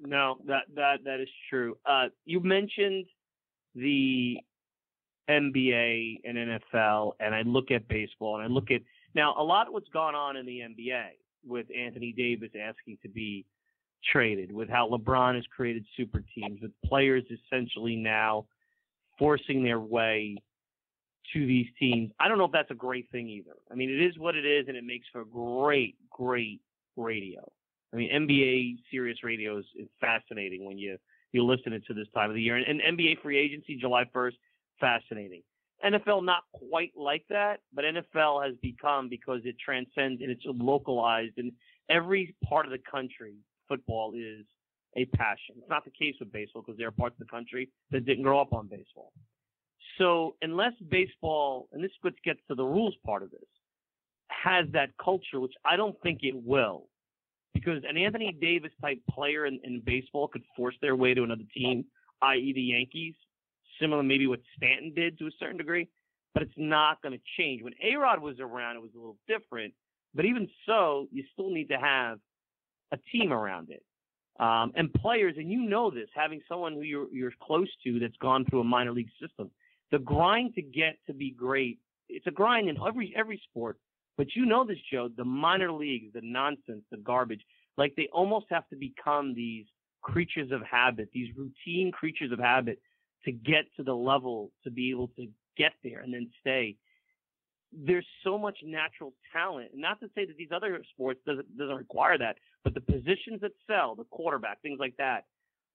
No, 0.00 0.38
that 0.46 0.64
that 0.74 1.04
that 1.04 1.20
is 1.20 1.28
true. 1.48 1.76
Uh, 1.86 2.06
you 2.24 2.40
mentioned 2.40 3.06
the 3.74 4.38
NBA 5.28 6.20
and 6.24 6.36
NFL, 6.36 7.12
and 7.20 7.34
I 7.34 7.42
look 7.42 7.70
at 7.70 7.86
baseball, 7.88 8.36
and 8.36 8.44
I 8.44 8.48
look 8.48 8.70
at 8.70 8.82
now 9.14 9.34
a 9.38 9.42
lot 9.42 9.66
of 9.66 9.72
what's 9.72 9.88
gone 9.88 10.14
on 10.14 10.36
in 10.36 10.46
the 10.46 10.60
NBA 10.60 11.06
with 11.46 11.66
Anthony 11.76 12.12
Davis 12.12 12.50
asking 12.60 12.98
to 13.02 13.08
be 13.08 13.44
traded, 14.12 14.50
with 14.50 14.68
how 14.68 14.88
LeBron 14.88 15.34
has 15.34 15.44
created 15.54 15.84
super 15.96 16.24
teams, 16.34 16.60
with 16.60 16.72
players 16.84 17.24
essentially 17.30 17.96
now 17.96 18.46
forcing 19.18 19.62
their 19.62 19.80
way 19.80 20.36
to 21.32 21.46
these 21.46 21.66
teams. 21.78 22.10
I 22.18 22.28
don't 22.28 22.38
know 22.38 22.44
if 22.44 22.52
that's 22.52 22.70
a 22.70 22.74
great 22.74 23.10
thing 23.10 23.28
either. 23.28 23.56
I 23.70 23.74
mean, 23.74 23.90
it 23.90 24.02
is 24.02 24.18
what 24.18 24.34
it 24.36 24.46
is, 24.46 24.66
and 24.68 24.76
it 24.76 24.84
makes 24.84 25.06
for 25.12 25.24
great, 25.24 25.96
great 26.10 26.60
radio. 26.96 27.50
I 27.92 27.96
mean, 27.96 28.10
NBA 28.12 28.78
Sirius 28.90 29.18
Radio 29.24 29.58
is, 29.58 29.64
is 29.76 29.88
fascinating 30.00 30.64
when 30.64 30.78
you 30.78 30.96
you 31.32 31.44
listen 31.44 31.72
it 31.72 31.84
to 31.86 31.94
this 31.94 32.08
time 32.14 32.30
of 32.30 32.34
the 32.34 32.42
year. 32.42 32.56
And, 32.56 32.80
and 32.80 32.98
NBA 32.98 33.22
free 33.22 33.38
agency, 33.38 33.76
July 33.76 34.04
1st, 34.14 34.32
fascinating. 34.80 35.42
NFL 35.84 36.24
not 36.24 36.42
quite 36.52 36.92
like 36.96 37.24
that, 37.30 37.60
but 37.72 37.84
NFL 37.84 38.44
has 38.44 38.56
become 38.60 39.08
because 39.08 39.40
it 39.44 39.56
transcends 39.64 40.20
and 40.20 40.30
it's 40.30 40.42
localized 40.44 41.38
in 41.38 41.52
every 41.88 42.34
part 42.44 42.66
of 42.66 42.72
the 42.72 42.80
country. 42.90 43.34
Football 43.68 44.12
is 44.14 44.44
a 44.96 45.04
passion. 45.16 45.54
It's 45.58 45.70
not 45.70 45.84
the 45.84 45.92
case 45.92 46.16
with 46.18 46.32
baseball 46.32 46.62
because 46.66 46.76
there 46.76 46.88
are 46.88 46.92
parts 46.92 47.14
of 47.20 47.26
the 47.26 47.30
country 47.30 47.70
that 47.92 48.04
didn't 48.04 48.24
grow 48.24 48.40
up 48.40 48.52
on 48.52 48.66
baseball. 48.66 49.12
So 49.96 50.34
unless 50.42 50.72
baseball, 50.90 51.68
and 51.72 51.82
this 51.82 51.92
gets 52.24 52.40
to 52.48 52.54
the 52.54 52.64
rules 52.64 52.94
part 53.04 53.22
of 53.22 53.30
this, 53.30 53.40
has 54.28 54.66
that 54.72 54.90
culture, 55.02 55.40
which 55.40 55.54
I 55.64 55.76
don't 55.76 55.96
think 56.02 56.20
it 56.22 56.34
will, 56.34 56.88
because 57.54 57.82
an 57.88 57.96
Anthony 57.96 58.36
Davis 58.40 58.72
type 58.80 59.00
player 59.10 59.46
in, 59.46 59.60
in 59.64 59.80
baseball 59.84 60.28
could 60.28 60.42
force 60.56 60.74
their 60.80 60.96
way 60.96 61.14
to 61.14 61.22
another 61.22 61.44
team, 61.54 61.84
i.e., 62.22 62.52
the 62.54 62.60
Yankees, 62.60 63.14
similar 63.80 64.02
maybe 64.02 64.26
what 64.26 64.40
Stanton 64.56 64.92
did 64.94 65.18
to 65.18 65.26
a 65.26 65.30
certain 65.38 65.56
degree, 65.56 65.88
but 66.34 66.42
it's 66.42 66.52
not 66.56 67.02
going 67.02 67.12
to 67.12 67.20
change. 67.36 67.62
When 67.62 67.74
A 67.82 67.96
Rod 67.96 68.20
was 68.20 68.38
around, 68.40 68.76
it 68.76 68.82
was 68.82 68.92
a 68.94 68.98
little 68.98 69.18
different, 69.26 69.74
but 70.14 70.24
even 70.24 70.48
so, 70.66 71.08
you 71.10 71.24
still 71.32 71.50
need 71.50 71.68
to 71.68 71.78
have 71.78 72.18
a 72.92 72.98
team 73.12 73.32
around 73.32 73.70
it. 73.70 73.82
Um, 74.38 74.72
and 74.74 74.92
players, 74.94 75.34
and 75.36 75.50
you 75.50 75.62
know 75.62 75.90
this, 75.90 76.08
having 76.14 76.40
someone 76.48 76.74
who 76.74 76.82
you're, 76.82 77.12
you're 77.12 77.32
close 77.42 77.68
to 77.84 77.98
that's 77.98 78.16
gone 78.22 78.46
through 78.46 78.60
a 78.60 78.64
minor 78.64 78.92
league 78.92 79.10
system, 79.20 79.50
the 79.90 79.98
grind 79.98 80.54
to 80.54 80.62
get 80.62 80.96
to 81.06 81.12
be 81.12 81.30
great, 81.30 81.78
it's 82.08 82.26
a 82.26 82.30
grind 82.30 82.68
in 82.68 82.76
every 82.86 83.12
every 83.16 83.40
sport. 83.50 83.78
But 84.16 84.34
you 84.34 84.44
know 84.44 84.64
this, 84.66 84.78
Joe, 84.92 85.08
the 85.14 85.24
minor 85.24 85.72
leagues, 85.72 86.12
the 86.12 86.20
nonsense, 86.22 86.82
the 86.90 86.98
garbage, 86.98 87.42
like 87.76 87.94
they 87.96 88.08
almost 88.12 88.46
have 88.50 88.68
to 88.68 88.76
become 88.76 89.34
these 89.34 89.64
creatures 90.02 90.50
of 90.52 90.62
habit, 90.62 91.08
these 91.12 91.34
routine 91.36 91.92
creatures 91.92 92.32
of 92.32 92.38
habit 92.38 92.80
to 93.24 93.32
get 93.32 93.64
to 93.76 93.82
the 93.82 93.94
level 93.94 94.50
to 94.64 94.70
be 94.70 94.90
able 94.90 95.08
to 95.08 95.26
get 95.56 95.72
there 95.82 96.00
and 96.00 96.12
then 96.12 96.30
stay. 96.40 96.76
There's 97.72 98.06
so 98.24 98.36
much 98.36 98.58
natural 98.64 99.12
talent. 99.32 99.70
Not 99.74 100.00
to 100.00 100.08
say 100.14 100.24
that 100.26 100.36
these 100.36 100.48
other 100.54 100.82
sports 100.92 101.20
doesn't 101.26 101.56
doesn't 101.56 101.76
require 101.76 102.18
that, 102.18 102.36
but 102.64 102.74
the 102.74 102.80
positions 102.80 103.40
that 103.42 103.52
sell, 103.66 103.94
the 103.94 104.04
quarterback, 104.04 104.60
things 104.60 104.80
like 104.80 104.96
that, 104.96 105.26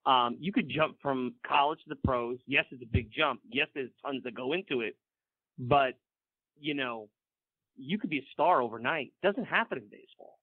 um, 0.05 0.35
you 0.39 0.51
could 0.51 0.69
jump 0.69 0.97
from 1.01 1.33
college 1.47 1.79
to 1.83 1.89
the 1.89 1.95
pros. 2.03 2.37
Yes, 2.47 2.65
it's 2.71 2.83
a 2.83 2.85
big 2.85 3.09
jump. 3.15 3.39
Yes, 3.49 3.67
there's 3.73 3.91
tons 4.05 4.23
that 4.23 4.35
go 4.35 4.53
into 4.53 4.81
it, 4.81 4.97
but 5.57 5.93
you 6.59 6.73
know, 6.73 7.07
you 7.77 7.97
could 7.97 8.09
be 8.09 8.19
a 8.19 8.27
star 8.33 8.61
overnight. 8.61 9.11
It 9.21 9.27
doesn't 9.27 9.45
happen 9.45 9.77
in 9.77 9.85
baseball. 9.85 10.39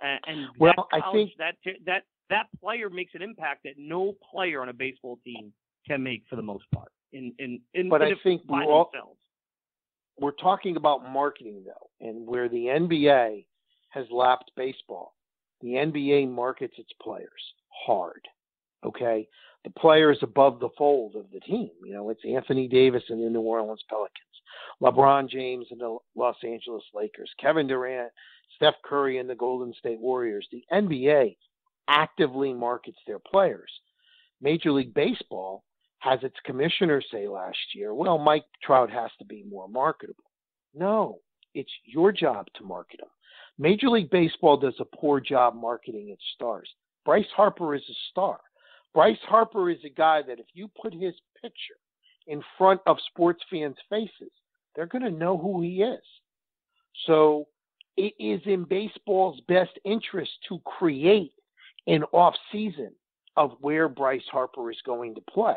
And, 0.00 0.20
and 0.26 0.46
well, 0.58 0.74
college, 0.90 1.04
I 1.04 1.12
think 1.12 1.30
that 1.38 1.54
that 1.86 2.02
that 2.28 2.46
player 2.60 2.90
makes 2.90 3.14
an 3.14 3.22
impact 3.22 3.62
that 3.64 3.74
no 3.78 4.14
player 4.30 4.60
on 4.60 4.68
a 4.68 4.72
baseball 4.72 5.18
team 5.24 5.52
can 5.86 6.02
make 6.02 6.24
for 6.28 6.36
the 6.36 6.42
most 6.42 6.64
part. 6.74 6.92
In 7.12 7.32
in, 7.38 7.60
in 7.74 7.88
but 7.88 8.02
I 8.02 8.12
think 8.22 8.46
by 8.46 8.64
we're 8.64 8.72
all, 8.72 8.90
themselves. 8.92 9.18
we're 10.18 10.32
talking 10.32 10.76
about 10.76 11.10
marketing 11.10 11.64
though, 11.64 12.06
and 12.06 12.26
where 12.26 12.48
the 12.48 12.66
NBA 12.66 13.46
has 13.90 14.06
lapped 14.10 14.50
baseball. 14.56 15.14
The 15.62 15.68
NBA 15.68 16.30
markets 16.30 16.74
its 16.76 16.90
players 17.00 17.30
hard. 17.86 18.20
Okay, 18.84 19.26
the 19.64 19.70
players 19.70 20.18
above 20.22 20.60
the 20.60 20.68
fold 20.76 21.16
of 21.16 21.24
the 21.32 21.40
team. 21.40 21.70
You 21.84 21.94
know, 21.94 22.10
it's 22.10 22.20
Anthony 22.28 22.68
Davis 22.68 23.02
and 23.08 23.24
the 23.24 23.30
New 23.30 23.40
Orleans 23.40 23.82
Pelicans, 23.88 24.12
LeBron 24.82 25.28
James 25.28 25.66
and 25.70 25.80
the 25.80 25.96
Los 26.14 26.36
Angeles 26.44 26.84
Lakers, 26.94 27.30
Kevin 27.40 27.66
Durant, 27.66 28.12
Steph 28.56 28.74
Curry 28.84 29.18
and 29.18 29.28
the 29.28 29.34
Golden 29.34 29.72
State 29.74 30.00
Warriors. 30.00 30.46
The 30.50 30.64
NBA 30.72 31.36
actively 31.88 32.52
markets 32.52 32.98
their 33.06 33.18
players. 33.18 33.70
Major 34.40 34.72
League 34.72 34.94
Baseball 34.94 35.64
has 35.98 36.18
its 36.22 36.36
commissioner 36.44 37.02
say 37.10 37.26
last 37.26 37.58
year, 37.74 37.94
well, 37.94 38.18
Mike 38.18 38.44
Trout 38.62 38.90
has 38.90 39.10
to 39.18 39.24
be 39.24 39.44
more 39.48 39.68
marketable. 39.68 40.24
No, 40.74 41.20
it's 41.54 41.72
your 41.84 42.12
job 42.12 42.46
to 42.56 42.64
market 42.64 43.00
him. 43.00 43.08
Major 43.58 43.88
League 43.88 44.10
Baseball 44.10 44.58
does 44.58 44.78
a 44.78 44.96
poor 44.96 45.20
job 45.20 45.54
marketing 45.54 46.10
its 46.10 46.22
stars. 46.34 46.68
Bryce 47.04 47.26
Harper 47.34 47.74
is 47.74 47.82
a 47.88 47.94
star. 48.10 48.38
Bryce 48.92 49.18
Harper 49.22 49.70
is 49.70 49.78
a 49.84 49.88
guy 49.88 50.22
that 50.26 50.38
if 50.38 50.46
you 50.52 50.68
put 50.80 50.92
his 50.92 51.14
picture 51.40 51.78
in 52.26 52.42
front 52.58 52.80
of 52.86 52.98
sports 53.08 53.42
fans' 53.50 53.76
faces, 53.88 54.32
they're 54.76 54.86
going 54.86 55.02
to 55.02 55.10
know 55.10 55.36
who 55.38 55.62
he 55.62 55.82
is. 55.82 56.02
So 57.06 57.48
it 57.96 58.12
is 58.20 58.40
in 58.44 58.64
baseball's 58.64 59.40
best 59.48 59.78
interest 59.84 60.30
to 60.48 60.60
create 60.60 61.32
an 61.86 62.04
off 62.12 62.34
season 62.52 62.92
of 63.36 63.52
where 63.60 63.88
Bryce 63.88 64.22
Harper 64.30 64.70
is 64.70 64.78
going 64.84 65.14
to 65.14 65.20
play. 65.22 65.56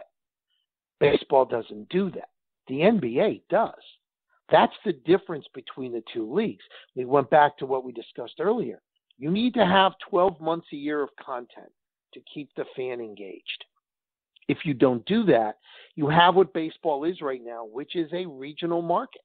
Baseball 0.99 1.45
doesn't 1.45 1.89
do 1.89 2.09
that. 2.11 2.29
The 2.67 2.75
NBA 2.75 3.41
does. 3.49 3.73
That's 4.51 4.73
the 4.85 4.93
difference 4.93 5.45
between 5.53 5.91
the 5.91 6.03
two 6.13 6.33
leagues. 6.33 6.63
We 6.95 7.05
went 7.05 7.29
back 7.29 7.57
to 7.57 7.65
what 7.65 7.83
we 7.83 7.91
discussed 7.91 8.39
earlier. 8.39 8.81
You 9.17 9.31
need 9.31 9.53
to 9.55 9.65
have 9.65 9.93
12 10.09 10.39
months 10.39 10.67
a 10.73 10.77
year 10.77 11.01
of 11.01 11.09
content 11.23 11.71
to 12.13 12.21
keep 12.33 12.49
the 12.55 12.65
fan 12.75 12.99
engaged. 12.99 13.65
If 14.49 14.65
you 14.65 14.73
don't 14.73 15.05
do 15.05 15.23
that, 15.25 15.57
you 15.95 16.09
have 16.09 16.35
what 16.35 16.53
baseball 16.53 17.05
is 17.05 17.21
right 17.21 17.41
now, 17.43 17.65
which 17.65 17.95
is 17.95 18.11
a 18.11 18.25
regional 18.25 18.81
market. 18.81 19.21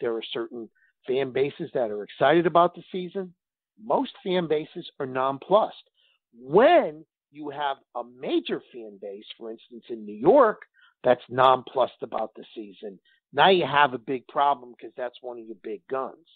There 0.00 0.14
are 0.14 0.22
certain 0.32 0.68
fan 1.06 1.30
bases 1.30 1.70
that 1.74 1.90
are 1.90 2.02
excited 2.02 2.46
about 2.46 2.74
the 2.74 2.82
season. 2.90 3.32
Most 3.82 4.12
fan 4.24 4.48
bases 4.48 4.90
are 4.98 5.06
nonplussed. 5.06 5.88
When 6.36 7.04
you 7.30 7.50
have 7.50 7.76
a 7.94 8.02
major 8.20 8.60
fan 8.72 8.98
base, 9.00 9.24
for 9.38 9.52
instance, 9.52 9.84
in 9.88 10.04
New 10.04 10.16
York, 10.16 10.62
that's 11.04 11.22
nonplussed 11.28 12.02
about 12.02 12.32
the 12.34 12.44
season, 12.54 12.98
now 13.32 13.50
you 13.50 13.66
have 13.66 13.94
a 13.94 13.98
big 13.98 14.26
problem 14.26 14.74
because 14.76 14.92
that's 14.96 15.22
one 15.22 15.38
of 15.38 15.46
your 15.46 15.56
big 15.62 15.82
guns. 15.88 16.26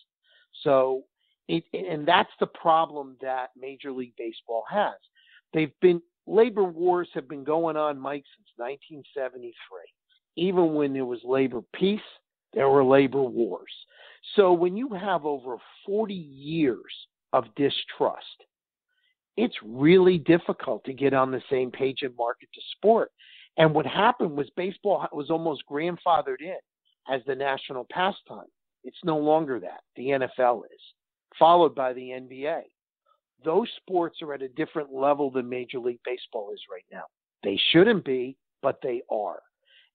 So, 0.62 1.04
it, 1.48 1.64
and 1.72 2.06
that's 2.06 2.30
the 2.38 2.46
problem 2.46 3.16
that 3.20 3.50
Major 3.58 3.90
League 3.90 4.14
Baseball 4.16 4.64
has. 4.70 4.94
They've 5.52 5.72
been 5.80 6.02
labor 6.28 6.64
wars 6.64 7.08
have 7.14 7.28
been 7.28 7.44
going 7.44 7.76
on, 7.76 7.98
Mike, 7.98 8.24
since 8.36 8.48
1973. 8.56 9.52
Even 10.36 10.74
when 10.74 10.92
there 10.92 11.04
was 11.04 11.20
labor 11.24 11.62
peace, 11.74 12.00
there 12.52 12.68
were 12.68 12.84
labor 12.84 13.22
wars. 13.22 13.72
So 14.36 14.52
when 14.52 14.76
you 14.76 14.90
have 14.90 15.24
over 15.24 15.56
40 15.86 16.14
years 16.14 16.92
of 17.32 17.44
distrust, 17.56 18.24
it's 19.36 19.56
really 19.64 20.18
difficult 20.18 20.84
to 20.84 20.92
get 20.92 21.14
on 21.14 21.30
the 21.30 21.42
same 21.50 21.70
page 21.70 22.00
and 22.02 22.14
market 22.16 22.48
to 22.54 22.60
sport. 22.76 23.10
And 23.56 23.74
what 23.74 23.86
happened 23.86 24.36
was 24.36 24.50
baseball 24.56 25.06
was 25.12 25.30
almost 25.30 25.62
grandfathered 25.70 26.40
in 26.40 26.58
as 27.08 27.22
the 27.26 27.34
national 27.34 27.86
pastime. 27.90 28.46
It's 28.84 28.98
no 29.04 29.16
longer 29.18 29.60
that. 29.60 29.80
The 29.96 30.08
NFL 30.08 30.62
is, 30.64 30.80
followed 31.38 31.74
by 31.74 31.92
the 31.92 32.10
NBA. 32.10 32.62
Those 33.44 33.68
sports 33.76 34.20
are 34.22 34.34
at 34.34 34.42
a 34.42 34.48
different 34.48 34.92
level 34.92 35.30
than 35.30 35.48
Major 35.48 35.78
League 35.78 36.00
Baseball 36.04 36.50
is 36.52 36.60
right 36.70 36.84
now. 36.92 37.04
They 37.44 37.60
shouldn't 37.70 38.04
be, 38.04 38.36
but 38.62 38.80
they 38.82 39.02
are. 39.10 39.40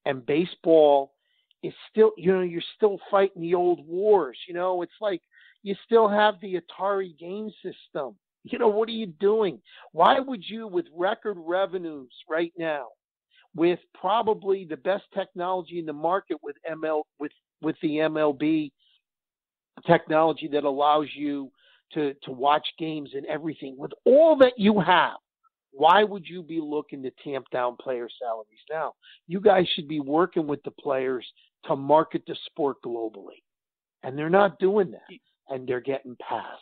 And 0.05 0.25
baseball 0.25 1.13
is 1.61 1.73
still, 1.89 2.11
you 2.17 2.31
know, 2.31 2.41
you're 2.41 2.61
still 2.75 2.99
fighting 3.11 3.41
the 3.41 3.55
old 3.55 3.85
wars. 3.85 4.37
You 4.47 4.53
know, 4.53 4.81
it's 4.81 4.91
like 5.01 5.21
you 5.63 5.75
still 5.85 6.07
have 6.07 6.35
the 6.41 6.55
Atari 6.55 7.17
game 7.17 7.51
system. 7.61 8.15
You 8.43 8.59
know, 8.59 8.67
what 8.67 8.89
are 8.89 8.93
you 8.93 9.07
doing? 9.07 9.61
Why 9.93 10.19
would 10.19 10.43
you, 10.45 10.67
with 10.67 10.85
record 10.93 11.37
revenues 11.39 12.11
right 12.29 12.51
now, 12.57 12.87
with 13.55 13.79
probably 13.93 14.65
the 14.65 14.77
best 14.77 15.03
technology 15.13 15.79
in 15.79 15.85
the 15.85 15.93
market 15.93 16.37
with 16.41 16.55
ML 16.69 17.03
with 17.19 17.31
with 17.61 17.75
the 17.81 17.97
MLB 17.97 18.71
technology 19.85 20.47
that 20.51 20.63
allows 20.63 21.07
you 21.15 21.51
to 21.93 22.13
to 22.23 22.31
watch 22.31 22.67
games 22.77 23.11
and 23.13 23.25
everything. 23.25 23.75
With 23.77 23.91
all 24.05 24.37
that 24.37 24.53
you 24.57 24.79
have 24.79 25.17
why 25.73 26.03
would 26.03 26.27
you 26.27 26.43
be 26.43 26.61
looking 26.61 27.01
to 27.03 27.11
tamp 27.23 27.47
down 27.51 27.75
player 27.77 28.07
salaries 28.21 28.61
now? 28.69 28.93
You 29.27 29.41
guys 29.41 29.65
should 29.73 29.87
be 29.87 29.99
working 29.99 30.45
with 30.45 30.61
the 30.63 30.71
players 30.71 31.25
to 31.65 31.75
market 31.75 32.21
the 32.27 32.35
sport 32.45 32.77
globally. 32.85 33.41
And 34.03 34.17
they're 34.17 34.29
not 34.29 34.59
doing 34.59 34.91
that. 34.91 35.17
And 35.49 35.67
they're 35.67 35.81
getting 35.81 36.15
passed. 36.17 36.61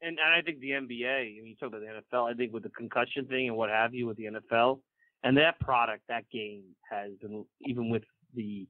And, 0.00 0.18
and 0.18 0.34
I 0.34 0.42
think 0.42 0.60
the 0.60 0.70
NBA, 0.70 1.38
I 1.38 1.42
mean, 1.42 1.46
you 1.46 1.56
talk 1.56 1.68
about 1.68 1.80
the 1.80 2.16
NFL, 2.16 2.30
I 2.30 2.34
think 2.34 2.52
with 2.52 2.62
the 2.62 2.70
concussion 2.70 3.26
thing 3.26 3.48
and 3.48 3.56
what 3.56 3.70
have 3.70 3.94
you 3.94 4.06
with 4.06 4.16
the 4.16 4.24
NFL, 4.24 4.78
and 5.24 5.36
that 5.36 5.58
product, 5.60 6.02
that 6.08 6.24
game 6.32 6.62
has 6.90 7.12
been, 7.20 7.44
even 7.62 7.90
with 7.90 8.02
the 8.34 8.66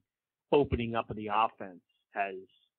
opening 0.53 0.95
up 0.95 1.11
of 1.11 1.17
the 1.17 1.29
offense, 1.29 1.81
has 2.15 2.35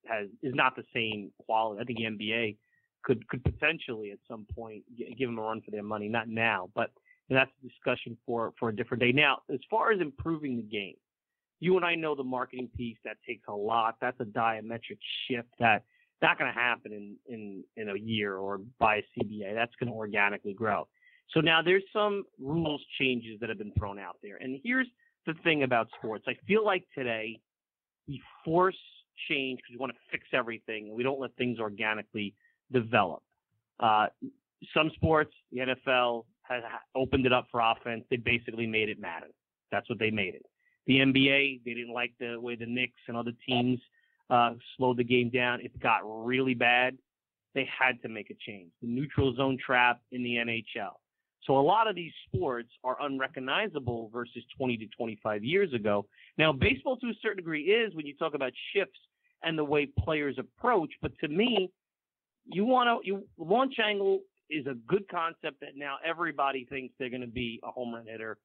has 0.08 0.28
is 0.42 0.54
not 0.56 0.76
the 0.76 0.84
same 0.94 1.32
quality. 1.46 1.82
I 1.82 1.86
think 1.86 2.00
the 2.00 2.06
NBA 2.06 2.58
could 3.04 3.28
could 3.28 3.44
potentially 3.44 4.12
at 4.12 4.20
some 4.28 4.46
point 4.56 4.84
give 4.98 5.28
them 5.28 5.40
a 5.40 5.42
run 5.42 5.62
for 5.62 5.72
their 5.72 5.84
money. 5.84 6.08
Not 6.08 6.28
now, 6.28 6.70
but 6.76 6.92
that's 7.30 7.52
a 7.64 7.68
discussion 7.68 8.18
for 8.26 8.54
for 8.60 8.70
a 8.70 8.76
different 8.76 9.02
day. 9.02 9.12
Now, 9.12 9.40
as 9.52 9.60
far 9.70 9.92
as 9.92 10.02
improving 10.02 10.58
the 10.58 10.64
game, 10.64 10.96
you 11.60 11.78
and 11.78 11.86
I 11.86 11.96
know 11.96 12.16
the 12.16 12.24
marketing 12.24 12.70
piece 12.76 12.98
that 13.06 13.18
takes 13.28 13.48
a 13.48 13.54
lot. 13.54 13.96
That's 14.02 14.20
a 14.20 14.26
diametric 14.26 14.98
shift 15.28 15.50
that 15.60 15.84
not 16.22 16.40
going 16.40 16.52
to 16.52 16.60
happen 16.60 16.94
in, 16.94 17.16
in, 17.28 17.64
in 17.76 17.90
a 17.90 18.00
year 18.00 18.38
or 18.38 18.62
by 18.80 18.98
a 18.98 19.02
CBA. 19.18 19.54
That's 19.54 19.74
going 19.80 19.92
to 19.92 19.96
organically 19.96 20.54
grow. 20.54 20.88
So 21.32 21.42
now 21.42 21.62
there's 21.62 21.84
some 21.92 22.24
rules 22.42 22.82
changes 23.00 23.40
that 23.40 23.50
have 23.50 23.58
been 23.58 23.74
thrown 23.78 24.00
out 24.00 24.18
there. 24.24 24.38
And 24.38 24.60
here's 24.64 24.88
the 25.26 25.34
thing 25.44 25.64
about 25.64 25.88
sports. 25.98 26.26
I 26.28 26.36
feel 26.48 26.66
like 26.66 26.86
today 26.96 27.40
we 28.08 28.22
force 28.44 28.78
change 29.30 29.60
because 29.60 29.72
we 29.72 29.78
want 29.78 29.92
to 29.94 30.00
fix 30.12 30.26
everything 30.34 30.88
and 30.88 30.96
we 30.96 31.04
don't 31.04 31.20
let 31.20 31.36
things 31.36 31.60
organically 31.60 32.34
develop. 32.72 33.22
Uh, 33.80 34.08
some 34.74 34.92
sports, 34.96 35.34
the 35.52 35.60
NFL 35.60 36.26
has 36.44 36.64
opened 36.96 37.26
it 37.26 37.34
up 37.34 37.48
for 37.52 37.62
offense. 37.62 38.04
They 38.10 38.18
basically 38.18 38.68
made 38.68 38.90
it 38.90 39.00
Madden. 39.00 39.30
That's 39.72 39.90
what 39.90 40.00
they 40.00 40.12
made 40.12 40.36
it. 40.36 40.46
The 40.88 40.96
NBA, 41.00 41.62
they 41.66 41.74
didn't 41.74 41.94
like 41.94 42.14
the 42.20 42.40
way 42.40 42.56
the 42.56 42.66
Knicks 42.66 43.00
and 43.08 43.16
other 43.16 43.32
teams 43.48 43.80
uh, 44.30 44.52
slowed 44.76 44.98
the 44.98 45.04
game 45.04 45.30
down. 45.30 45.62
It 45.62 45.78
got 45.80 46.02
really 46.04 46.54
bad. 46.54 46.98
They 47.56 47.68
had 47.80 48.02
to 48.02 48.10
make 48.10 48.30
a 48.30 48.36
change. 48.46 48.72
The 48.82 48.88
neutral 48.88 49.36
zone 49.36 49.58
trap 49.64 50.02
in 50.12 50.24
the 50.24 50.36
NHL. 50.36 50.94
So 51.46 51.58
a 51.58 51.62
lot 51.62 51.88
of 51.88 51.96
these 51.96 52.12
sports 52.28 52.70
are 52.84 52.98
unrecognizable 53.02 54.10
versus 54.14 54.44
20 54.58 54.78
to 54.78 54.86
25 54.98 55.44
years 55.44 55.74
ago. 55.74 56.06
Now, 56.38 56.54
baseball 56.54 56.98
to 56.98 57.08
a 57.08 57.14
certain 57.22 57.38
degree 57.38 57.64
is 57.64 57.94
when 57.96 58.06
you 58.06 58.16
talk 58.16 58.34
about 58.34 58.52
shifts 58.74 59.00
and 59.44 59.58
the 59.58 59.64
way 59.64 59.88
players 60.00 60.38
approach. 60.40 60.90
But 61.02 61.12
to 61.20 61.28
me, 61.28 61.70
you 62.46 62.66
want 62.66 63.04
to 63.04 63.08
you 63.08 63.28
launch 63.38 63.76
angle 63.84 64.22
is 64.50 64.68
a 64.68 64.76
good 64.88 65.08
concept 65.10 65.60
that 65.62 65.76
now 65.76 65.98
everybody 66.06 66.66
thinks 66.70 66.94
they're 66.98 67.10
going 67.10 67.22
to 67.22 67.28
be 67.28 67.60
a 67.64 67.72
home 67.72 67.94
run 67.94 68.06
hitter. 68.08 68.38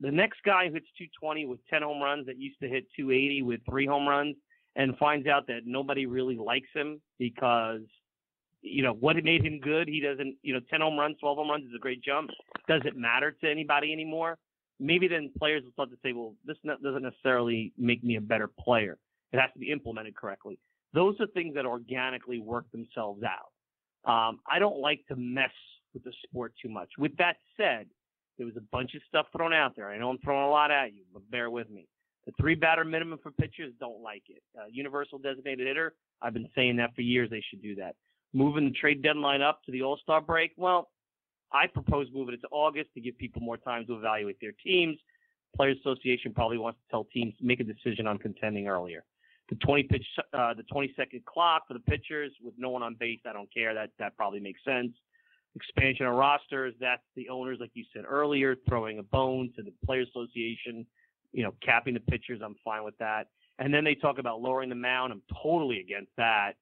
The, 0.00 0.10
next 0.10 0.40
guy 0.44 0.66
who 0.68 0.74
hits 0.74 0.86
220 0.98 1.46
with 1.46 1.58
10 1.70 1.82
home 1.82 2.02
runs 2.02 2.26
that 2.26 2.38
used 2.38 2.60
to 2.60 2.68
hit 2.68 2.84
280 2.96 3.42
with 3.42 3.60
three 3.68 3.86
home 3.86 4.06
runs 4.06 4.36
and 4.76 4.96
finds 4.98 5.26
out 5.26 5.46
that 5.46 5.60
nobody 5.64 6.04
really 6.04 6.36
likes 6.36 6.68
him 6.74 7.00
because 7.18 7.80
you 8.62 8.82
know 8.82 8.92
what 8.92 9.16
made 9.22 9.44
him 9.44 9.60
good. 9.60 9.88
He 9.88 10.00
doesn't, 10.00 10.36
you 10.42 10.54
know, 10.54 10.60
10 10.70 10.80
home 10.80 10.98
runs, 10.98 11.16
12 11.20 11.38
home 11.38 11.50
runs 11.50 11.64
is 11.64 11.74
a 11.74 11.78
great 11.78 12.02
jump. 12.02 12.30
Doesn't 12.68 12.96
matter 12.96 13.32
to 13.42 13.50
anybody 13.50 13.92
anymore. 13.92 14.38
Maybe 14.78 15.08
then 15.08 15.30
players 15.38 15.62
will 15.64 15.72
start 15.72 15.90
to 15.90 15.96
say, 16.02 16.12
well, 16.12 16.34
this 16.46 16.56
doesn't 16.64 17.02
necessarily 17.02 17.72
make 17.76 18.02
me 18.02 18.16
a 18.16 18.20
better 18.20 18.48
player. 18.48 18.98
It 19.32 19.38
has 19.38 19.52
to 19.52 19.58
be 19.58 19.70
implemented 19.70 20.16
correctly. 20.16 20.58
Those 20.94 21.14
are 21.20 21.26
things 21.28 21.54
that 21.54 21.66
organically 21.66 22.40
work 22.40 22.70
themselves 22.72 23.22
out. 23.22 23.52
Um, 24.10 24.40
I 24.50 24.58
don't 24.58 24.78
like 24.78 25.00
to 25.08 25.16
mess 25.16 25.50
with 25.92 26.04
the 26.04 26.12
sport 26.24 26.54
too 26.62 26.68
much. 26.70 26.88
With 26.98 27.16
that 27.18 27.36
said, 27.56 27.86
there 28.38 28.46
was 28.46 28.56
a 28.56 28.64
bunch 28.72 28.94
of 28.94 29.02
stuff 29.06 29.26
thrown 29.36 29.52
out 29.52 29.76
there. 29.76 29.90
I 29.90 29.98
know 29.98 30.08
I'm 30.08 30.18
throwing 30.18 30.46
a 30.46 30.50
lot 30.50 30.70
at 30.70 30.94
you, 30.94 31.02
but 31.12 31.30
bear 31.30 31.50
with 31.50 31.68
me. 31.68 31.86
The 32.26 32.32
three 32.40 32.54
batter 32.54 32.84
minimum 32.84 33.18
for 33.22 33.30
pitchers 33.32 33.72
don't 33.78 34.02
like 34.02 34.22
it. 34.28 34.42
Uh, 34.58 34.64
universal 34.70 35.18
designated 35.18 35.66
hitter, 35.66 35.94
I've 36.22 36.34
been 36.34 36.48
saying 36.54 36.76
that 36.76 36.94
for 36.94 37.02
years. 37.02 37.28
They 37.30 37.42
should 37.50 37.62
do 37.62 37.74
that. 37.76 37.96
Moving 38.32 38.64
the 38.64 38.70
trade 38.70 39.02
deadline 39.02 39.42
up 39.42 39.64
to 39.64 39.72
the 39.72 39.82
All 39.82 39.98
Star 40.02 40.20
break, 40.20 40.52
well, 40.56 40.90
I 41.52 41.66
propose 41.66 42.06
moving 42.12 42.34
it 42.34 42.40
to 42.42 42.48
August 42.50 42.90
to 42.94 43.00
give 43.00 43.18
people 43.18 43.42
more 43.42 43.56
time 43.56 43.86
to 43.86 43.94
evaluate 43.94 44.36
their 44.40 44.52
teams. 44.64 44.96
Players 45.56 45.78
Association 45.80 46.32
probably 46.32 46.58
wants 46.58 46.78
to 46.80 46.90
tell 46.90 47.04
teams 47.12 47.34
make 47.40 47.60
a 47.60 47.64
decision 47.64 48.06
on 48.06 48.18
contending 48.18 48.68
earlier. 48.68 49.04
The 49.48 49.56
20 49.56 49.82
pitch, 49.84 50.06
uh, 50.32 50.54
the 50.54 50.62
20 50.64 50.94
second 50.96 51.24
clock 51.24 51.66
for 51.66 51.74
the 51.74 51.80
pitchers 51.80 52.30
with 52.40 52.54
no 52.56 52.70
one 52.70 52.84
on 52.84 52.94
base. 52.94 53.18
I 53.26 53.32
don't 53.32 53.52
care. 53.52 53.74
That 53.74 53.90
that 53.98 54.16
probably 54.16 54.38
makes 54.38 54.62
sense. 54.64 54.92
Expansion 55.56 56.06
of 56.06 56.14
rosters. 56.14 56.74
That's 56.80 57.02
the 57.16 57.28
owners, 57.28 57.58
like 57.60 57.72
you 57.74 57.84
said 57.92 58.04
earlier, 58.08 58.54
throwing 58.68 59.00
a 59.00 59.02
bone 59.02 59.52
to 59.56 59.62
the 59.64 59.72
Players 59.84 60.08
Association. 60.10 60.86
You 61.32 61.42
know, 61.42 61.54
capping 61.64 61.94
the 61.94 62.00
pitchers. 62.00 62.40
I'm 62.44 62.54
fine 62.64 62.84
with 62.84 62.96
that. 62.98 63.26
And 63.58 63.74
then 63.74 63.84
they 63.84 63.94
talk 63.94 64.18
about 64.18 64.40
lowering 64.40 64.68
the 64.68 64.74
mound. 64.76 65.12
I'm 65.12 65.22
totally 65.42 65.80
against 65.80 66.12
that. 66.16 66.52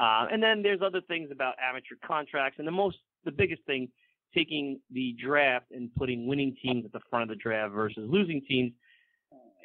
Uh, 0.00 0.26
and 0.32 0.42
then 0.42 0.62
there's 0.62 0.80
other 0.82 1.02
things 1.02 1.28
about 1.30 1.54
amateur 1.62 1.94
contracts, 2.04 2.58
and 2.58 2.66
the 2.66 2.72
most, 2.72 2.96
the 3.26 3.30
biggest 3.30 3.62
thing, 3.64 3.86
taking 4.34 4.80
the 4.90 5.14
draft 5.22 5.66
and 5.72 5.94
putting 5.94 6.26
winning 6.26 6.56
teams 6.62 6.86
at 6.86 6.92
the 6.92 7.00
front 7.10 7.24
of 7.24 7.28
the 7.28 7.34
draft 7.36 7.74
versus 7.74 8.08
losing 8.08 8.40
teams. 8.48 8.72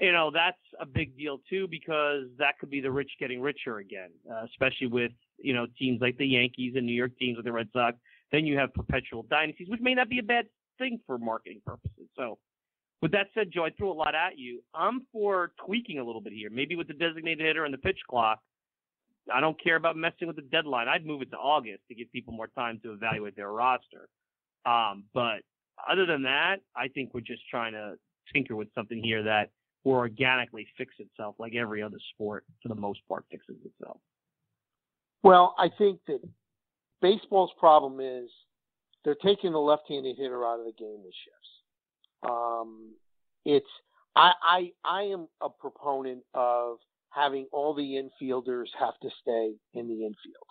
You 0.01 0.11
know, 0.11 0.31
that's 0.33 0.57
a 0.81 0.85
big 0.85 1.17
deal 1.17 1.39
too 1.49 1.69
because 1.69 2.23
that 2.37 2.59
could 2.59 2.69
be 2.69 2.81
the 2.81 2.91
rich 2.91 3.11
getting 3.17 3.41
richer 3.41 3.77
again, 3.77 4.09
uh, 4.29 4.43
especially 4.43 4.87
with 4.87 5.11
you 5.37 5.53
know 5.53 5.67
teams 5.79 6.01
like 6.01 6.17
the 6.17 6.27
Yankees 6.27 6.73
and 6.75 6.85
New 6.85 6.91
York 6.91 7.11
teams 7.17 7.37
with 7.37 7.45
the 7.45 7.51
Red 7.53 7.69
Sox. 7.71 7.95
Then 8.33 8.45
you 8.45 8.57
have 8.57 8.73
perpetual 8.73 9.23
dynasties, 9.23 9.69
which 9.69 9.79
may 9.79 9.93
not 9.93 10.09
be 10.09 10.19
a 10.19 10.23
bad 10.23 10.47
thing 10.77 10.99
for 11.07 11.17
marketing 11.17 11.61
purposes. 11.65 12.09
So, 12.17 12.39
with 13.01 13.13
that 13.13 13.27
said, 13.33 13.51
Joe, 13.53 13.63
I 13.63 13.69
threw 13.69 13.89
a 13.89 13.93
lot 13.93 14.15
at 14.15 14.37
you. 14.37 14.61
I'm 14.73 15.05
for 15.13 15.53
tweaking 15.65 15.99
a 15.99 16.03
little 16.03 16.19
bit 16.19 16.33
here, 16.33 16.49
maybe 16.49 16.75
with 16.75 16.87
the 16.87 16.93
designated 16.93 17.45
hitter 17.45 17.63
and 17.63 17.73
the 17.73 17.77
pitch 17.77 17.99
clock 18.09 18.39
I 19.33 19.39
don't 19.39 19.61
care 19.61 19.75
about 19.75 19.95
messing 19.95 20.27
with 20.27 20.35
the 20.35 20.43
deadline. 20.43 20.87
I'd 20.87 21.05
move 21.05 21.21
it 21.21 21.31
to 21.31 21.37
August 21.37 21.81
to 21.89 21.95
give 21.95 22.11
people 22.11 22.33
more 22.33 22.47
time 22.47 22.79
to 22.83 22.93
evaluate 22.93 23.35
their 23.35 23.51
roster. 23.51 24.07
Um, 24.65 25.05
but 25.13 25.41
other 25.89 26.05
than 26.05 26.23
that, 26.23 26.57
I 26.75 26.87
think 26.89 27.13
we're 27.13 27.21
just 27.21 27.41
trying 27.49 27.73
to 27.73 27.95
tinker 28.33 28.55
with 28.55 28.67
something 28.75 29.01
here 29.03 29.23
that 29.23 29.49
will 29.83 29.93
organically 29.93 30.67
fix 30.77 30.95
itself, 30.99 31.35
like 31.37 31.55
every 31.55 31.81
other 31.81 31.97
sport, 32.13 32.43
for 32.61 32.69
the 32.69 32.75
most 32.75 32.99
part, 33.07 33.25
fixes 33.29 33.57
itself. 33.63 33.97
Well, 35.23 35.55
I 35.57 35.69
think 35.77 35.99
that 36.07 36.19
baseball's 37.01 37.51
problem 37.59 37.99
is 37.99 38.29
they're 39.03 39.15
taking 39.15 39.51
the 39.51 39.59
left-handed 39.59 40.17
hitter 40.17 40.45
out 40.45 40.59
of 40.59 40.65
the 40.65 40.73
game 40.77 41.01
with 41.03 41.13
shifts. 41.23 41.49
Um, 42.27 42.93
it's 43.45 43.65
I, 44.15 44.33
I 44.41 44.71
I 44.83 45.01
am 45.03 45.27
a 45.41 45.49
proponent 45.49 46.23
of 46.33 46.77
having 47.15 47.47
all 47.51 47.73
the 47.73 47.81
infielders 48.01 48.67
have 48.77 48.99
to 49.01 49.09
stay 49.21 49.53
in 49.73 49.87
the 49.87 50.05
infield. 50.05 50.45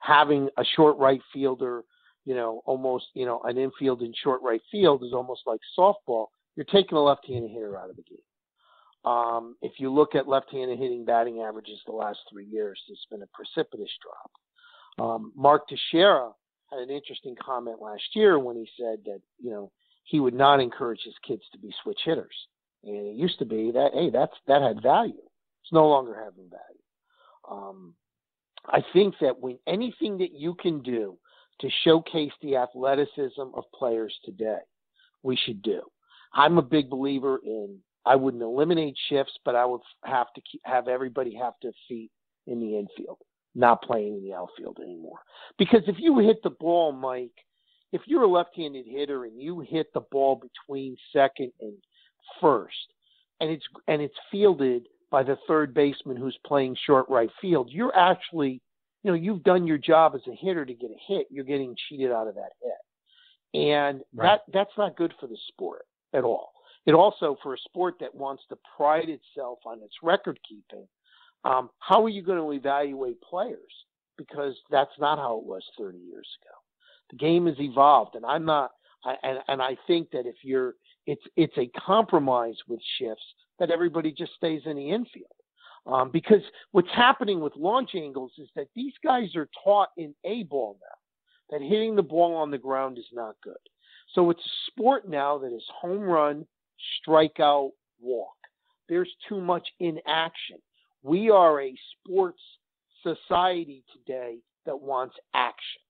Having 0.00 0.48
a 0.58 0.64
short 0.76 0.98
right 0.98 1.20
fielder, 1.32 1.82
you 2.24 2.34
know, 2.34 2.62
almost, 2.66 3.06
you 3.14 3.24
know, 3.24 3.40
an 3.44 3.58
infield 3.58 4.02
in 4.02 4.12
short 4.22 4.40
right 4.42 4.62
field 4.70 5.02
is 5.02 5.12
almost 5.12 5.42
like 5.46 5.60
softball. 5.78 6.26
You're 6.56 6.66
taking 6.66 6.98
a 6.98 7.02
left-handed 7.02 7.50
hitter 7.50 7.78
out 7.78 7.90
of 7.90 7.96
the 7.96 8.02
game. 8.02 9.10
Um, 9.10 9.56
if 9.62 9.72
you 9.78 9.90
look 9.90 10.14
at 10.14 10.28
left-handed 10.28 10.78
hitting 10.78 11.04
batting 11.06 11.40
averages 11.40 11.80
the 11.86 11.92
last 11.92 12.18
three 12.30 12.44
years, 12.44 12.78
it's 12.88 13.06
been 13.10 13.22
a 13.22 13.26
precipitous 13.32 13.90
drop. 14.02 14.30
Um, 14.98 15.32
Mark 15.34 15.68
Teixeira 15.68 16.30
had 16.70 16.80
an 16.80 16.90
interesting 16.90 17.34
comment 17.42 17.80
last 17.80 18.02
year 18.14 18.38
when 18.38 18.56
he 18.56 18.68
said 18.78 18.98
that 19.06 19.20
you 19.38 19.50
know 19.50 19.72
he 20.04 20.20
would 20.20 20.34
not 20.34 20.60
encourage 20.60 21.00
his 21.02 21.14
kids 21.26 21.42
to 21.52 21.58
be 21.58 21.72
switch 21.82 22.00
hitters, 22.04 22.34
and 22.84 22.94
it 22.94 23.16
used 23.16 23.38
to 23.38 23.46
be 23.46 23.70
that 23.72 23.92
hey 23.94 24.10
that's 24.10 24.34
that 24.46 24.60
had 24.60 24.82
value. 24.82 25.22
It's 25.70 25.74
no 25.74 25.86
longer 25.86 26.16
having 26.16 26.50
value. 26.50 26.82
Um, 27.48 27.94
I 28.66 28.82
think 28.92 29.14
that 29.20 29.38
when 29.38 29.56
anything 29.68 30.18
that 30.18 30.32
you 30.32 30.54
can 30.54 30.82
do 30.82 31.16
to 31.60 31.68
showcase 31.84 32.32
the 32.42 32.56
athleticism 32.56 33.54
of 33.54 33.62
players 33.72 34.12
today, 34.24 34.58
we 35.22 35.36
should 35.36 35.62
do. 35.62 35.82
I'm 36.34 36.58
a 36.58 36.62
big 36.62 36.90
believer 36.90 37.38
in. 37.44 37.78
I 38.04 38.16
wouldn't 38.16 38.42
eliminate 38.42 38.96
shifts, 39.08 39.38
but 39.44 39.54
I 39.54 39.64
would 39.64 39.82
have 40.04 40.32
to 40.34 40.40
keep, 40.40 40.60
have 40.64 40.88
everybody 40.88 41.36
have 41.36 41.54
to 41.62 41.70
feet 41.86 42.10
in 42.48 42.58
the 42.58 42.76
infield, 42.76 43.18
not 43.54 43.82
playing 43.82 44.16
in 44.16 44.24
the 44.24 44.34
outfield 44.34 44.78
anymore. 44.82 45.20
Because 45.56 45.82
if 45.86 45.96
you 46.00 46.18
hit 46.18 46.42
the 46.42 46.50
ball, 46.50 46.90
Mike, 46.90 47.30
if 47.92 48.00
you're 48.06 48.24
a 48.24 48.28
left-handed 48.28 48.86
hitter 48.88 49.24
and 49.24 49.40
you 49.40 49.60
hit 49.60 49.92
the 49.94 50.00
ball 50.10 50.34
between 50.34 50.96
second 51.12 51.52
and 51.60 51.74
first, 52.40 52.74
and 53.38 53.50
it's 53.50 53.64
and 53.86 54.02
it's 54.02 54.16
fielded 54.32 54.88
by 55.10 55.22
the 55.22 55.36
third 55.48 55.74
baseman 55.74 56.16
who's 56.16 56.38
playing 56.46 56.76
short 56.86 57.08
right 57.08 57.30
field, 57.40 57.68
you're 57.70 57.96
actually, 57.96 58.60
you 59.02 59.10
know, 59.10 59.14
you've 59.14 59.42
done 59.42 59.66
your 59.66 59.78
job 59.78 60.14
as 60.14 60.20
a 60.28 60.34
hitter 60.34 60.64
to 60.64 60.74
get 60.74 60.90
a 60.90 61.12
hit. 61.12 61.26
You're 61.30 61.44
getting 61.44 61.74
cheated 61.88 62.12
out 62.12 62.28
of 62.28 62.34
that 62.36 62.52
hit. 62.62 63.60
And 63.60 64.00
right. 64.14 64.38
that 64.46 64.52
that's 64.52 64.76
not 64.78 64.96
good 64.96 65.12
for 65.18 65.26
the 65.26 65.38
sport 65.48 65.86
at 66.14 66.22
all. 66.22 66.52
It 66.86 66.92
also 66.92 67.36
for 67.42 67.54
a 67.54 67.58
sport 67.58 67.96
that 68.00 68.14
wants 68.14 68.42
to 68.48 68.58
pride 68.76 69.08
itself 69.08 69.58
on 69.66 69.82
its 69.82 69.94
record 70.02 70.38
keeping, 70.48 70.86
um, 71.44 71.70
how 71.78 72.04
are 72.04 72.08
you 72.08 72.22
going 72.22 72.38
to 72.38 72.52
evaluate 72.52 73.20
players? 73.22 73.72
Because 74.16 74.54
that's 74.70 74.90
not 74.98 75.18
how 75.18 75.38
it 75.38 75.44
was 75.44 75.62
30 75.78 75.98
years 75.98 76.28
ago. 76.42 76.54
The 77.10 77.16
game 77.16 77.46
has 77.46 77.58
evolved, 77.58 78.14
and 78.14 78.24
I'm 78.24 78.44
not. 78.44 78.72
I, 79.04 79.14
and 79.22 79.38
and 79.48 79.62
I 79.62 79.76
think 79.86 80.10
that 80.10 80.26
if 80.26 80.36
you're, 80.42 80.74
it's 81.06 81.22
it's 81.34 81.56
a 81.56 81.70
compromise 81.78 82.56
with 82.68 82.80
shifts 82.98 83.24
that 83.60 83.70
everybody 83.70 84.10
just 84.10 84.34
stays 84.34 84.62
in 84.64 84.76
the 84.76 84.90
infield. 84.90 85.30
Um, 85.86 86.10
because 86.10 86.42
what's 86.72 86.90
happening 86.94 87.40
with 87.40 87.54
launch 87.56 87.90
angles 87.94 88.32
is 88.38 88.48
that 88.56 88.66
these 88.74 88.92
guys 89.04 89.34
are 89.36 89.48
taught 89.64 89.90
in 89.96 90.14
A 90.24 90.42
ball 90.42 90.76
now 90.80 91.56
that 91.56 91.64
hitting 91.64 91.96
the 91.96 92.02
ball 92.02 92.34
on 92.34 92.50
the 92.50 92.58
ground 92.58 92.98
is 92.98 93.06
not 93.12 93.36
good. 93.42 93.54
So 94.14 94.30
it's 94.30 94.40
a 94.40 94.70
sport 94.70 95.08
now 95.08 95.38
that 95.38 95.54
is 95.54 95.64
home 95.80 96.02
run, 96.02 96.46
strikeout, 97.06 97.70
walk. 98.00 98.36
There's 98.88 99.10
too 99.28 99.40
much 99.40 99.66
inaction. 99.78 100.58
We 101.02 101.30
are 101.30 101.60
a 101.60 101.74
sports 101.94 102.42
society 103.02 103.84
today 103.92 104.38
that 104.66 104.80
wants 104.80 105.14
action. 105.34 105.80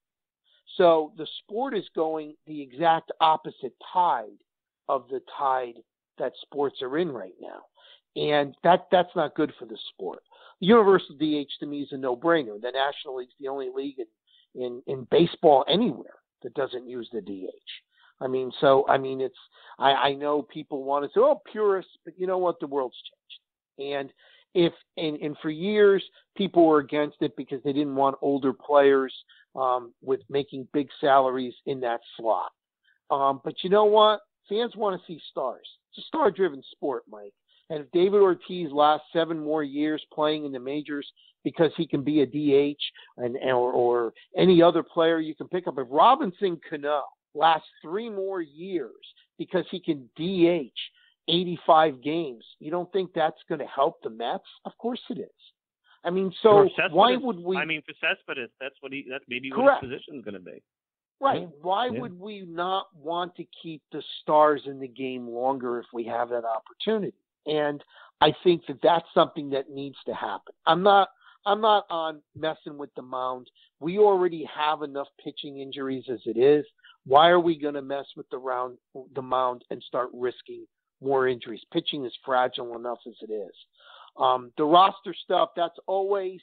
So 0.76 1.12
the 1.16 1.26
sport 1.42 1.76
is 1.76 1.88
going 1.94 2.34
the 2.46 2.62
exact 2.62 3.10
opposite 3.20 3.74
tide 3.92 4.38
of 4.88 5.06
the 5.10 5.20
tide 5.38 5.74
that 6.20 6.32
sports 6.42 6.76
are 6.82 6.98
in 6.98 7.10
right 7.10 7.34
now. 7.40 7.62
And 8.16 8.54
that 8.64 8.86
that's 8.90 9.14
not 9.16 9.34
good 9.34 9.52
for 9.58 9.66
the 9.66 9.78
sport. 9.92 10.20
Universal 10.60 11.16
DH 11.16 11.50
to 11.60 11.66
me 11.66 11.82
is 11.82 11.88
a 11.92 11.96
no-brainer. 11.96 12.60
The 12.60 12.72
National 12.72 13.16
League's 13.16 13.34
the 13.40 13.48
only 13.48 13.68
league 13.74 13.96
in, 13.98 14.62
in, 14.62 14.82
in 14.86 15.06
baseball 15.10 15.64
anywhere 15.68 16.14
that 16.42 16.54
doesn't 16.54 16.88
use 16.88 17.08
the 17.12 17.20
DH. 17.20 17.70
I 18.20 18.26
mean, 18.26 18.52
so 18.60 18.86
I 18.88 18.98
mean, 18.98 19.20
it's 19.20 19.38
I, 19.78 19.92
I 19.92 20.12
know 20.14 20.42
people 20.42 20.84
want 20.84 21.04
to 21.04 21.08
say, 21.08 21.22
"Oh, 21.22 21.40
purists," 21.50 21.92
but 22.04 22.14
you 22.18 22.26
know 22.26 22.38
what? 22.38 22.60
The 22.60 22.66
world's 22.66 22.96
changed, 23.78 23.94
and 23.96 24.12
if 24.54 24.72
and, 24.96 25.16
and 25.16 25.36
for 25.40 25.50
years 25.50 26.02
people 26.36 26.66
were 26.66 26.78
against 26.78 27.16
it 27.20 27.36
because 27.36 27.62
they 27.62 27.72
didn't 27.72 27.96
want 27.96 28.16
older 28.20 28.52
players 28.52 29.14
um, 29.56 29.92
with 30.02 30.20
making 30.28 30.68
big 30.72 30.88
salaries 31.00 31.54
in 31.66 31.80
that 31.80 32.00
slot. 32.16 32.50
Um, 33.10 33.40
but 33.42 33.54
you 33.62 33.70
know 33.70 33.86
what? 33.86 34.20
Fans 34.49 34.74
want 34.76 35.01
to 35.01 35.07
see 35.07 35.20
stars. 35.30 35.66
It's 35.91 36.05
a 36.05 36.09
star-driven 36.09 36.62
sport, 36.72 37.05
Mike. 37.09 37.34
And 37.68 37.80
if 37.80 37.91
David 37.93 38.20
Ortiz 38.20 38.70
lasts 38.72 39.07
seven 39.12 39.38
more 39.38 39.62
years 39.62 40.03
playing 40.12 40.45
in 40.45 40.53
the 40.53 40.59
majors 40.59 41.07
because 41.45 41.70
he 41.76 41.86
can 41.86 42.03
be 42.03 42.22
a 42.22 42.26
DH 42.26 42.80
and 43.16 43.36
or, 43.36 43.72
or 43.72 44.12
any 44.36 44.61
other 44.61 44.82
player 44.82 45.20
you 45.20 45.34
can 45.34 45.49
pick 45.49 45.68
up, 45.68 45.78
if 45.78 45.86
Robinson 45.88 46.61
Cano 46.68 47.03
lasts 47.34 47.68
three 47.80 48.11
more 48.11 48.41
years 48.41 48.91
because 49.38 49.64
he 49.70 49.80
can 49.80 50.09
DH 50.16 50.78
85 51.28 52.03
games, 52.03 52.45
you 52.59 52.70
don't 52.72 52.91
think 52.93 53.11
that's 53.14 53.41
going 53.49 53.61
to 53.61 53.66
help 53.66 54.03
the 54.03 54.11
Mets? 54.11 54.45
Of 54.64 54.76
course 54.78 55.01
it 55.09 55.18
is. 55.18 55.28
I 56.03 56.11
mean, 56.11 56.32
so 56.43 56.66
why 56.91 57.16
would 57.16 57.38
we? 57.38 57.57
I 57.59 57.66
mean, 57.66 57.82
for 57.82 57.93
Cespedes, 58.01 58.51
that's 58.59 58.74
what 58.80 58.91
he. 58.91 59.05
That's 59.09 59.24
maybe 59.28 59.51
Correct. 59.51 59.82
what 59.82 59.91
his 59.91 60.01
position 60.01 60.18
is 60.18 60.24
going 60.24 60.34
to 60.34 60.41
be. 60.41 60.62
Right. 61.20 61.48
Why 61.60 61.86
Yeah. 61.86 62.00
would 62.00 62.18
we 62.18 62.40
not 62.42 62.94
want 62.96 63.36
to 63.36 63.44
keep 63.44 63.82
the 63.90 64.02
stars 64.20 64.66
in 64.66 64.80
the 64.80 64.88
game 64.88 65.28
longer 65.28 65.78
if 65.78 65.92
we 65.92 66.04
have 66.04 66.30
that 66.30 66.44
opportunity? 66.44 67.16
And 67.46 67.84
I 68.20 68.32
think 68.32 68.66
that 68.66 68.80
that's 68.82 69.12
something 69.12 69.50
that 69.50 69.70
needs 69.70 70.02
to 70.04 70.14
happen. 70.14 70.54
I'm 70.66 70.82
not 70.82 71.10
I'm 71.46 71.62
not 71.62 71.86
on 71.88 72.22
messing 72.34 72.76
with 72.76 72.94
the 72.96 73.02
mound. 73.02 73.50
We 73.80 73.98
already 73.98 74.44
have 74.44 74.82
enough 74.82 75.08
pitching 75.18 75.56
injuries 75.58 76.04
as 76.10 76.20
it 76.26 76.36
is. 76.36 76.66
Why 77.06 77.30
are 77.30 77.40
we 77.40 77.56
going 77.56 77.74
to 77.74 77.82
mess 77.82 78.04
with 78.14 78.28
the 78.28 78.36
round 78.36 78.76
the 79.14 79.22
mound 79.22 79.64
and 79.70 79.82
start 79.82 80.10
risking 80.12 80.66
more 81.00 81.28
injuries? 81.28 81.64
Pitching 81.72 82.04
is 82.04 82.14
fragile 82.26 82.76
enough 82.76 82.98
as 83.06 83.16
it 83.22 83.32
is. 83.32 83.54
Um, 84.18 84.52
the 84.58 84.64
roster 84.64 85.14
stuff 85.14 85.50
that's 85.56 85.78
always 85.86 86.42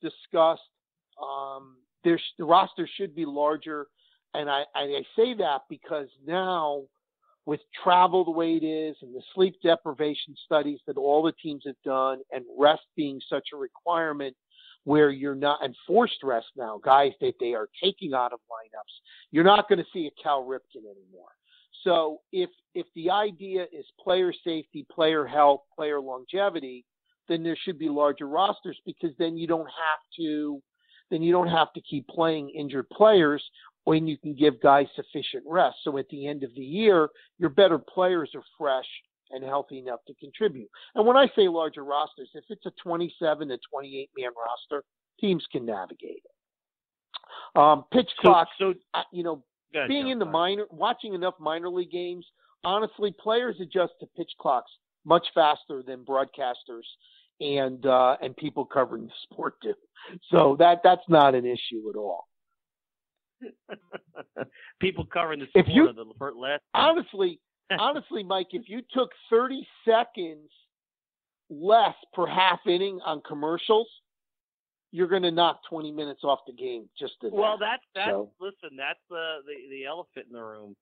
discussed. 0.00 0.62
Um, 1.22 1.76
there's 2.04 2.22
the 2.38 2.44
roster 2.44 2.86
should 2.96 3.14
be 3.14 3.26
larger, 3.26 3.88
and 4.34 4.50
I, 4.50 4.64
I 4.74 5.02
say 5.16 5.34
that 5.34 5.62
because 5.68 6.08
now 6.26 6.82
with 7.46 7.60
travel 7.82 8.26
the 8.26 8.30
way 8.30 8.56
it 8.56 8.64
is 8.64 8.94
and 9.00 9.14
the 9.14 9.22
sleep 9.34 9.56
deprivation 9.62 10.36
studies 10.44 10.80
that 10.86 10.98
all 10.98 11.22
the 11.22 11.32
teams 11.42 11.62
have 11.64 11.80
done 11.82 12.18
and 12.30 12.44
rest 12.58 12.82
being 12.94 13.18
such 13.28 13.48
a 13.54 13.56
requirement 13.56 14.36
where 14.84 15.10
you're 15.10 15.34
not 15.34 15.64
and 15.64 15.74
forced 15.86 16.22
rest 16.22 16.48
now 16.56 16.78
guys 16.84 17.12
that 17.20 17.32
they 17.40 17.54
are 17.54 17.68
taking 17.82 18.12
out 18.12 18.32
of 18.34 18.38
lineups 18.40 18.94
you're 19.30 19.44
not 19.44 19.66
going 19.68 19.78
to 19.78 19.84
see 19.92 20.06
a 20.06 20.22
cal 20.22 20.44
ripken 20.44 20.84
anymore. 20.84 21.30
So 21.84 22.18
if 22.32 22.50
if 22.74 22.86
the 22.94 23.10
idea 23.10 23.62
is 23.72 23.86
player 23.98 24.32
safety 24.44 24.86
player 24.92 25.26
health 25.26 25.62
player 25.74 26.00
longevity 26.00 26.84
then 27.28 27.42
there 27.42 27.56
should 27.64 27.78
be 27.78 27.88
larger 27.88 28.26
rosters 28.28 28.78
because 28.84 29.10
then 29.18 29.36
you 29.36 29.46
don't 29.46 29.66
have 29.66 30.00
to 30.18 30.60
then 31.10 31.22
you 31.22 31.32
don't 31.32 31.48
have 31.48 31.72
to 31.72 31.80
keep 31.80 32.06
playing 32.08 32.50
injured 32.50 32.88
players 32.90 33.42
when 33.84 34.06
you 34.06 34.18
can 34.18 34.34
give 34.34 34.60
guys 34.60 34.86
sufficient 34.94 35.44
rest. 35.46 35.76
So 35.82 35.96
at 35.98 36.08
the 36.10 36.26
end 36.26 36.42
of 36.42 36.54
the 36.54 36.62
year, 36.62 37.08
your 37.38 37.50
better 37.50 37.78
players 37.78 38.30
are 38.34 38.42
fresh 38.58 38.86
and 39.30 39.44
healthy 39.44 39.78
enough 39.78 40.00
to 40.06 40.14
contribute. 40.14 40.68
And 40.94 41.06
when 41.06 41.16
I 41.16 41.26
say 41.36 41.48
larger 41.48 41.84
rosters, 41.84 42.30
if 42.34 42.44
it's 42.48 42.66
a 42.66 42.72
27 42.82 43.48
to 43.48 43.58
28 43.70 44.10
man 44.16 44.30
roster, 44.36 44.84
teams 45.20 45.44
can 45.52 45.66
navigate 45.66 46.22
it. 46.24 47.58
Um, 47.58 47.84
pitch 47.92 48.10
So- 48.16 48.22
clock, 48.22 48.48
so- 48.58 48.74
uh, 48.94 49.04
you 49.12 49.22
know, 49.22 49.42
being 49.88 50.08
in 50.08 50.18
the 50.18 50.24
minor, 50.24 50.66
watching 50.70 51.14
enough 51.14 51.38
minor 51.38 51.68
league 51.68 51.90
games, 51.90 52.26
honestly, 52.64 53.12
players 53.12 53.60
adjust 53.60 53.92
to 54.00 54.06
pitch 54.16 54.32
clocks 54.38 54.70
much 55.04 55.26
faster 55.34 55.82
than 55.82 56.04
broadcasters 56.04 56.84
and 57.40 57.84
uh, 57.86 58.16
and 58.20 58.36
people 58.36 58.64
covering 58.64 59.06
the 59.06 59.12
sport 59.24 59.54
do. 59.62 59.74
So 60.30 60.56
that 60.58 60.80
that's 60.82 61.06
not 61.08 61.34
an 61.34 61.44
issue 61.44 61.88
at 61.90 61.96
all. 61.96 62.26
People 64.80 65.04
covering 65.06 65.40
the 65.40 65.46
If 65.54 65.66
you- 65.68 65.88
of 65.88 65.96
the 65.96 66.04
last. 66.36 66.62
honestly, 66.74 67.40
honestly, 67.78 68.22
Mike, 68.22 68.48
if 68.52 68.68
you 68.68 68.80
took 68.92 69.10
30 69.30 69.66
seconds 69.84 70.50
less 71.50 71.94
per 72.12 72.26
half 72.26 72.60
inning 72.66 73.00
on 73.04 73.20
commercials, 73.26 73.88
you're 74.90 75.08
going 75.08 75.22
to 75.22 75.30
knock 75.30 75.60
20 75.68 75.92
minutes 75.92 76.20
off 76.24 76.40
the 76.46 76.52
game 76.52 76.88
just 76.98 77.14
to 77.20 77.28
Well, 77.30 77.58
that's 77.58 77.82
that's 77.94 78.10
So- 78.10 78.30
listen. 78.40 78.76
That's 78.76 79.00
the, 79.10 79.38
the 79.46 79.68
the 79.70 79.84
elephant 79.84 80.26
in 80.28 80.32
the 80.32 80.42
room. 80.42 80.76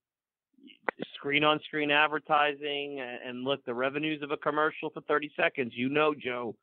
Screen 1.14 1.44
on 1.44 1.60
screen 1.66 1.90
advertising, 1.90 3.00
and, 3.00 3.18
and 3.28 3.44
look, 3.44 3.64
the 3.64 3.74
revenues 3.74 4.22
of 4.22 4.30
a 4.30 4.36
commercial 4.36 4.90
for 4.90 5.00
30 5.02 5.30
seconds. 5.36 5.72
You 5.74 5.88
know, 5.88 6.14
Joe, 6.14 6.54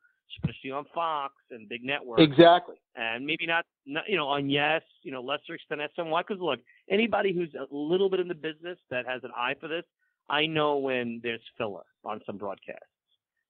especially 0.42 0.70
on 0.70 0.84
Fox 0.94 1.34
and 1.50 1.68
big 1.68 1.84
networks. 1.84 2.22
Exactly. 2.22 2.76
and 2.96 3.24
maybe 3.24 3.46
not, 3.46 3.64
not 3.86 4.04
you 4.08 4.16
know 4.16 4.26
on 4.28 4.48
yes 4.48 4.82
you 5.02 5.12
know 5.12 5.20
lesser 5.22 5.54
extent 5.54 5.80
SNY 5.98 6.22
because 6.26 6.40
look 6.42 6.60
anybody 6.90 7.32
who's 7.32 7.52
a 7.54 7.66
little 7.74 8.08
bit 8.10 8.20
in 8.20 8.28
the 8.28 8.34
business 8.34 8.78
that 8.90 9.06
has 9.06 9.22
an 9.24 9.30
eye 9.36 9.54
for 9.60 9.68
this 9.68 9.84
I 10.28 10.46
know 10.46 10.78
when 10.78 11.20
there's 11.22 11.40
filler 11.58 11.82
on 12.04 12.20
some 12.26 12.38
broadcasts 12.38 12.80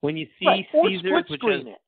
when 0.00 0.16
you 0.16 0.26
see 0.38 0.46
Right, 0.46 0.66
or 0.74 0.88
Caesars 0.88 1.24
which 1.28 1.40
has 1.44 1.60
it. 1.66 1.78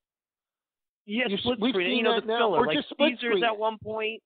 yeah 1.06 1.24
You- 1.28 1.38
split 1.38 1.58
screen 1.70 1.96
you 1.98 2.02
know 2.02 2.20
the 2.20 2.26
now, 2.26 2.38
filler 2.38 2.58
or 2.58 2.66
like 2.66 2.78
Caesars 2.98 3.42
at 3.44 3.56
one 3.58 3.78
point 3.82 4.22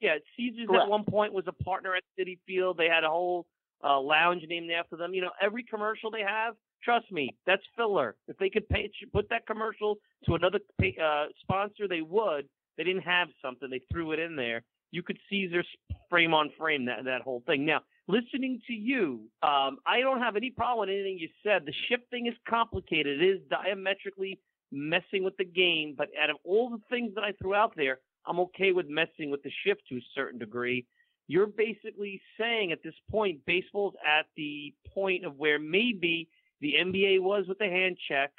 yeah 0.00 0.16
Caesars 0.36 0.66
Correct. 0.68 0.82
at 0.84 0.88
one 0.88 1.04
point 1.04 1.32
was 1.32 1.44
a 1.46 1.64
partner 1.64 1.94
at 1.94 2.02
Citi 2.18 2.38
Field 2.46 2.76
they 2.76 2.88
had 2.88 3.04
a 3.04 3.08
whole 3.08 3.46
uh, 3.84 3.98
lounge 4.00 4.42
named 4.48 4.70
after 4.70 4.96
them 4.96 5.14
you 5.14 5.22
know 5.22 5.30
every 5.40 5.64
commercial 5.64 6.10
they 6.10 6.20
have 6.22 6.54
trust 6.82 7.10
me 7.12 7.34
that's 7.46 7.62
filler 7.76 8.16
if 8.28 8.36
they 8.38 8.50
could 8.50 8.68
pay 8.68 8.90
put 9.12 9.28
that 9.30 9.46
commercial 9.46 9.96
to 10.26 10.34
another 10.34 10.58
pay, 10.80 10.96
uh, 11.02 11.26
sponsor 11.42 11.88
they 11.88 12.02
would 12.02 12.48
they 12.76 12.84
didn't 12.84 13.02
have 13.02 13.28
something. 13.40 13.68
They 13.70 13.82
threw 13.90 14.12
it 14.12 14.18
in 14.18 14.36
there. 14.36 14.62
You 14.90 15.02
could 15.02 15.18
Caesar 15.30 15.64
frame 16.10 16.34
on 16.34 16.50
frame 16.58 16.84
that 16.86 17.04
that 17.04 17.22
whole 17.22 17.42
thing. 17.46 17.64
Now, 17.64 17.80
listening 18.08 18.60
to 18.66 18.72
you, 18.72 19.22
um, 19.42 19.78
I 19.86 20.00
don't 20.00 20.20
have 20.20 20.36
any 20.36 20.50
problem 20.50 20.80
with 20.88 20.94
anything 20.94 21.18
you 21.18 21.28
said. 21.42 21.64
The 21.64 21.72
shift 21.88 22.10
thing 22.10 22.26
is 22.26 22.34
complicated. 22.48 23.22
It 23.22 23.26
is 23.26 23.40
diametrically 23.48 24.38
messing 24.70 25.24
with 25.24 25.36
the 25.36 25.44
game. 25.44 25.94
But 25.96 26.08
out 26.22 26.30
of 26.30 26.36
all 26.44 26.70
the 26.70 26.80
things 26.90 27.14
that 27.14 27.24
I 27.24 27.32
threw 27.40 27.54
out 27.54 27.74
there, 27.76 27.98
I'm 28.26 28.40
okay 28.40 28.72
with 28.72 28.86
messing 28.88 29.30
with 29.30 29.42
the 29.42 29.52
shift 29.64 29.82
to 29.88 29.96
a 29.96 30.06
certain 30.14 30.38
degree. 30.38 30.86
You're 31.28 31.46
basically 31.46 32.20
saying 32.38 32.72
at 32.72 32.82
this 32.82 32.94
point, 33.10 33.40
baseball's 33.46 33.94
at 34.06 34.26
the 34.36 34.74
point 34.92 35.24
of 35.24 35.36
where 35.36 35.58
maybe 35.58 36.28
the 36.62 36.74
NBA 36.80 37.20
was 37.20 37.44
with 37.48 37.58
the 37.58 37.66
hand 37.66 37.98
check 38.08 38.30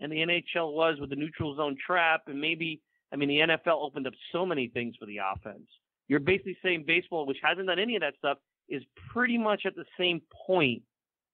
and 0.00 0.12
the 0.12 0.16
NHL 0.16 0.74
was 0.74 0.98
with 1.00 1.10
the 1.10 1.16
neutral 1.16 1.56
zone 1.56 1.76
trap, 1.84 2.22
and 2.26 2.40
maybe 2.40 2.82
I 3.12 3.16
mean, 3.16 3.28
the 3.28 3.38
NFL 3.38 3.82
opened 3.82 4.06
up 4.06 4.12
so 4.32 4.44
many 4.44 4.68
things 4.68 4.94
for 5.00 5.06
the 5.06 5.18
offense. 5.32 5.66
You're 6.08 6.20
basically 6.20 6.58
saying 6.62 6.84
baseball, 6.86 7.24
which 7.26 7.38
hasn't 7.42 7.68
done 7.68 7.78
any 7.78 7.96
of 7.96 8.02
that 8.02 8.14
stuff, 8.18 8.38
is 8.68 8.82
pretty 9.12 9.38
much 9.38 9.62
at 9.64 9.74
the 9.74 9.84
same 9.98 10.20
point 10.46 10.82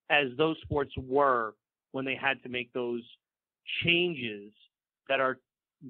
as 0.09 0.27
those 0.37 0.55
sports 0.63 0.93
were 0.97 1.55
when 1.91 2.05
they 2.05 2.15
had 2.15 2.41
to 2.43 2.49
make 2.49 2.71
those 2.71 3.01
changes 3.83 4.53
that 5.09 5.19
are 5.19 5.39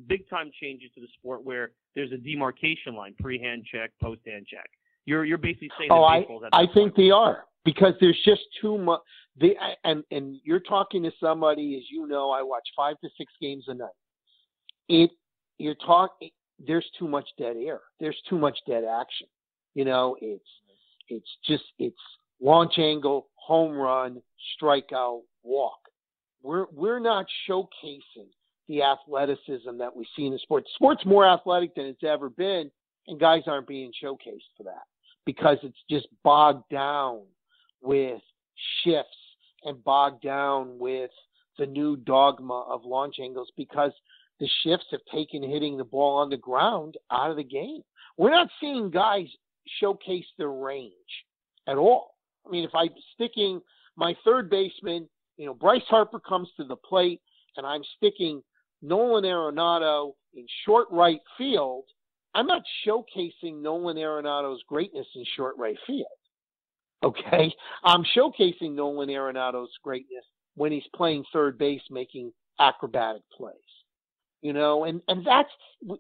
big 0.08 0.28
time 0.30 0.49
changes 0.60 0.89
to 0.95 1.01
the 1.01 1.08
sport 1.20 1.43
where 1.43 1.72
there's 1.93 2.12
a 2.12 2.18
demarcation 2.18 2.95
line, 2.95 3.14
pre 3.20 3.39
hand 3.39 3.66
check, 3.72 3.91
post 4.01 4.22
hand 4.26 4.47
check. 4.49 4.70
You're 5.06 5.26
you're 5.26 5.38
basically 5.38 5.70
saying 5.78 5.89
Oh, 5.91 6.39
that 6.41 6.49
I 6.53 6.64
I 6.64 6.74
think 6.74 6.95
they 6.95 7.12
are 7.12 7.45
because 7.66 7.93
there's 7.99 8.20
just 8.24 8.41
too 8.61 8.78
much. 8.78 9.01
And 9.84 10.03
and 10.11 10.38
you're 10.43 10.61
talking 10.61 11.03
to 11.03 11.11
somebody, 11.20 11.76
as 11.76 11.84
you 11.91 12.07
know, 12.07 12.32
I 12.32 12.41
watch 12.41 12.68
five 12.76 12.95
to 13.01 13.09
six 13.18 13.34
games 13.41 13.66
a 13.68 13.74
night. 13.74 13.89
It 14.88 15.09
you're 15.57 15.76
talking. 15.76 16.30
There's 16.66 16.86
too 16.97 17.07
much 17.07 17.28
dead 17.38 17.57
air. 17.57 17.82
There's 17.99 18.18
too 18.30 18.38
much 18.38 18.57
dead 18.66 18.86
action. 18.86 19.28
You 19.74 19.84
know, 19.84 20.16
it's 20.22 20.47
it's 21.09 21.30
just 21.45 21.63
it's 21.80 21.99
launch 22.39 22.78
angle, 22.78 23.28
home 23.36 23.74
run, 23.74 24.22
strikeout, 24.57 25.22
walk. 25.43 25.80
We're 26.41 26.68
we're 26.72 26.99
not 26.99 27.26
showcasing 27.49 28.30
the 28.70 28.84
athleticism 28.84 29.78
that 29.78 29.93
we 29.93 30.07
see 30.16 30.28
in 30.28 30.32
the 30.32 30.39
sport. 30.39 30.63
Sport's 30.76 31.05
more 31.05 31.28
athletic 31.28 31.76
than 31.76 31.86
it's 31.86 32.03
ever 32.03 32.30
been, 32.30 32.72
and 33.07 33.20
guys 33.20 33.43
aren't 33.47 33.68
being 33.68 33.91
showcased 34.01 34.47
for 34.55 34.63
that 34.63 34.84
because 35.26 35.57
it's 35.63 35.84
just 35.89 36.07
bogged 36.24 36.63
down 36.72 37.22
with 37.86 38.22
shifts 38.84 39.18
and 39.64 39.84
bogged 39.84 40.22
down 40.22 40.78
with 40.80 41.12
the 41.58 41.66
new 41.66 41.96
dogma 41.98 42.66
of 42.68 42.84
launch 42.84 43.16
angles 43.22 43.52
because 43.56 43.92
the 44.40 44.50
shifts 44.64 44.88
have 44.92 45.02
taken 45.14 45.42
hitting 45.42 45.78
the 45.78 45.84
ball 45.84 46.18
on 46.18 46.30
the 46.30 46.38
ground 46.38 46.96
out 47.12 47.32
of 47.32 47.38
the 47.38 47.44
game. 47.44 47.82
We're 48.18 48.32
not 48.32 48.50
seeing 48.60 48.90
guys 48.90 49.28
showcase 49.80 50.26
their 50.38 50.52
range 50.52 50.94
at 51.68 51.78
all. 51.78 52.16
I 52.46 52.50
mean, 52.50 52.64
if 52.64 52.72
I'm 52.76 52.90
sticking 53.14 53.62
my 53.96 54.16
third 54.24 54.50
baseman, 54.50 55.08
you 55.38 55.46
know, 55.46 55.54
Bryce 55.54 55.82
Harper 55.88 56.20
comes 56.20 56.50
to 56.58 56.64
the 56.64 56.76
plate 56.76 57.22
and 57.58 57.66
I'm 57.66 57.82
sticking 57.98 58.42
Nolan 58.82 59.24
Arenado 59.24 60.14
in 60.34 60.46
short 60.66 60.88
right 60.92 61.22
field, 61.38 61.86
I'm 62.34 62.48
not 62.48 62.64
showcasing 62.86 63.62
Nolan 63.62 63.98
Arenado's 63.98 64.62
greatness 64.68 65.08
in 65.16 65.26
short 65.36 65.56
right 65.58 65.78
field. 65.88 66.06
Okay, 67.06 67.53
I'm 67.84 68.03
showcasing 68.18 68.74
Nolan 68.74 69.10
Arenado's 69.10 69.70
greatness 69.84 70.26
when 70.56 70.72
he's 70.72 70.88
playing 70.95 71.24
third 71.32 71.56
base, 71.56 71.84
making 71.91 72.34
acrobatic 72.60 73.22
plays. 73.38 73.56
You 74.41 74.53
know, 74.53 74.86
and 74.86 75.01
and 75.08 75.26
that's 75.26 75.49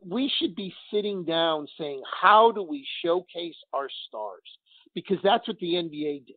we 0.03 0.31
should 0.39 0.55
be 0.55 0.73
sitting 0.91 1.23
down 1.23 1.67
saying, 1.79 2.01
how 2.21 2.51
do 2.51 2.63
we 2.63 2.87
showcase 3.03 3.55
our 3.71 3.87
stars? 4.07 4.41
Because 4.95 5.17
that's 5.23 5.47
what 5.47 5.59
the 5.59 5.73
NBA 5.73 6.25
did. 6.25 6.35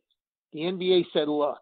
The 0.53 0.59
NBA 0.59 1.05
said, 1.13 1.27
look, 1.27 1.59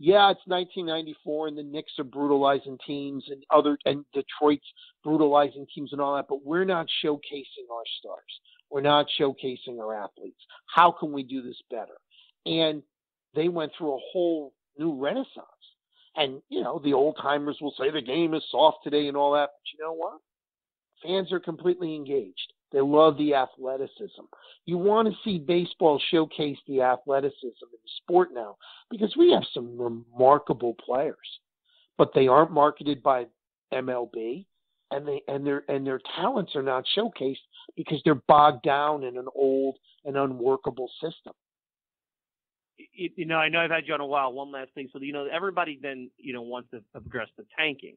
yeah, 0.00 0.30
it's 0.30 0.40
1994 0.46 1.48
and 1.48 1.58
the 1.58 1.62
Knicks 1.62 1.92
are 2.00 2.04
brutalizing 2.04 2.76
teams 2.84 3.24
and 3.28 3.44
other 3.50 3.78
and 3.84 4.04
Detroit's 4.12 4.66
brutalizing 5.04 5.66
teams 5.72 5.92
and 5.92 6.00
all 6.00 6.16
that, 6.16 6.26
but 6.28 6.44
we're 6.44 6.64
not 6.64 6.86
showcasing 7.04 7.70
our 7.72 7.84
stars. 8.00 8.40
We're 8.68 8.80
not 8.80 9.06
showcasing 9.20 9.78
our 9.80 9.94
athletes. 9.94 10.40
How 10.66 10.90
can 10.90 11.12
we 11.12 11.22
do 11.22 11.40
this 11.42 11.60
better? 11.70 12.01
And 12.46 12.82
they 13.34 13.48
went 13.48 13.72
through 13.76 13.94
a 13.94 14.00
whole 14.12 14.52
new 14.78 14.94
renaissance. 14.94 15.46
And 16.16 16.42
you 16.48 16.62
know, 16.62 16.80
the 16.82 16.92
old 16.92 17.16
timers 17.20 17.58
will 17.60 17.74
say 17.78 17.90
the 17.90 18.02
game 18.02 18.34
is 18.34 18.42
soft 18.50 18.78
today 18.84 19.08
and 19.08 19.16
all 19.16 19.32
that, 19.32 19.50
but 19.52 19.72
you 19.72 19.84
know 19.84 19.94
what? 19.94 20.18
Fans 21.02 21.32
are 21.32 21.40
completely 21.40 21.94
engaged. 21.94 22.52
They 22.70 22.80
love 22.80 23.18
the 23.18 23.34
athleticism. 23.34 24.22
You 24.64 24.78
want 24.78 25.08
to 25.08 25.14
see 25.24 25.38
baseball 25.38 26.00
showcase 26.10 26.58
the 26.66 26.80
athleticism 26.80 27.44
in 27.44 27.78
the 27.82 27.90
sport 28.02 28.30
now 28.32 28.56
because 28.90 29.14
we 29.16 29.30
have 29.32 29.42
some 29.52 29.78
remarkable 29.78 30.74
players, 30.74 31.16
but 31.98 32.12
they 32.14 32.28
aren't 32.28 32.50
marketed 32.50 33.02
by 33.02 33.26
MLB, 33.72 34.46
and 34.90 35.06
they 35.06 35.22
and 35.28 35.46
their 35.46 35.64
and 35.68 35.86
their 35.86 36.00
talents 36.16 36.54
are 36.54 36.62
not 36.62 36.84
showcased 36.96 37.36
because 37.76 38.00
they're 38.04 38.22
bogged 38.28 38.62
down 38.62 39.04
in 39.04 39.18
an 39.18 39.26
old 39.34 39.76
and 40.04 40.16
unworkable 40.16 40.90
system. 41.00 41.32
You 42.92 43.24
know, 43.24 43.36
I 43.36 43.48
know 43.48 43.60
I've 43.60 43.70
had 43.70 43.86
you 43.86 43.94
on 43.94 44.00
a 44.00 44.06
while. 44.06 44.32
One 44.32 44.52
last 44.52 44.70
thing, 44.74 44.88
so 44.92 44.98
you 45.00 45.12
know, 45.12 45.26
everybody 45.26 45.78
then 45.80 46.10
you 46.18 46.32
know 46.32 46.42
wants 46.42 46.70
to 46.70 46.82
address 46.94 47.28
the 47.36 47.44
tanking. 47.58 47.96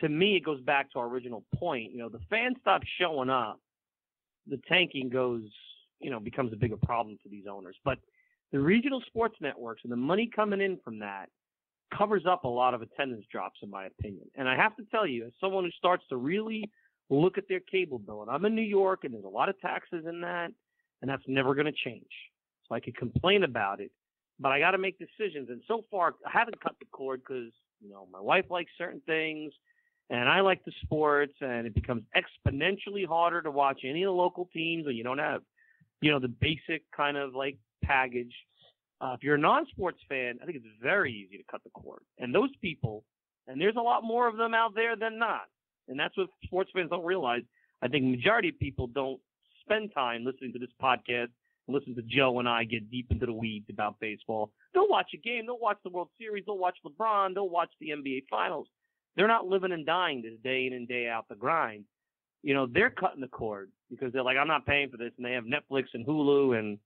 To 0.00 0.08
me, 0.08 0.36
it 0.36 0.44
goes 0.44 0.60
back 0.60 0.92
to 0.92 0.98
our 0.98 1.06
original 1.06 1.44
point. 1.54 1.92
You 1.92 1.98
know, 1.98 2.08
the 2.08 2.20
fans 2.28 2.56
stop 2.60 2.82
showing 2.98 3.30
up 3.30 3.60
the 4.48 4.60
tanking 4.68 5.08
goes, 5.08 5.42
you 6.00 6.10
know, 6.10 6.20
becomes 6.20 6.52
a 6.52 6.56
bigger 6.56 6.76
problem 6.76 7.18
for 7.22 7.28
these 7.28 7.44
owners. 7.50 7.76
But 7.84 7.98
the 8.52 8.60
regional 8.60 9.02
sports 9.06 9.36
networks 9.40 9.82
and 9.82 9.92
the 9.92 9.96
money 9.96 10.30
coming 10.34 10.60
in 10.60 10.78
from 10.84 10.98
that 11.00 11.28
covers 11.96 12.24
up 12.26 12.44
a 12.44 12.48
lot 12.48 12.74
of 12.74 12.82
attendance 12.82 13.24
drops, 13.30 13.60
in 13.62 13.70
my 13.70 13.86
opinion. 13.86 14.26
And 14.34 14.48
I 14.48 14.56
have 14.56 14.76
to 14.76 14.84
tell 14.90 15.06
you, 15.06 15.26
as 15.26 15.32
someone 15.40 15.64
who 15.64 15.70
starts 15.72 16.04
to 16.10 16.16
really 16.16 16.70
look 17.10 17.38
at 17.38 17.48
their 17.48 17.60
cable 17.60 17.98
bill, 17.98 18.22
and 18.22 18.30
I'm 18.30 18.44
in 18.44 18.54
New 18.54 18.62
York, 18.62 19.04
and 19.04 19.14
there's 19.14 19.24
a 19.24 19.28
lot 19.28 19.48
of 19.48 19.58
taxes 19.60 20.04
in 20.08 20.20
that, 20.22 20.50
and 21.00 21.10
that's 21.10 21.22
never 21.26 21.54
going 21.54 21.66
to 21.66 21.72
change. 21.72 22.10
So 22.68 22.74
I 22.74 22.80
could 22.80 22.96
complain 22.96 23.44
about 23.44 23.80
it, 23.80 23.92
but 24.38 24.52
I 24.52 24.58
got 24.58 24.72
to 24.72 24.78
make 24.78 24.98
decisions. 24.98 25.48
And 25.50 25.62
so 25.66 25.84
far, 25.90 26.14
I 26.26 26.30
haven't 26.30 26.60
cut 26.60 26.76
the 26.78 26.86
cord 26.86 27.22
because 27.26 27.52
you 27.80 27.90
know 27.90 28.06
my 28.12 28.20
wife 28.20 28.46
likes 28.50 28.70
certain 28.78 29.02
things 29.06 29.52
and 30.08 30.28
I 30.28 30.40
like 30.40 30.64
the 30.64 30.72
sports, 30.82 31.32
and 31.40 31.66
it 31.66 31.74
becomes 31.74 32.04
exponentially 32.16 33.06
harder 33.06 33.42
to 33.42 33.50
watch 33.50 33.80
any 33.84 34.04
of 34.04 34.08
the 34.08 34.12
local 34.12 34.48
teams 34.52 34.86
when 34.86 34.94
you 34.94 35.02
don't 35.02 35.18
have, 35.18 35.42
you 36.00 36.12
know, 36.12 36.20
the 36.20 36.28
basic 36.28 36.82
kind 36.96 37.16
of 37.16 37.34
like 37.34 37.56
package. 37.82 38.32
Uh, 39.00 39.14
if 39.14 39.24
you're 39.24 39.34
a 39.34 39.38
non-sports 39.38 39.98
fan, 40.08 40.38
I 40.40 40.46
think 40.46 40.58
it's 40.58 40.66
very 40.80 41.12
easy 41.12 41.36
to 41.36 41.44
cut 41.50 41.62
the 41.64 41.70
cord. 41.70 42.02
And 42.18 42.34
those 42.34 42.50
people, 42.62 43.04
and 43.48 43.60
there's 43.60 43.76
a 43.76 43.82
lot 43.82 44.04
more 44.04 44.28
of 44.28 44.36
them 44.36 44.54
out 44.54 44.74
there 44.74 44.96
than 44.96 45.18
not. 45.18 45.42
And 45.88 45.98
that's 45.98 46.16
what 46.16 46.28
sports 46.44 46.70
fans 46.72 46.90
don't 46.90 47.04
realize. 47.04 47.42
I 47.82 47.88
think 47.88 48.04
majority 48.04 48.48
of 48.50 48.58
people 48.58 48.86
don't 48.86 49.20
spend 49.60 49.92
time 49.92 50.24
listening 50.24 50.52
to 50.52 50.58
this 50.58 50.70
podcast 50.80 51.28
listen 51.68 51.94
to 51.96 52.02
Joe 52.02 52.38
and 52.38 52.48
I 52.48 52.64
get 52.64 52.90
deep 52.90 53.06
into 53.10 53.26
the 53.26 53.32
weeds 53.32 53.66
about 53.70 53.98
baseball. 54.00 54.50
They'll 54.72 54.88
watch 54.88 55.10
a 55.14 55.18
game, 55.18 55.46
they'll 55.46 55.58
watch 55.58 55.78
the 55.84 55.90
World 55.90 56.08
Series, 56.18 56.44
they'll 56.46 56.58
watch 56.58 56.76
LeBron, 56.86 57.34
they'll 57.34 57.48
watch 57.48 57.70
the 57.80 57.90
NBA 57.90 58.24
Finals. 58.30 58.68
They're 59.16 59.28
not 59.28 59.46
living 59.46 59.72
and 59.72 59.86
dying 59.86 60.22
this 60.22 60.38
day 60.44 60.66
in 60.66 60.74
and 60.74 60.86
day 60.86 61.08
out 61.08 61.26
the 61.28 61.34
grind. 61.34 61.84
You 62.42 62.54
know, 62.54 62.66
they're 62.66 62.90
cutting 62.90 63.20
the 63.20 63.28
cord 63.28 63.70
because 63.90 64.12
they're 64.12 64.22
like, 64.22 64.36
I'm 64.36 64.46
not 64.46 64.66
paying 64.66 64.90
for 64.90 64.98
this, 64.98 65.12
and 65.16 65.24
they 65.26 65.32
have 65.32 65.44
Netflix 65.44 65.84
and 65.94 66.06
Hulu 66.06 66.58
and 66.58 66.78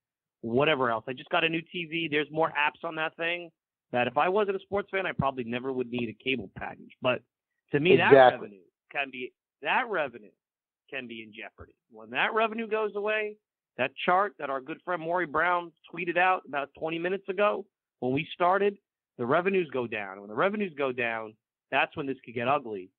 whatever 0.42 0.90
else. 0.90 1.04
I 1.08 1.12
just 1.12 1.28
got 1.30 1.44
a 1.44 1.48
new 1.48 1.60
TV. 1.74 2.10
There's 2.10 2.28
more 2.30 2.50
apps 2.50 2.86
on 2.86 2.94
that 2.96 3.16
thing 3.16 3.50
that 3.92 4.06
if 4.06 4.16
I 4.16 4.28
wasn't 4.28 4.56
a 4.56 4.60
sports 4.60 4.88
fan, 4.90 5.06
I 5.06 5.12
probably 5.12 5.44
never 5.44 5.72
would 5.72 5.90
need 5.90 6.08
a 6.08 6.24
cable 6.24 6.50
package. 6.56 6.92
But 7.02 7.22
to 7.72 7.80
me, 7.80 7.94
exactly. 7.94 8.16
that 8.16 8.32
revenue 8.32 8.60
can 8.92 9.10
be 9.10 9.32
that 9.62 9.88
revenue 9.88 10.30
can 10.90 11.06
be 11.06 11.22
in 11.22 11.32
jeopardy. 11.32 11.74
When 11.90 12.10
that 12.10 12.34
revenue 12.34 12.68
goes 12.68 12.94
away, 12.94 13.36
that 13.80 13.92
chart 14.04 14.34
that 14.38 14.50
our 14.50 14.60
good 14.60 14.76
friend 14.84 15.00
Maury 15.00 15.24
Brown 15.24 15.72
tweeted 15.90 16.18
out 16.18 16.42
about 16.46 16.68
20 16.78 16.98
minutes 16.98 17.26
ago 17.30 17.64
when 18.00 18.12
we 18.12 18.28
started, 18.34 18.76
the 19.16 19.24
revenues 19.24 19.70
go 19.72 19.86
down. 19.86 20.20
When 20.20 20.28
the 20.28 20.34
revenues 20.34 20.74
go 20.76 20.92
down, 20.92 21.32
that's 21.70 21.96
when 21.96 22.06
this 22.06 22.18
could 22.22 22.34
get 22.34 22.46
ugly 22.46 22.90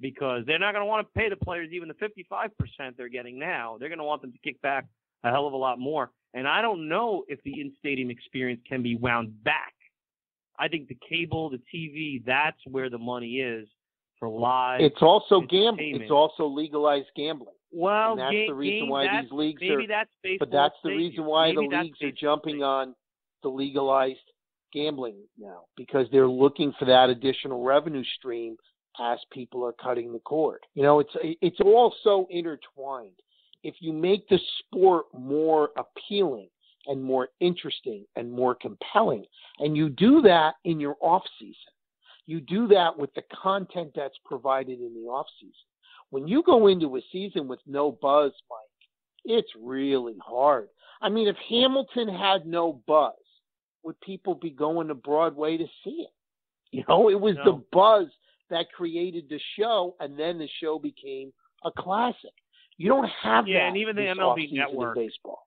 because 0.00 0.44
they're 0.46 0.58
not 0.58 0.72
going 0.72 0.80
to 0.80 0.86
want 0.86 1.06
to 1.06 1.18
pay 1.18 1.28
the 1.28 1.36
players 1.36 1.68
even 1.72 1.88
the 1.88 1.94
55% 1.94 2.96
they're 2.96 3.10
getting 3.10 3.38
now. 3.38 3.76
They're 3.78 3.90
going 3.90 3.98
to 3.98 4.04
want 4.04 4.22
them 4.22 4.32
to 4.32 4.38
kick 4.38 4.62
back 4.62 4.86
a 5.24 5.30
hell 5.30 5.46
of 5.46 5.52
a 5.52 5.58
lot 5.58 5.78
more. 5.78 6.10
And 6.32 6.48
I 6.48 6.62
don't 6.62 6.88
know 6.88 7.24
if 7.28 7.42
the 7.42 7.60
in 7.60 7.74
stadium 7.78 8.10
experience 8.10 8.62
can 8.66 8.82
be 8.82 8.96
wound 8.96 9.44
back. 9.44 9.74
I 10.58 10.68
think 10.68 10.88
the 10.88 10.96
cable, 11.06 11.50
the 11.50 11.60
TV, 11.74 12.24
that's 12.24 12.60
where 12.64 12.88
the 12.88 12.98
money 12.98 13.40
is 13.40 13.68
for 14.20 14.28
live. 14.28 14.80
It's 14.82 15.02
also 15.02 15.40
gambling. 15.40 16.00
It's 16.00 16.10
also 16.10 16.46
legalized 16.46 17.08
gambling. 17.16 17.54
Well, 17.72 18.12
and 18.12 18.20
that's 18.20 18.32
game, 18.32 18.48
the 18.48 18.54
reason 18.54 18.88
why 18.88 19.06
these 19.20 19.32
leagues 19.32 19.62
are. 19.62 19.86
That's 19.86 20.10
but 20.38 20.50
that's 20.52 20.74
the 20.84 20.90
reason 20.90 21.24
why 21.24 21.52
the 21.52 21.60
leagues 21.60 22.00
are 22.02 22.12
jumping 22.12 22.62
on 22.62 22.94
the 23.42 23.48
legalized 23.48 24.18
gambling 24.72 25.16
now 25.38 25.62
because 25.76 26.06
they're 26.12 26.28
looking 26.28 26.72
for 26.78 26.84
that 26.84 27.10
additional 27.10 27.64
revenue 27.64 28.04
stream 28.18 28.56
as 29.00 29.18
people 29.32 29.64
are 29.64 29.72
cutting 29.72 30.12
the 30.12 30.18
cord. 30.20 30.60
You 30.74 30.82
know, 30.82 31.00
it's 31.00 31.14
it's 31.22 31.60
all 31.60 31.94
so 32.04 32.26
intertwined. 32.30 33.16
If 33.62 33.76
you 33.80 33.92
make 33.92 34.28
the 34.28 34.38
sport 34.58 35.06
more 35.16 35.70
appealing 35.76 36.48
and 36.86 37.02
more 37.02 37.28
interesting 37.40 38.04
and 38.16 38.30
more 38.30 38.54
compelling, 38.54 39.24
and 39.58 39.76
you 39.76 39.90
do 39.90 40.22
that 40.22 40.54
in 40.64 40.80
your 40.80 40.96
off 41.00 41.22
season, 41.38 41.54
you 42.30 42.40
do 42.40 42.68
that 42.68 42.96
with 42.96 43.12
the 43.14 43.22
content 43.42 43.90
that's 43.96 44.16
provided 44.24 44.78
in 44.80 44.94
the 44.94 45.08
off 45.10 45.26
season. 45.40 45.52
When 46.10 46.28
you 46.28 46.42
go 46.44 46.68
into 46.68 46.96
a 46.96 47.00
season 47.10 47.48
with 47.48 47.58
no 47.66 47.90
buzz, 47.92 48.32
Mike, 48.48 48.88
it's 49.24 49.50
really 49.60 50.16
hard. 50.24 50.68
I 51.02 51.08
mean, 51.08 51.26
if 51.26 51.36
Hamilton 51.48 52.08
had 52.08 52.46
no 52.46 52.82
buzz, 52.86 53.14
would 53.82 54.00
people 54.00 54.34
be 54.36 54.50
going 54.50 54.88
to 54.88 54.94
Broadway 54.94 55.56
to 55.56 55.66
see 55.82 56.06
it? 56.06 56.12
You 56.70 56.84
know, 56.88 57.10
it 57.10 57.18
was 57.20 57.34
No. 57.36 57.44
the 57.44 57.64
buzz 57.72 58.06
that 58.48 58.70
created 58.72 59.28
the 59.28 59.40
show, 59.58 59.96
and 59.98 60.16
then 60.18 60.38
the 60.38 60.48
show 60.60 60.78
became 60.78 61.32
a 61.64 61.70
classic. 61.72 62.30
You 62.76 62.88
don't 62.88 63.08
have 63.08 63.48
Yeah, 63.48 63.58
that 63.60 63.68
and 63.68 63.76
even 63.76 63.96
the 63.96 64.02
MLB 64.06 64.52
Network. 64.52 64.94
baseball. 64.96 65.46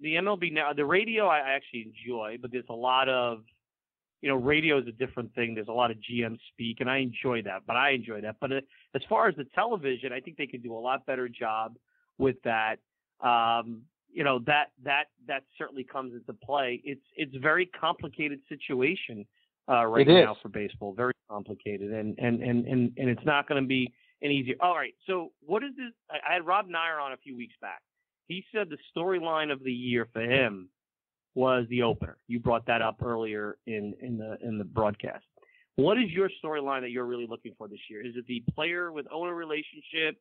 the 0.00 0.16
MLB 0.16 0.50
now 0.50 0.72
the 0.72 0.84
radio 0.84 1.26
I 1.26 1.38
actually 1.40 1.82
enjoy, 1.82 2.36
but 2.40 2.50
there's 2.50 2.68
a 2.68 2.74
lot 2.74 3.08
of 3.08 3.44
you 4.20 4.28
know 4.28 4.36
radio 4.36 4.78
is 4.78 4.86
a 4.86 4.92
different 4.92 5.34
thing. 5.34 5.54
There's 5.54 5.68
a 5.68 5.72
lot 5.72 5.90
of 5.90 5.98
GM 5.98 6.38
speak, 6.52 6.78
and 6.80 6.90
I 6.90 6.98
enjoy 6.98 7.42
that. 7.42 7.62
But 7.66 7.76
I 7.76 7.90
enjoy 7.90 8.20
that. 8.22 8.36
But 8.40 8.52
uh, 8.52 8.60
as 8.94 9.02
far 9.08 9.28
as 9.28 9.36
the 9.36 9.44
television, 9.54 10.12
I 10.12 10.20
think 10.20 10.36
they 10.36 10.46
could 10.46 10.62
do 10.62 10.74
a 10.74 10.78
lot 10.78 11.04
better 11.06 11.28
job 11.28 11.76
with 12.18 12.36
that. 12.44 12.76
Um, 13.20 13.82
you 14.12 14.24
know 14.24 14.38
that 14.46 14.70
that 14.84 15.04
that 15.26 15.42
certainly 15.58 15.84
comes 15.84 16.14
into 16.14 16.32
play. 16.32 16.80
It's 16.84 17.04
it's 17.16 17.34
a 17.34 17.40
very 17.40 17.66
complicated 17.66 18.40
situation 18.48 19.26
uh, 19.68 19.84
right 19.86 20.08
It 20.08 20.18
is. 20.20 20.24
now 20.24 20.36
for 20.40 20.48
baseball. 20.48 20.92
Very 20.94 21.14
complicated, 21.28 21.92
and 21.92 22.18
and 22.18 22.42
and 22.42 22.66
and, 22.66 22.92
and 22.96 23.10
it's 23.10 23.24
not 23.24 23.48
going 23.48 23.62
to 23.62 23.66
be 23.66 23.92
an 24.22 24.30
easy. 24.30 24.54
All 24.60 24.74
right. 24.74 24.94
So 25.06 25.32
what 25.44 25.62
is 25.62 25.70
this? 25.76 25.92
I, 26.10 26.30
I 26.30 26.34
had 26.34 26.46
Rob 26.46 26.66
Neyer 26.68 27.02
on 27.02 27.12
a 27.12 27.16
few 27.16 27.36
weeks 27.36 27.54
back. 27.60 27.82
He 28.26 28.44
said 28.54 28.68
the 28.70 28.78
storyline 28.96 29.52
of 29.52 29.62
the 29.62 29.72
year 29.72 30.08
for 30.12 30.22
him 30.22 30.68
was 31.34 31.66
the 31.68 31.82
opener. 31.82 32.16
You 32.28 32.40
brought 32.40 32.66
that 32.66 32.82
up 32.82 33.02
earlier 33.02 33.56
in 33.66 33.94
in 34.00 34.18
the 34.18 34.36
in 34.42 34.58
the 34.58 34.64
broadcast. 34.64 35.24
What 35.76 35.98
is 35.98 36.10
your 36.10 36.30
storyline 36.42 36.82
that 36.82 36.90
you're 36.90 37.06
really 37.06 37.26
looking 37.28 37.52
for 37.58 37.66
this 37.66 37.80
year? 37.90 38.06
Is 38.06 38.14
it 38.16 38.26
the 38.26 38.42
player 38.54 38.92
with 38.92 39.06
owner 39.12 39.34
relationship? 39.34 40.16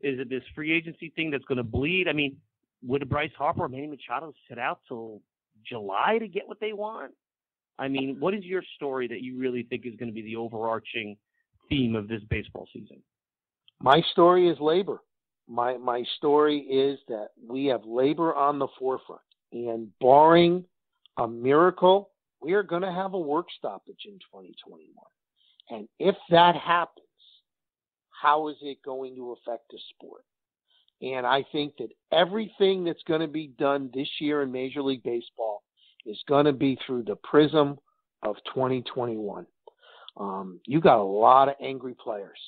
Is 0.00 0.18
it 0.18 0.28
this 0.28 0.42
free 0.54 0.72
agency 0.72 1.12
thing 1.14 1.30
that's 1.30 1.44
going 1.44 1.58
to 1.58 1.64
bleed? 1.64 2.08
I 2.08 2.12
mean, 2.12 2.36
would 2.84 3.08
Bryce 3.08 3.30
Harper 3.38 3.64
or 3.64 3.68
Manny 3.68 3.86
Machado 3.86 4.34
sit 4.48 4.58
out 4.58 4.80
till 4.88 5.22
July 5.64 6.18
to 6.18 6.26
get 6.26 6.46
what 6.46 6.58
they 6.60 6.72
want? 6.72 7.12
I 7.78 7.88
mean, 7.88 8.16
what 8.18 8.34
is 8.34 8.44
your 8.44 8.62
story 8.76 9.06
that 9.08 9.20
you 9.22 9.38
really 9.38 9.62
think 9.62 9.86
is 9.86 9.94
going 9.96 10.08
to 10.08 10.14
be 10.14 10.22
the 10.22 10.36
overarching 10.36 11.16
theme 11.68 11.94
of 11.94 12.08
this 12.08 12.22
baseball 12.28 12.66
season? 12.72 13.02
My 13.80 14.02
story 14.12 14.48
is 14.48 14.58
labor. 14.60 15.00
My 15.48 15.76
my 15.76 16.02
story 16.16 16.58
is 16.58 16.98
that 17.08 17.28
we 17.46 17.66
have 17.66 17.84
labor 17.84 18.34
on 18.34 18.58
the 18.58 18.66
forefront, 18.78 19.20
and 19.52 19.88
barring 20.00 20.64
a 21.18 21.26
miracle, 21.26 22.10
we 22.40 22.52
are 22.52 22.62
going 22.62 22.82
to 22.82 22.92
have 22.92 23.14
a 23.14 23.18
work 23.18 23.46
stoppage 23.58 24.04
in 24.06 24.14
2021. 24.14 24.86
And 25.70 25.88
if 25.98 26.14
that 26.30 26.54
happens, 26.54 27.06
how 28.10 28.48
is 28.48 28.56
it 28.62 28.78
going 28.84 29.14
to 29.16 29.32
affect 29.32 29.70
the 29.70 29.78
sport? 29.94 30.22
And 31.02 31.26
I 31.26 31.44
think 31.52 31.74
that 31.78 31.88
everything 32.12 32.84
that's 32.84 33.02
going 33.06 33.20
to 33.20 33.28
be 33.28 33.48
done 33.58 33.90
this 33.92 34.08
year 34.20 34.42
in 34.42 34.50
Major 34.50 34.82
League 34.82 35.02
Baseball 35.02 35.62
is 36.06 36.18
going 36.28 36.46
to 36.46 36.52
be 36.52 36.78
through 36.86 37.02
the 37.02 37.16
prism 37.16 37.78
of 38.22 38.36
2021. 38.54 39.46
Um, 40.16 40.60
you 40.64 40.80
got 40.80 40.98
a 40.98 41.02
lot 41.02 41.48
of 41.48 41.56
angry 41.60 41.94
players. 42.02 42.38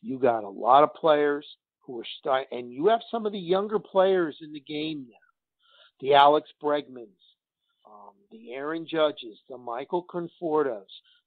You 0.00 0.18
got 0.18 0.44
a 0.44 0.48
lot 0.48 0.82
of 0.82 0.94
players 0.94 1.46
who 1.80 2.00
are 2.00 2.06
starting, 2.18 2.46
and 2.58 2.72
you 2.72 2.86
have 2.86 3.00
some 3.10 3.26
of 3.26 3.32
the 3.32 3.38
younger 3.38 3.78
players 3.78 4.36
in 4.40 4.52
the 4.52 4.60
game 4.60 5.06
now. 5.08 5.16
The 6.00 6.14
Alex 6.14 6.48
Bregmans, 6.62 7.08
um, 7.86 8.14
the 8.30 8.52
Aaron 8.52 8.86
Judges, 8.90 9.38
the 9.48 9.58
Michael 9.58 10.04
Confortos, 10.04 10.82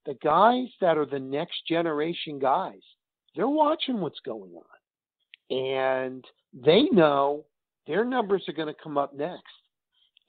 the 0.06 0.16
guys 0.24 0.68
that 0.82 0.98
are 0.98 1.06
the 1.06 1.20
next 1.20 1.68
generation 1.68 2.40
guys. 2.40 2.82
They're 3.36 3.48
watching 3.48 4.00
what's 4.00 4.20
going 4.20 4.52
on, 4.52 5.56
and 5.56 6.26
they 6.54 6.84
know 6.92 7.46
their 7.88 8.06
numbers 8.06 8.44
are 8.48 8.54
going 8.54 8.74
to 8.74 8.82
come 8.82 8.98
up 8.98 9.16
next. 9.16 9.44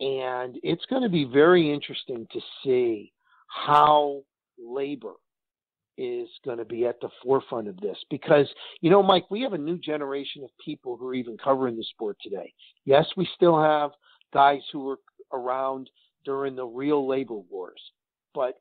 And 0.01 0.59
it's 0.62 0.84
going 0.86 1.03
to 1.03 1.09
be 1.09 1.24
very 1.24 1.72
interesting 1.72 2.26
to 2.32 2.40
see 2.62 3.12
how 3.49 4.22
labor 4.59 5.12
is 5.97 6.28
going 6.45 6.59
to 6.59 6.64
be 6.64 6.86
at 6.86 7.01
the 7.01 7.09
forefront 7.22 7.68
of 7.68 7.76
this 7.80 7.97
because 8.11 8.49
you 8.80 8.90
know 8.90 9.01
mike 9.01 9.30
we 9.30 9.40
have 9.40 9.53
a 9.53 9.59
new 9.59 9.78
generation 9.78 10.42
of 10.42 10.51
people 10.64 10.97
who 10.97 11.07
are 11.07 11.14
even 11.14 11.36
covering 11.38 11.76
the 11.76 11.84
sport 11.84 12.16
today 12.20 12.53
yes 12.84 13.07
we 13.16 13.28
still 13.36 13.61
have 13.61 13.92
guys 14.35 14.61
who 14.72 14.80
were 14.80 14.99
around 15.32 15.89
during 16.24 16.55
the 16.55 16.66
real 16.66 17.09
labor 17.09 17.39
wars. 17.51 17.80
But 18.35 18.61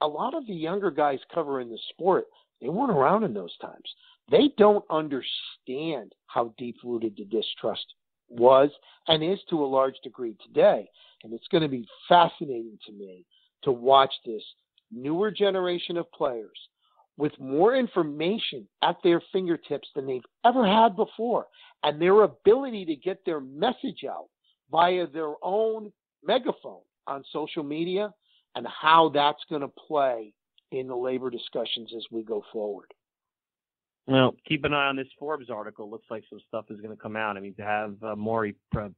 a 0.00 0.06
lot 0.06 0.34
of 0.34 0.46
the 0.46 0.54
younger 0.54 0.90
guys 0.90 1.18
covering 1.34 1.70
the 1.70 1.78
sport 1.90 2.26
they 2.60 2.68
weren't 2.68 2.90
around 2.90 3.24
in 3.24 3.34
those 3.34 3.56
times. 3.58 3.94
They 4.30 4.50
don't 4.56 4.84
understand 4.90 6.14
how 6.26 6.54
deep 6.58 6.76
rooted 6.84 7.16
the 7.16 7.24
distrust 7.24 7.84
was 8.28 8.70
and 9.08 9.22
is 9.22 9.38
to 9.50 9.64
a 9.64 9.66
large 9.66 9.96
degree 10.02 10.36
today. 10.42 10.88
And 11.22 11.32
it's 11.32 11.48
going 11.48 11.62
to 11.62 11.68
be 11.68 11.86
fascinating 12.08 12.78
to 12.86 12.92
me 12.92 13.24
to 13.64 13.72
watch 13.72 14.12
this 14.24 14.42
newer 14.90 15.30
generation 15.30 15.96
of 15.96 16.10
players 16.12 16.58
with 17.18 17.32
more 17.38 17.74
information 17.74 18.66
at 18.82 18.96
their 19.02 19.22
fingertips 19.32 19.88
than 19.94 20.06
they've 20.06 20.20
ever 20.44 20.66
had 20.66 20.96
before, 20.96 21.46
and 21.82 22.00
their 22.00 22.22
ability 22.22 22.84
to 22.84 22.96
get 22.96 23.24
their 23.24 23.40
message 23.40 24.04
out 24.08 24.28
via 24.70 25.06
their 25.06 25.32
own 25.42 25.92
megaphone 26.24 26.80
on 27.06 27.24
social 27.32 27.62
media, 27.62 28.12
and 28.54 28.66
how 28.66 29.10
that's 29.14 29.42
going 29.48 29.60
to 29.60 29.68
play 29.68 30.32
in 30.72 30.88
the 30.88 30.96
labor 30.96 31.30
discussions 31.30 31.92
as 31.96 32.04
we 32.10 32.22
go 32.22 32.42
forward. 32.52 32.92
Well, 34.06 34.34
keep 34.46 34.64
an 34.64 34.72
eye 34.72 34.86
on 34.86 34.96
this 34.96 35.08
Forbes 35.18 35.50
article. 35.50 35.90
Looks 35.90 36.06
like 36.10 36.24
some 36.30 36.40
stuff 36.46 36.66
is 36.70 36.80
going 36.80 36.94
to 36.94 37.00
come 37.00 37.16
out. 37.16 37.36
I 37.36 37.40
mean, 37.40 37.54
to 37.56 37.62
have 37.62 37.94
uh, 38.02 38.14
Maury 38.14 38.54
uh, 38.76 38.88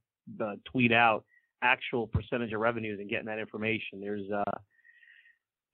tweet 0.71 0.93
out 0.93 1.25
actual 1.63 2.07
percentage 2.07 2.53
of 2.53 2.61
revenues 2.61 3.01
and 3.01 3.09
getting 3.09 3.27
that 3.27 3.39
information, 3.39 4.01
there's 4.01 4.31
uh, 4.31 4.59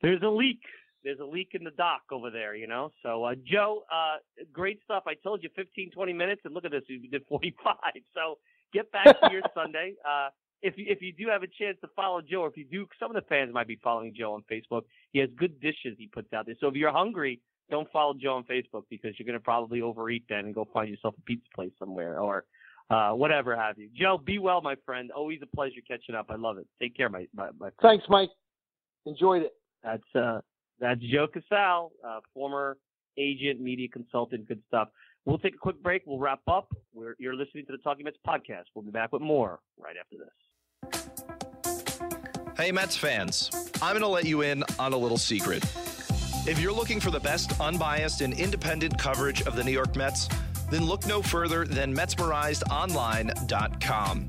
there's 0.02 0.22
a 0.22 0.28
leak. 0.28 0.60
There's 1.02 1.18
a 1.18 1.24
leak 1.24 1.50
in 1.52 1.64
the 1.64 1.70
dock 1.72 2.02
over 2.10 2.30
there, 2.30 2.54
you 2.54 2.66
know. 2.66 2.90
So, 3.02 3.24
uh, 3.24 3.34
Joe, 3.44 3.84
uh, 3.92 4.16
great 4.52 4.80
stuff. 4.84 5.02
I 5.06 5.12
told 5.14 5.42
you 5.42 5.50
15, 5.54 5.90
20 5.90 6.12
minutes, 6.14 6.42
and 6.46 6.54
look 6.54 6.64
at 6.64 6.70
this, 6.70 6.82
we 6.88 7.08
did 7.08 7.22
45. 7.28 7.74
So, 8.14 8.38
get 8.72 8.90
back 8.92 9.06
to 9.20 9.32
your 9.32 9.42
Sunday. 9.54 9.94
Uh, 10.08 10.28
if 10.62 10.78
you, 10.78 10.86
if 10.88 11.02
you 11.02 11.12
do 11.12 11.28
have 11.28 11.42
a 11.42 11.46
chance 11.46 11.76
to 11.82 11.88
follow 11.94 12.22
Joe, 12.22 12.42
or 12.42 12.48
if 12.48 12.56
you 12.56 12.64
do, 12.64 12.86
some 12.98 13.14
of 13.14 13.22
the 13.22 13.28
fans 13.28 13.52
might 13.52 13.68
be 13.68 13.78
following 13.84 14.14
Joe 14.18 14.32
on 14.32 14.44
Facebook. 14.50 14.84
He 15.12 15.18
has 15.18 15.28
good 15.36 15.60
dishes 15.60 15.94
he 15.98 16.06
puts 16.06 16.32
out 16.32 16.46
there. 16.46 16.54
So 16.58 16.68
if 16.68 16.74
you're 16.74 16.90
hungry, 16.90 17.40
don't 17.70 17.90
follow 17.92 18.14
Joe 18.14 18.36
on 18.36 18.44
Facebook 18.44 18.84
because 18.88 19.12
you're 19.18 19.26
going 19.26 19.38
to 19.38 19.44
probably 19.44 19.82
overeat 19.82 20.24
then 20.28 20.46
and 20.46 20.54
go 20.54 20.66
find 20.72 20.88
yourself 20.88 21.14
a 21.18 21.22
pizza 21.22 21.46
place 21.54 21.72
somewhere 21.78 22.18
or 22.18 22.44
uh, 22.90 23.10
whatever 23.10 23.56
have 23.56 23.78
you. 23.78 23.88
Joe, 23.94 24.18
be 24.18 24.38
well, 24.38 24.60
my 24.60 24.76
friend. 24.84 25.10
Always 25.10 25.40
a 25.42 25.56
pleasure 25.56 25.80
catching 25.86 26.14
up. 26.14 26.26
I 26.30 26.36
love 26.36 26.58
it. 26.58 26.66
Take 26.80 26.96
care, 26.96 27.08
my 27.08 27.26
my, 27.34 27.48
my 27.58 27.70
friend. 27.70 27.74
Thanks, 27.82 28.04
Mike. 28.08 28.30
Enjoyed 29.06 29.42
it. 29.42 29.54
That's 29.82 30.14
uh, 30.14 30.40
that's 30.80 31.00
Joe 31.00 31.26
Casale, 31.26 31.92
uh, 32.06 32.20
former 32.32 32.76
agent, 33.18 33.60
media 33.60 33.88
consultant. 33.88 34.48
Good 34.48 34.62
stuff. 34.68 34.88
We'll 35.26 35.38
take 35.38 35.54
a 35.54 35.58
quick 35.58 35.82
break. 35.82 36.02
We'll 36.06 36.18
wrap 36.18 36.40
up. 36.46 36.68
We're, 36.92 37.14
you're 37.18 37.34
listening 37.34 37.64
to 37.66 37.72
the 37.72 37.78
Talking 37.78 38.04
Mets 38.04 38.18
podcast. 38.26 38.64
We'll 38.74 38.84
be 38.84 38.90
back 38.90 39.10
with 39.12 39.22
more 39.22 39.60
right 39.78 39.96
after 39.98 40.16
this. 40.18 40.28
Hey, 42.56 42.70
Mets 42.70 42.96
fans, 42.96 43.50
I'm 43.82 43.92
going 43.92 44.02
to 44.02 44.08
let 44.08 44.26
you 44.26 44.42
in 44.42 44.62
on 44.78 44.92
a 44.92 44.96
little 44.96 45.18
secret. 45.18 45.64
If 46.46 46.60
you're 46.60 46.72
looking 46.72 47.00
for 47.00 47.10
the 47.10 47.18
best, 47.20 47.58
unbiased, 47.60 48.20
and 48.20 48.38
independent 48.38 48.98
coverage 48.98 49.42
of 49.42 49.56
the 49.56 49.64
New 49.64 49.72
York 49.72 49.96
Mets, 49.96 50.28
then 50.70 50.84
look 50.84 51.04
no 51.06 51.22
further 51.22 51.64
than 51.64 51.96
MetsmerizedOnline.com. 51.96 54.28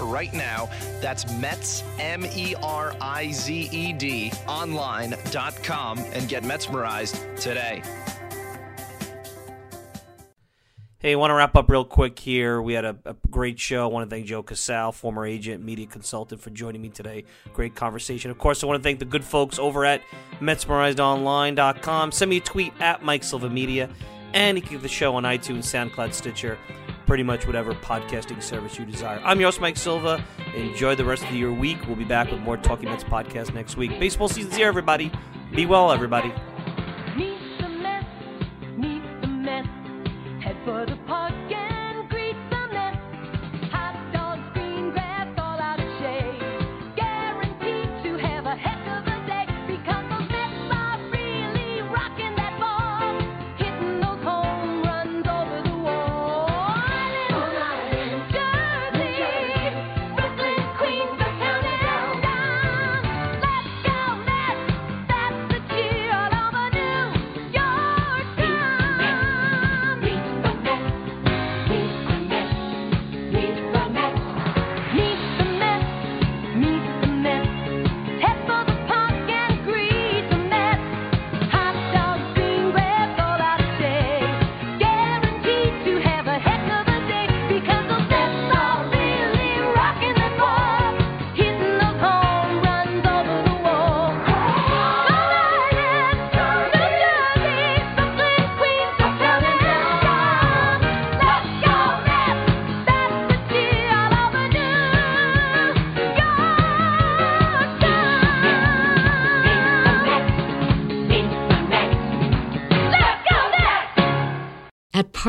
right 0.05 0.33
now. 0.33 0.69
That's 1.01 1.31
Mets, 1.33 1.83
M 1.99 2.25
E 2.25 2.55
R 2.61 2.95
I 3.01 3.31
Z 3.31 3.69
E 3.71 3.93
D, 3.93 4.31
online.com 4.47 5.99
and 5.99 6.29
get 6.29 6.43
mesmerized 6.43 7.17
today. 7.37 7.81
Hey, 11.01 11.13
I 11.13 11.15
want 11.15 11.31
to 11.31 11.33
wrap 11.33 11.55
up 11.55 11.67
real 11.67 11.83
quick 11.83 12.19
here. 12.19 12.61
We 12.61 12.73
had 12.73 12.85
a, 12.85 12.95
a, 13.05 13.15
great 13.31 13.59
show. 13.59 13.85
I 13.85 13.87
want 13.87 14.07
to 14.07 14.15
thank 14.15 14.27
Joe 14.27 14.43
Casale, 14.43 14.91
former 14.91 15.25
agent, 15.25 15.63
media 15.63 15.87
consultant, 15.87 16.39
for 16.39 16.51
joining 16.51 16.79
me 16.79 16.89
today. 16.89 17.23
Great 17.53 17.73
conversation. 17.73 18.29
Of 18.29 18.37
course, 18.37 18.63
I 18.63 18.67
want 18.67 18.77
to 18.77 18.83
thank 18.83 18.99
the 18.99 19.05
good 19.05 19.23
folks 19.23 19.57
over 19.57 19.83
at 19.83 20.03
MetsmerizedOnline.com. 20.41 22.11
Send 22.11 22.29
me 22.29 22.37
a 22.37 22.41
tweet 22.41 22.71
at 22.79 23.03
Mike 23.03 23.23
Silva 23.23 23.49
Media, 23.49 23.89
and 24.35 24.59
you 24.59 24.61
can 24.61 24.73
get 24.73 24.83
the 24.83 24.87
show 24.87 25.15
on 25.15 25.23
iTunes, 25.23 25.63
SoundCloud, 25.63 26.13
Stitcher, 26.13 26.59
pretty 27.11 27.23
much 27.23 27.45
whatever 27.45 27.73
podcasting 27.73 28.41
service 28.41 28.79
you 28.79 28.85
desire. 28.85 29.19
I'm 29.25 29.37
your 29.37 29.47
host, 29.47 29.59
Mike 29.59 29.75
Silva. 29.75 30.23
Enjoy 30.55 30.95
the 30.95 31.03
rest 31.03 31.25
of 31.25 31.35
your 31.35 31.51
week. 31.51 31.85
We'll 31.85 31.97
be 31.97 32.05
back 32.05 32.31
with 32.31 32.39
more 32.39 32.55
Talking 32.55 32.87
Mets 32.87 33.03
podcast 33.03 33.53
next 33.53 33.75
week. 33.75 33.99
Baseball 33.99 34.29
season's 34.29 34.55
here, 34.55 34.69
everybody. 34.69 35.11
Be 35.53 35.65
well, 35.65 35.91
everybody. 35.91 36.33